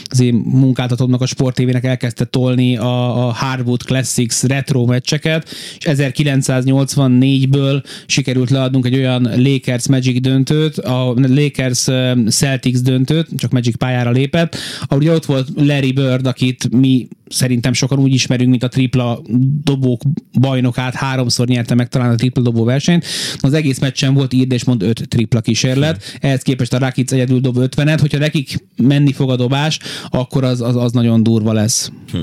az 0.05 0.21
én 0.21 0.35
munkáltatómnak 0.35 1.21
a 1.21 1.27
sportévének 1.27 1.85
elkezdte 1.85 2.25
tolni 2.25 2.77
a, 2.77 3.27
a 3.27 3.33
Harwood 3.33 3.83
Classics 3.83 4.43
retro 4.43 4.85
meccseket, 4.85 5.49
és 5.79 5.85
1984-ből 5.87 7.85
sikerült 8.07 8.51
leadnunk 8.51 8.87
egy 8.87 8.97
olyan 8.97 9.31
Lakers 9.37 9.81
Lakers 9.83 10.05
Magic 10.05 10.23
döntőt, 10.23 10.79
a 10.79 11.15
Lakers 11.15 11.89
Celtics 12.35 12.79
döntőt, 12.79 13.29
csak 13.37 13.51
Magic 13.51 13.77
pályára 13.77 14.11
lépett, 14.11 14.57
ahol 14.87 15.09
ott 15.09 15.25
volt 15.25 15.49
Larry 15.55 15.93
Bird, 15.93 16.27
akit 16.27 16.71
mi 16.71 17.09
szerintem 17.29 17.73
sokan 17.73 17.99
úgy 17.99 18.15
ismerünk, 18.15 18.51
mint 18.51 18.63
a 18.63 18.69
tripla 18.69 19.23
dobók 19.65 20.03
bajnokát, 20.41 20.95
háromszor 20.95 21.47
nyerte 21.47 21.75
meg 21.75 21.89
talán 21.89 22.11
a 22.11 22.15
tripla 22.15 22.43
dobó 22.43 22.65
versenyt. 22.65 23.05
Az 23.39 23.53
egész 23.53 23.79
meccsen 23.79 24.15
volt 24.15 24.33
írd 24.33 24.53
és 24.53 24.65
mond 24.65 24.83
öt 24.83 25.09
tripla 25.09 25.41
kísérlet, 25.41 26.03
ehhez 26.21 26.43
képest 26.43 26.73
a 26.73 26.79
Rakic 26.79 27.13
egyedül 27.13 27.41
dob 27.41 27.57
50-et, 27.59 27.99
hogyha 28.01 28.19
nekik 28.19 28.65
menni 28.77 29.13
fog 29.13 29.31
a 29.31 29.37
dobás, 29.37 29.79
akkor 30.11 30.45
az, 30.45 30.61
az, 30.61 30.77
az 30.77 30.93
nagyon 30.93 31.23
durva 31.23 31.53
lesz. 31.53 31.93
Hm. 32.13 32.19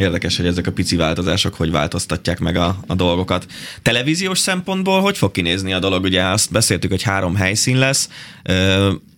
Érdekes, 0.00 0.36
hogy 0.36 0.46
ezek 0.46 0.66
a 0.66 0.72
pici 0.72 0.96
változások 0.96 1.54
hogy 1.54 1.70
változtatják 1.70 2.38
meg 2.38 2.56
a, 2.56 2.78
a 2.86 2.94
dolgokat. 2.94 3.46
Televíziós 3.82 4.38
szempontból 4.38 5.00
hogy 5.00 5.16
fog 5.18 5.30
kinézni 5.30 5.72
a 5.72 5.78
dolog? 5.78 6.04
Ugye 6.04 6.22
azt 6.22 6.52
beszéltük, 6.52 6.90
hogy 6.90 7.02
három 7.02 7.34
helyszín 7.34 7.78
lesz. 7.78 8.08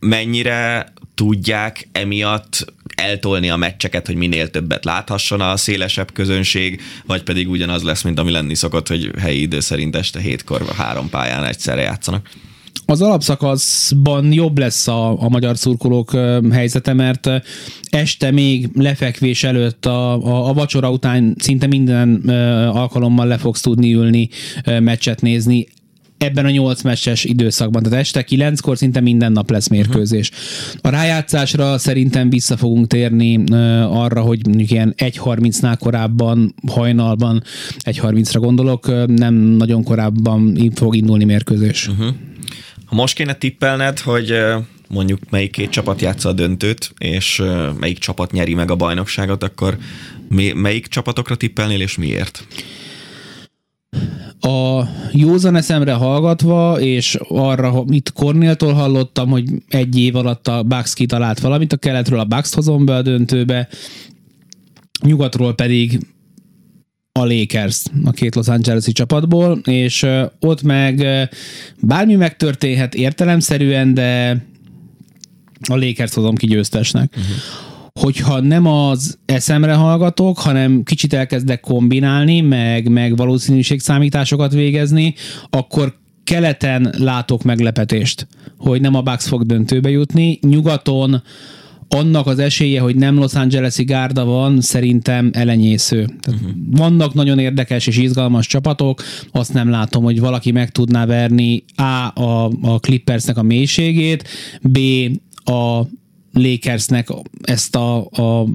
Mennyire 0.01 0.93
tudják 1.15 1.89
emiatt 1.93 2.73
eltolni 2.95 3.51
a 3.51 3.57
meccseket, 3.57 4.07
hogy 4.07 4.17
minél 4.17 4.51
többet 4.51 4.85
láthasson 4.85 5.41
a 5.41 5.57
szélesebb 5.57 6.13
közönség, 6.13 6.81
vagy 7.07 7.23
pedig 7.23 7.51
ugyanaz 7.51 7.83
lesz, 7.83 8.03
mint 8.03 8.19
ami 8.19 8.31
lenni 8.31 8.55
szokott, 8.55 8.89
hogy 8.89 9.11
helyi 9.19 9.41
idő 9.41 9.61
szerint 9.61 9.97
este 9.97 10.21
hétkor 10.21 10.63
három 10.77 11.09
pályán 11.11 11.45
egyszerre 11.45 11.83
játszanak? 11.83 12.29
Az 12.93 13.03
alapszakaszban 13.03 14.33
jobb 14.33 14.59
lesz 14.59 14.89
a, 14.89 15.23
a 15.23 15.29
magyar 15.29 15.57
szurkolók 15.57 16.17
helyzete, 16.51 16.93
mert 16.93 17.31
este 17.91 18.31
még 18.31 18.69
lefekvés 18.75 19.45
előtt 19.45 19.87
a, 19.87 20.13
a, 20.13 20.49
a 20.49 20.53
vacsora 20.53 20.91
után 20.91 21.35
szinte 21.39 21.67
minden 21.67 22.29
alkalommal 22.73 23.27
le 23.27 23.39
fogsz 23.39 23.61
tudni 23.61 23.95
ülni, 23.95 24.29
meccset 24.81 25.21
nézni 25.21 25.67
ebben 26.19 26.45
a 26.45 26.51
nyolc 26.51 26.83
meccses 26.83 27.25
időszakban. 27.25 27.83
Tehát 27.83 27.99
este 27.99 28.23
kilenckor 28.23 28.77
szinte 28.77 29.01
minden 29.01 29.33
nap 29.33 29.51
lesz 29.51 29.69
mérkőzés. 29.69 30.31
A 30.81 30.89
rájátszásra 30.89 31.79
szerintem 31.79 32.31
vissza 32.31 32.57
fogunk 32.57 32.87
térni 32.87 33.45
arra, 33.89 34.21
hogy 34.21 34.47
mondjuk 34.47 34.71
ilyen 34.71 34.95
1.30-nál 34.97 35.77
korábban, 35.79 36.55
hajnalban, 36.67 37.43
1.30-ra 37.85 38.39
gondolok, 38.39 39.07
nem 39.07 39.35
nagyon 39.35 39.83
korábban 39.83 40.71
fog 40.75 40.97
indulni 40.97 41.25
mérkőzés. 41.25 41.89
Uh-huh. 41.89 42.15
Most 42.93 43.15
kéne 43.15 43.35
tippelned, 43.35 43.99
hogy 43.99 44.35
mondjuk 44.89 45.31
melyik 45.31 45.51
két 45.51 45.71
csapat 45.71 46.01
játsza 46.01 46.29
a 46.29 46.33
döntőt, 46.33 46.93
és 46.99 47.43
melyik 47.79 47.99
csapat 47.99 48.33
nyeri 48.33 48.55
meg 48.55 48.71
a 48.71 48.77
bajnokságot, 48.77 49.43
akkor 49.43 49.79
melyik 50.55 50.87
csapatokra 50.87 51.35
tippelnél, 51.35 51.81
és 51.81 51.97
miért? 51.97 52.47
a 54.41 54.89
józan 55.13 55.57
eszemre 55.57 55.93
hallgatva, 55.93 56.81
és 56.81 57.19
arra, 57.29 57.85
mit 57.85 58.13
Kornéltól 58.13 58.73
hallottam, 58.73 59.29
hogy 59.29 59.45
egy 59.69 59.99
év 59.99 60.17
alatt 60.17 60.49
a 60.49 60.63
Bucks 60.63 60.95
kitalált 60.95 61.41
valamit, 61.41 61.73
a 61.73 61.77
keletről 61.77 62.19
a 62.19 62.25
Bucks 62.25 62.55
hozom 62.55 62.85
be 62.85 62.95
a 62.95 63.03
döntőbe, 63.03 63.69
nyugatról 65.03 65.55
pedig 65.55 66.01
a 67.13 67.25
Lakers, 67.25 67.83
a 68.05 68.11
két 68.11 68.35
Los 68.35 68.49
Angeles-i 68.49 68.93
csapatból, 68.93 69.59
és 69.65 70.07
ott 70.41 70.63
meg 70.63 71.07
bármi 71.81 72.15
megtörténhet 72.15 72.95
értelemszerűen, 72.95 73.95
de 73.95 74.31
a 75.69 75.77
Lakers 75.77 76.15
hozom 76.15 76.35
ki 76.35 76.47
győztesnek. 76.47 77.15
Uh-huh 77.17 77.71
hogyha 78.01 78.41
nem 78.41 78.67
az 78.67 79.19
eszemre 79.25 79.75
hallgatok, 79.75 80.39
hanem 80.39 80.83
kicsit 80.83 81.13
elkezdek 81.13 81.61
kombinálni, 81.61 82.41
meg, 82.41 82.89
meg 82.89 83.17
valószínűségszámításokat 83.17 84.53
végezni, 84.53 85.15
akkor 85.51 85.99
keleten 86.25 86.95
látok 86.99 87.43
meglepetést, 87.43 88.27
hogy 88.59 88.81
nem 88.81 88.95
a 88.95 89.03
Bucks 89.03 89.27
fog 89.29 89.47
döntőbe 89.47 89.91
jutni. 89.91 90.39
Nyugaton 90.43 91.23
annak 91.95 92.27
az 92.27 92.39
esélye, 92.39 92.81
hogy 92.81 92.97
nem 92.97 93.19
Los 93.19 93.35
Angeles-i 93.35 93.85
gárda 93.85 94.25
van, 94.25 94.61
szerintem 94.61 95.31
elenyésző. 95.33 96.05
Tehát 96.05 96.41
uh-huh. 96.41 96.57
Vannak 96.71 97.15
nagyon 97.15 97.39
érdekes 97.39 97.87
és 97.87 97.97
izgalmas 97.97 98.47
csapatok, 98.47 99.03
azt 99.33 99.53
nem 99.53 99.71
látom, 99.71 100.05
hogy 100.05 100.21
valaki 100.21 100.51
meg 100.51 100.71
tudná 100.71 101.07
verni 101.07 101.65
A. 101.77 101.83
a, 102.23 102.51
a 102.63 102.79
Clippersnek 102.79 103.37
a 103.37 103.43
mélységét, 103.43 104.29
B. 104.63 104.79
a 105.45 105.87
Lakersnek 106.33 107.09
ezt 107.43 107.77
a, 107.77 107.97
a 108.05 108.47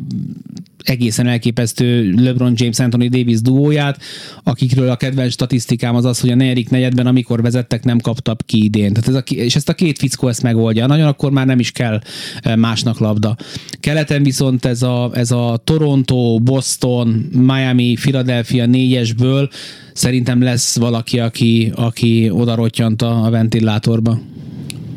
egészen 0.89 1.27
elképesztő 1.27 2.13
LeBron 2.17 2.53
James 2.55 2.79
Anthony 2.79 3.09
Davis 3.09 3.41
duóját, 3.41 4.01
akikről 4.43 4.89
a 4.89 4.95
kedvenc 4.95 5.31
statisztikám 5.31 5.95
az 5.95 6.05
az, 6.05 6.19
hogy 6.19 6.29
a 6.29 6.35
negyedik 6.35 6.69
negyedben, 6.69 7.07
amikor 7.07 7.41
vezettek, 7.41 7.83
nem 7.83 7.99
kaptak 7.99 8.41
ki 8.45 8.63
idén. 8.63 8.93
Tehát 8.93 9.09
ez 9.09 9.15
a, 9.15 9.43
és 9.43 9.55
ezt 9.55 9.69
a 9.69 9.73
két 9.73 9.97
fickó 9.97 10.27
ezt 10.27 10.43
megoldja. 10.43 10.87
Nagyon 10.87 11.07
akkor 11.07 11.31
már 11.31 11.45
nem 11.45 11.59
is 11.59 11.71
kell 11.71 12.01
eh, 12.41 12.55
másnak 12.55 12.99
labda. 12.99 13.35
Keleten 13.79 14.23
viszont 14.23 14.65
ez 14.65 14.81
a, 14.81 15.11
ez 15.13 15.31
a 15.31 15.61
Toronto, 15.63 16.39
Boston, 16.39 17.07
Miami, 17.31 17.93
Philadelphia 17.93 18.65
négyesből 18.65 19.49
szerintem 19.93 20.41
lesz 20.41 20.77
valaki, 20.77 21.19
aki, 21.19 21.71
aki 21.75 22.29
odarottyant 22.29 23.01
a, 23.01 23.25
a 23.25 23.29
ventilátorba 23.29 24.19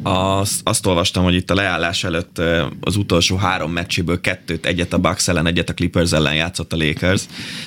azt, 0.03 0.61
azt 0.65 0.87
olvastam, 0.87 1.25
hogy 1.25 1.35
itt 1.35 1.51
a 1.51 1.55
leállás 1.55 2.05
előtt 2.05 2.41
az 2.81 2.97
utolsó 2.97 3.37
három 3.37 3.73
meccséből 3.73 4.21
kettőt, 4.21 4.67
egyet 4.67 4.93
a 4.93 4.99
Bucks 4.99 5.29
ellen, 5.29 5.47
egyet 5.47 5.69
a 5.69 5.75
Clippers 5.75 6.13
ellen 6.13 6.35
játszott 6.35 6.73
a 6.73 6.77
Lakers, 6.77 7.23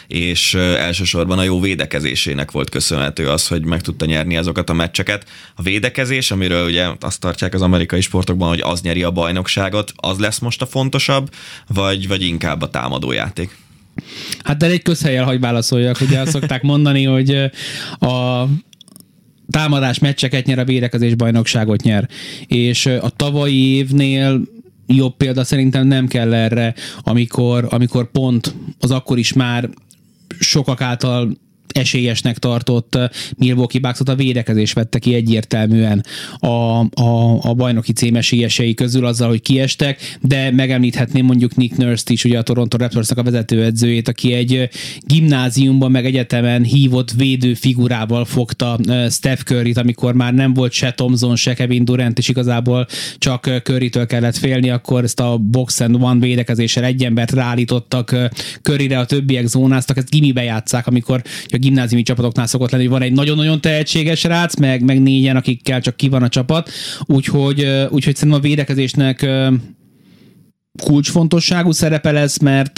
és 0.08 0.54
elsősorban 0.54 1.40
a 1.40 1.44
jó 1.44 1.60
védekezésének 1.60 2.52
volt 2.52 2.70
köszönhető 2.70 3.30
az, 3.30 3.48
hogy 3.48 3.66
meg 3.66 3.82
tudta 3.82 4.06
nyerni 4.06 4.38
azokat 4.38 4.70
a 4.70 4.74
meccseket. 4.74 5.26
A 5.56 5.62
védekezés, 5.62 6.32
amiről 6.32 6.66
ugye 6.66 6.88
azt 7.00 7.20
tartják 7.20 7.54
az 7.54 7.62
amerikai 7.62 8.02
sportokban, 8.02 8.48
hogy 8.50 8.62
az 8.62 8.82
nyeri 8.82 9.04
a 9.04 9.12
bajnokságot, 9.12 9.92
az 9.96 10.20
lesz 10.20 10.40
most 10.40 10.62
a 10.62 10.66
fontosabb, 10.66 11.30
vagy, 11.68 12.08
vagy 12.08 12.22
inkább 12.22 12.62
a 12.62 12.70
támadójáték? 12.70 13.58
Hát 14.44 14.58
de 14.58 14.66
egy 14.66 14.82
közhelyel 14.82 15.24
hagy 15.24 15.40
válaszoljak, 15.40 16.02
ugye 16.02 16.20
azt 16.20 16.32
szokták 16.32 16.62
mondani, 16.62 17.04
hogy 17.04 17.52
a 18.00 18.46
támadás 19.54 20.00
meccseket 20.00 20.46
nyer, 20.46 20.60
a 20.60 20.64
védekezés 20.66 21.16
bajnokságot 21.16 21.82
nyer. 21.84 22.10
És 22.48 22.86
a 22.86 23.10
tavalyi 23.10 23.76
évnél 23.76 24.42
jobb 24.88 25.16
példa 25.18 25.44
szerintem 25.44 25.88
nem 25.88 26.08
kell 26.08 26.34
erre, 26.34 26.74
amikor, 27.02 27.68
amikor 27.70 28.12
pont 28.12 28.56
az 28.80 28.92
akkor 28.92 29.18
is 29.18 29.34
már 29.34 29.70
sokak 30.40 30.82
által 30.82 31.38
esélyesnek 31.74 32.38
tartott 32.38 32.98
Milwaukee 33.38 33.82
bucks 33.82 34.00
a 34.06 34.16
védekezés 34.16 34.74
vette 34.74 35.00
ki 35.00 35.14
egyértelműen 35.14 36.06
a, 36.40 36.48
a, 36.48 37.40
a 37.42 37.54
bajnoki 37.54 37.94
cím 37.94 38.16
esélyesei 38.16 38.74
közül 38.74 39.06
azzal, 39.06 39.30
hogy 39.30 39.42
kiestek, 39.42 40.18
de 40.22 40.52
megemlíthetném 40.52 41.26
mondjuk 41.26 41.56
Nick 41.56 41.78
Nurse-t 41.78 42.10
is, 42.10 42.24
ugye 42.24 42.38
a 42.38 42.42
Toronto 42.42 42.78
Raptorsnak 42.78 43.18
a 43.18 43.24
vezetőedzőjét, 43.24 44.08
aki 44.08 44.34
egy 44.34 44.70
gimnáziumban 45.00 45.92
meg 45.92 46.06
egyetemen 46.06 46.64
hívott 46.64 47.12
védő 47.12 47.54
figurával 47.54 48.26
fogta 48.26 48.80
Steph 49.10 49.42
Curry-t, 49.42 49.78
amikor 49.78 50.14
már 50.14 50.34
nem 50.34 50.54
volt 50.54 50.72
se 50.72 50.92
Thompson, 50.92 51.36
se 51.36 51.54
Kevin 51.54 51.86
Durant, 51.86 52.18
és 52.18 52.30
igazából 52.30 52.88
csak 53.18 53.62
Curry-től 53.64 54.06
kellett 54.06 54.38
félni, 54.38 54.70
akkor 54.70 55.04
ezt 55.04 55.20
a 55.20 55.38
box 55.38 55.80
and 55.80 55.96
one 55.96 56.20
védekezéssel 56.20 56.84
egy 56.84 57.04
embert 57.04 57.32
ráállítottak 57.32 58.16
Curryre, 58.62 59.00
a 59.00 59.06
többiek 59.06 59.48
zónáztak, 59.48 59.98
ezt 59.98 60.10
gimibe 60.10 60.44
játszák, 60.44 60.88
amikor 60.88 61.22
a 61.48 61.58
gimnáziumi 61.64 62.04
csapatoknál 62.04 62.48
szokott 62.48 62.72
lenni, 62.72 62.84
hogy 62.84 62.92
van 62.92 63.02
egy 63.02 63.12
nagyon-nagyon 63.12 63.62
tehetséges 63.62 64.24
rác, 64.24 64.56
meg, 64.56 64.84
meg 64.84 65.02
négyen, 65.02 65.36
akikkel 65.36 65.82
csak 65.82 65.96
ki 65.96 66.10
van 66.10 66.24
a 66.24 66.30
csapat, 66.30 66.70
úgyhogy, 67.06 67.68
úgyhogy 67.90 68.16
szerintem 68.16 68.40
a 68.40 68.44
védekezésnek 68.44 69.26
kulcsfontosságú 70.84 71.72
szerepe 71.72 72.12
lesz, 72.12 72.38
mert, 72.40 72.78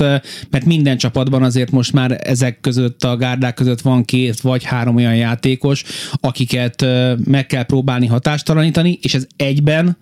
mert 0.49 0.65
minden 0.65 0.97
csapatban 0.97 1.43
azért 1.43 1.71
most 1.71 1.93
már 1.93 2.19
ezek 2.23 2.59
között 2.59 3.03
a 3.03 3.17
gárdák 3.17 3.53
között 3.53 3.81
van 3.81 4.05
két 4.05 4.41
vagy 4.41 4.63
három 4.63 4.95
olyan 4.95 5.15
játékos, 5.15 5.83
akiket 6.11 6.85
meg 7.25 7.45
kell 7.45 7.63
próbálni 7.63 8.07
hatástalanítani, 8.07 8.99
és 9.01 9.13
ez 9.13 9.27
egyben 9.35 9.97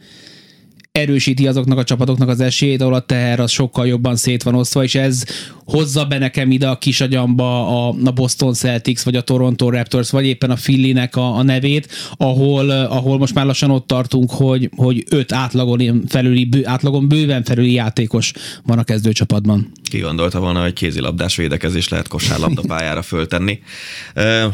erősíti 0.99 1.47
azoknak 1.47 1.77
a 1.77 1.83
csapatoknak 1.83 2.29
az 2.29 2.39
esélyét, 2.39 2.81
ahol 2.81 2.93
a 2.93 2.99
teher 2.99 3.39
az 3.39 3.51
sokkal 3.51 3.87
jobban 3.87 4.15
szét 4.15 4.43
van 4.43 4.55
osztva, 4.55 4.83
és 4.83 4.95
ez 4.95 5.23
hozza 5.65 6.05
be 6.05 6.17
nekem 6.17 6.51
ide 6.51 6.67
a 6.67 6.77
kisagyamba 6.77 7.67
a, 7.87 7.95
a 8.03 8.11
Boston 8.11 8.53
Celtics, 8.53 9.01
vagy 9.01 9.15
a 9.15 9.21
Toronto 9.21 9.69
Raptors, 9.69 10.09
vagy 10.09 10.25
éppen 10.25 10.51
a 10.51 10.55
Philly-nek 10.55 11.15
a, 11.15 11.35
a 11.35 11.43
nevét, 11.43 11.91
ahol, 12.17 12.69
ahol 12.69 13.17
most 13.17 13.33
már 13.33 13.45
lassan 13.45 13.69
ott 13.69 13.87
tartunk, 13.87 14.31
hogy, 14.31 14.69
hogy 14.75 15.03
öt 15.09 15.31
átlagon 15.31 16.03
felüli, 16.07 16.45
bő, 16.45 16.65
átlagon 16.65 17.07
bőven 17.07 17.43
felüli 17.43 17.71
játékos 17.71 18.31
van 18.65 18.77
a 18.79 18.83
kezdőcsapatban. 18.83 19.71
Ki 19.89 19.99
gondolta 19.99 20.39
volna, 20.39 20.61
hogy 20.61 20.73
kézilabdás 20.73 21.35
védekezés 21.35 21.87
lehet 21.87 22.07
kosárlabda 22.07 22.61
pályára 22.75 23.01
föltenni. 23.01 23.59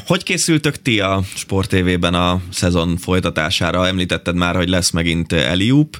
Hogy 0.06 0.24
készültök 0.24 0.82
ti 0.82 1.00
a 1.00 1.24
Sport 1.36 1.70
TV-ben 1.70 2.14
a 2.14 2.42
szezon 2.52 2.98
folytatására? 2.98 3.88
Említetted 3.88 4.36
már, 4.36 4.56
hogy 4.56 4.70
lesz 4.70 4.90
megint 4.92 5.34
Eliup. 5.34 5.98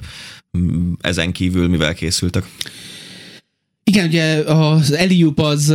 Ezen 1.00 1.32
kívül 1.32 1.68
mivel 1.68 1.94
készültek? 1.94 2.44
Igen, 3.90 4.06
ugye 4.06 4.34
az 4.46 4.92
Eliup 4.92 5.40
az, 5.40 5.74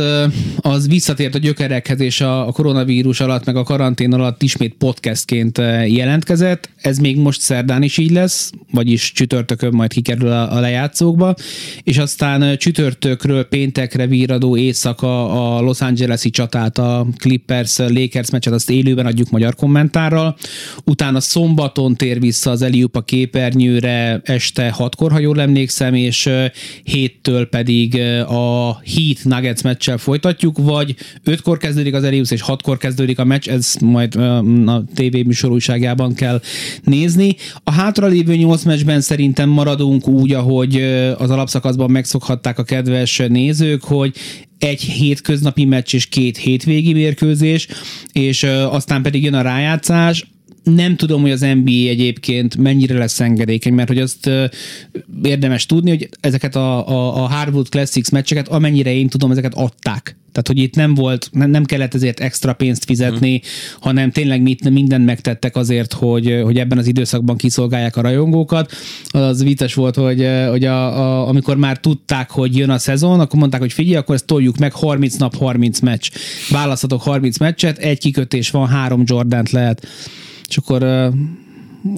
az 0.56 0.88
visszatért 0.88 1.34
a 1.34 1.38
gyökerekhez, 1.38 2.00
és 2.00 2.20
a 2.20 2.50
koronavírus 2.52 3.20
alatt, 3.20 3.44
meg 3.44 3.56
a 3.56 3.62
karantén 3.62 4.12
alatt 4.12 4.42
ismét 4.42 4.74
podcastként 4.78 5.58
jelentkezett. 5.86 6.70
Ez 6.80 6.98
még 6.98 7.16
most 7.16 7.40
szerdán 7.40 7.82
is 7.82 7.98
így 7.98 8.10
lesz, 8.10 8.52
vagyis 8.70 9.12
csütörtökön 9.12 9.74
majd 9.74 9.92
kikerül 9.92 10.28
a, 10.28 10.56
a 10.56 10.60
lejátszókba, 10.60 11.34
és 11.82 11.98
aztán 11.98 12.58
csütörtökről 12.58 13.44
péntekre 13.44 14.06
víradó 14.06 14.56
éjszaka 14.56 15.30
a 15.56 15.60
Los 15.60 15.80
Angeles-i 15.80 16.30
csatát, 16.30 16.78
a 16.78 17.06
Clippers 17.18 17.78
Lakers 17.78 18.30
meccset, 18.30 18.52
azt 18.52 18.70
élőben 18.70 19.06
adjuk 19.06 19.30
magyar 19.30 19.54
kommentárral. 19.54 20.36
Utána 20.84 21.20
szombaton 21.20 21.96
tér 21.96 22.20
vissza 22.20 22.50
az 22.50 22.62
Eliup 22.62 22.96
a 22.96 23.00
képernyőre 23.00 24.20
este 24.24 24.70
hatkor, 24.70 25.12
ha 25.12 25.18
jól 25.18 25.40
emlékszem, 25.40 25.94
és 25.94 26.30
héttől 26.82 27.46
pedig 27.46 28.04
a 28.26 28.80
Heat 28.84 29.18
Nuggets 29.22 29.62
meccsel 29.62 29.98
folytatjuk, 29.98 30.58
vagy 30.58 30.94
ötkor 31.24 31.58
kezdődik 31.58 31.94
az 31.94 32.04
Elius, 32.04 32.30
és 32.30 32.40
hatkor 32.40 32.76
kezdődik 32.76 33.18
a 33.18 33.24
meccs, 33.24 33.48
ez 33.48 33.74
majd 33.80 34.14
a 34.66 34.84
TV 34.94 35.16
műsor 35.26 35.50
újságában 35.50 36.14
kell 36.14 36.40
nézni. 36.84 37.36
A 37.64 37.72
hátralévő 37.72 38.36
nyolc 38.36 38.62
meccsben 38.62 39.00
szerintem 39.00 39.48
maradunk 39.48 40.08
úgy, 40.08 40.32
ahogy 40.32 40.82
az 41.18 41.30
alapszakaszban 41.30 41.90
megszokhatták 41.90 42.58
a 42.58 42.62
kedves 42.62 43.22
nézők, 43.28 43.84
hogy 43.84 44.14
egy 44.58 44.80
hétköznapi 44.80 45.64
meccs 45.64 45.94
és 45.94 46.06
két 46.06 46.36
hétvégi 46.36 46.92
mérkőzés, 46.92 47.68
és 48.12 48.42
aztán 48.70 49.02
pedig 49.02 49.24
jön 49.24 49.34
a 49.34 49.42
rájátszás, 49.42 50.26
nem 50.74 50.96
tudom, 50.96 51.20
hogy 51.20 51.30
az 51.30 51.40
NBA 51.40 51.70
egyébként 51.70 52.56
mennyire 52.56 52.98
lesz 52.98 53.20
engedékeny, 53.20 53.72
mert 53.72 53.88
hogy 53.88 53.98
azt 53.98 54.30
érdemes 55.22 55.66
tudni, 55.66 55.90
hogy 55.90 56.08
ezeket 56.20 56.56
a, 56.56 56.88
a, 56.88 57.24
a 57.24 57.28
Harvard 57.28 57.68
Classics 57.68 58.10
meccseket, 58.10 58.48
amennyire 58.48 58.92
én 58.92 59.08
tudom, 59.08 59.30
ezeket 59.30 59.54
adták. 59.54 60.16
Tehát, 60.32 60.48
hogy 60.48 60.58
itt 60.58 60.74
nem 60.74 60.94
volt, 60.94 61.28
nem, 61.32 61.50
nem 61.50 61.64
kellett 61.64 61.94
ezért 61.94 62.20
extra 62.20 62.52
pénzt 62.52 62.84
fizetni, 62.84 63.30
hmm. 63.30 63.48
hanem 63.80 64.10
tényleg 64.10 64.42
mit, 64.42 64.70
mindent 64.70 65.04
megtettek 65.04 65.56
azért, 65.56 65.92
hogy, 65.92 66.40
hogy 66.42 66.58
ebben 66.58 66.78
az 66.78 66.86
időszakban 66.86 67.36
kiszolgálják 67.36 67.96
a 67.96 68.00
rajongókat. 68.00 68.72
Az 69.10 69.42
vites 69.42 69.74
volt, 69.74 69.94
hogy, 69.94 70.28
hogy 70.48 70.64
a, 70.64 71.00
a, 71.00 71.28
amikor 71.28 71.56
már 71.56 71.78
tudták, 71.78 72.30
hogy 72.30 72.56
jön 72.56 72.70
a 72.70 72.78
szezon, 72.78 73.20
akkor 73.20 73.38
mondták, 73.38 73.60
hogy 73.60 73.72
figyelj, 73.72 73.96
akkor 73.96 74.14
ezt 74.14 74.26
toljuk 74.26 74.56
meg 74.56 74.72
30 74.72 75.16
nap, 75.16 75.36
30 75.36 75.80
meccs. 75.80 76.10
Választhatok 76.50 77.02
30 77.02 77.38
meccset, 77.38 77.78
egy 77.78 77.98
kikötés 77.98 78.50
van, 78.50 78.68
három 78.68 79.02
Jordant 79.06 79.50
lehet. 79.50 79.86
És 80.48 80.56
akkor 80.56 81.10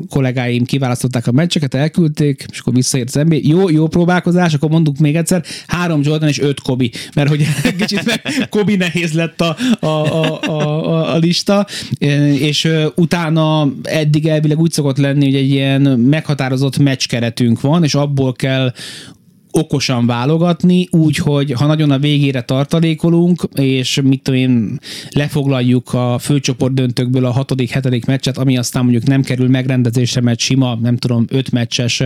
kollégáim 0.09 0.64
kiválasztották 0.64 1.26
a 1.26 1.32
meccseket, 1.32 1.74
elküldték, 1.74 2.44
és 2.51 2.59
akkor 2.59 2.74
visszaért 2.74 3.16
az 3.16 3.22
NBA. 3.24 3.36
Jó, 3.42 3.68
jó 3.68 3.86
próbálkozás, 3.86 4.55
akkor 4.55 4.70
mondjuk 4.70 4.99
még 4.99 5.16
egyszer, 5.16 5.44
három 5.66 6.01
Jordan 6.03 6.28
és 6.28 6.40
öt 6.40 6.61
Kobi, 6.61 6.90
mert 7.14 7.28
hogy 7.28 7.46
kicsit 7.78 8.05
meg 8.05 8.49
Kobi 8.49 8.76
nehéz 8.76 9.12
lett 9.12 9.40
a, 9.40 9.57
a, 9.80 9.86
a, 9.86 10.42
a, 10.42 11.14
a 11.14 11.16
lista, 11.16 11.66
és 12.38 12.68
utána 12.94 13.72
eddig 13.82 14.26
elvileg 14.26 14.59
úgy 14.59 14.72
szokott 14.72 14.99
lenni, 14.99 15.24
hogy 15.24 15.34
egy 15.34 15.51
ilyen 15.51 15.82
meghatározott 15.82 16.78
meccskeretünk 16.78 17.61
van, 17.61 17.84
és 17.84 17.94
abból 17.94 18.32
kell 18.32 18.72
okosan 19.51 20.07
válogatni, 20.07 20.88
úgy, 20.90 21.16
hogy 21.16 21.53
ha 21.53 21.66
nagyon 21.66 21.90
a 21.90 21.99
végére 21.99 22.42
tartalékolunk, 22.42 23.42
és 23.55 24.01
mit 24.05 24.22
tudom 24.22 24.40
én, 24.40 24.78
lefoglaljuk 25.11 25.92
a 25.92 26.18
főcsoport 26.18 26.74
döntőkből 26.74 27.24
a 27.24 27.30
hatodik, 27.30 27.70
hetedik 27.70 28.05
meccset, 28.05 28.38
ami 28.38 28.59
aztán 28.59 28.82
mondjuk 28.82 29.07
nem 29.07 29.22
kerül 29.22 29.49
megrendezésre, 29.49 30.20
mert 30.20 30.38
sima, 30.38 30.78
nem 30.82 30.96
tudom, 30.96 31.24
öt 31.28 31.51
meccses 31.51 32.03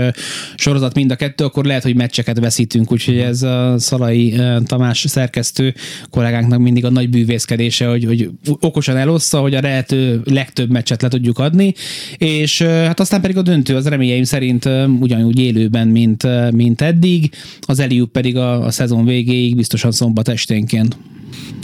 sorozat 0.57 0.95
mind 0.95 1.11
a 1.11 1.17
kettő, 1.17 1.45
akkor 1.45 1.65
lehet, 1.65 1.83
hogy 1.83 1.95
meccseket 1.95 2.39
veszítünk, 2.39 2.93
úgyhogy 2.93 3.19
ez 3.19 3.43
a 3.43 3.79
Szalai 3.79 4.35
Tamás 4.65 5.05
szerkesztő 5.09 5.75
kollégánknak 6.11 6.59
mindig 6.59 6.85
a 6.85 6.91
nagy 6.91 7.11
bűvészkedése, 7.11 7.87
hogy, 7.87 8.05
hogy 8.05 8.31
okosan 8.61 8.97
elossza, 8.97 9.41
hogy 9.41 9.55
a 9.55 9.61
lehető 9.61 10.21
legtöbb 10.25 10.71
meccset 10.71 11.03
le 11.03 11.09
tudjuk 11.09 11.39
adni, 11.39 11.75
és 12.17 12.63
hát 12.63 13.01
aztán 13.01 13.21
pedig 13.21 13.37
a 13.37 13.43
döntő 13.43 13.77
az 13.77 13.89
reményeim 13.89 14.25
szerint 14.25 14.69
ugyanúgy 15.01 15.39
élőben, 15.39 15.89
mint, 15.89 16.53
mint 16.53 16.81
eddig, 16.81 17.31
az 17.61 17.79
Eliup 17.79 18.11
pedig 18.11 18.37
a, 18.37 18.65
a 18.65 18.71
szezon 18.71 19.05
végéig 19.05 19.57
biztosan 19.57 19.93
szombat 19.93 20.29
esténként. 20.29 20.97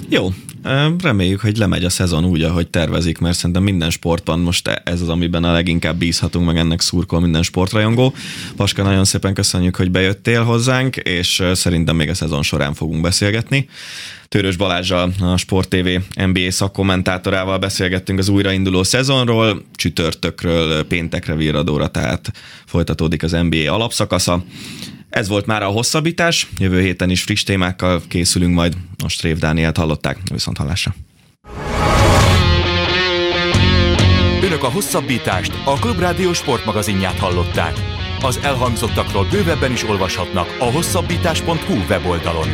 Jó, 0.08 0.32
reméljük, 1.02 1.40
hogy 1.40 1.56
lemegy 1.56 1.84
a 1.84 1.90
szezon 1.90 2.24
úgy, 2.24 2.42
ahogy 2.42 2.68
tervezik, 2.68 3.18
mert 3.18 3.36
szerintem 3.36 3.62
minden 3.62 3.90
sportban 3.90 4.40
most 4.40 4.68
ez 4.68 5.00
az, 5.00 5.08
amiben 5.08 5.44
a 5.44 5.52
leginkább 5.52 5.96
bízhatunk, 5.96 6.46
meg 6.46 6.56
ennek 6.56 6.80
szurkol 6.80 7.20
minden 7.20 7.42
sportrajongó. 7.42 8.14
Paska, 8.56 8.82
nagyon 8.82 9.04
szépen 9.04 9.34
köszönjük, 9.34 9.76
hogy 9.76 9.90
bejöttél 9.90 10.42
hozzánk, 10.42 10.96
és 10.96 11.42
szerintem 11.52 11.96
még 11.96 12.08
a 12.08 12.14
szezon 12.14 12.42
során 12.42 12.74
fogunk 12.74 13.02
beszélgetni. 13.02 13.68
Törös 14.28 14.56
Balázsjal, 14.56 15.12
a 15.20 15.36
Sport 15.36 15.68
TV 15.68 15.88
NBA 16.14 16.50
szakkommentátorával 16.50 17.58
beszélgettünk 17.58 18.18
az 18.18 18.28
újrainduló 18.28 18.82
szezonról, 18.82 19.62
csütörtökről 19.74 20.86
péntekre 20.86 21.34
virradóra, 21.34 21.88
tehát 21.88 22.32
folytatódik 22.66 23.22
az 23.22 23.32
NBA 23.32 23.72
alapszakasza. 23.74 24.44
Ez 25.10 25.28
volt 25.28 25.46
már 25.46 25.62
a 25.62 25.66
hosszabbítás, 25.66 26.46
jövő 26.58 26.80
héten 26.80 27.10
is 27.10 27.22
friss 27.22 27.42
témákkal 27.42 28.02
készülünk 28.08 28.54
majd. 28.54 28.76
Most 29.02 29.22
Rév 29.22 29.38
Dánielt 29.38 29.76
hallották, 29.76 30.18
viszont 30.32 30.56
hallásra. 30.56 30.94
Önök 34.42 34.62
a 34.62 34.68
hosszabbítást, 34.68 35.52
a 35.64 35.72
Klubrádió 35.72 36.32
sportmagazinját 36.32 37.18
hallották. 37.18 37.72
Az 38.22 38.40
elhangzottakról 38.42 39.26
bővebben 39.30 39.72
is 39.72 39.88
olvashatnak 39.88 40.56
a 40.58 40.64
hosszabbítás.hu 40.64 41.74
weboldalon. 41.88 42.48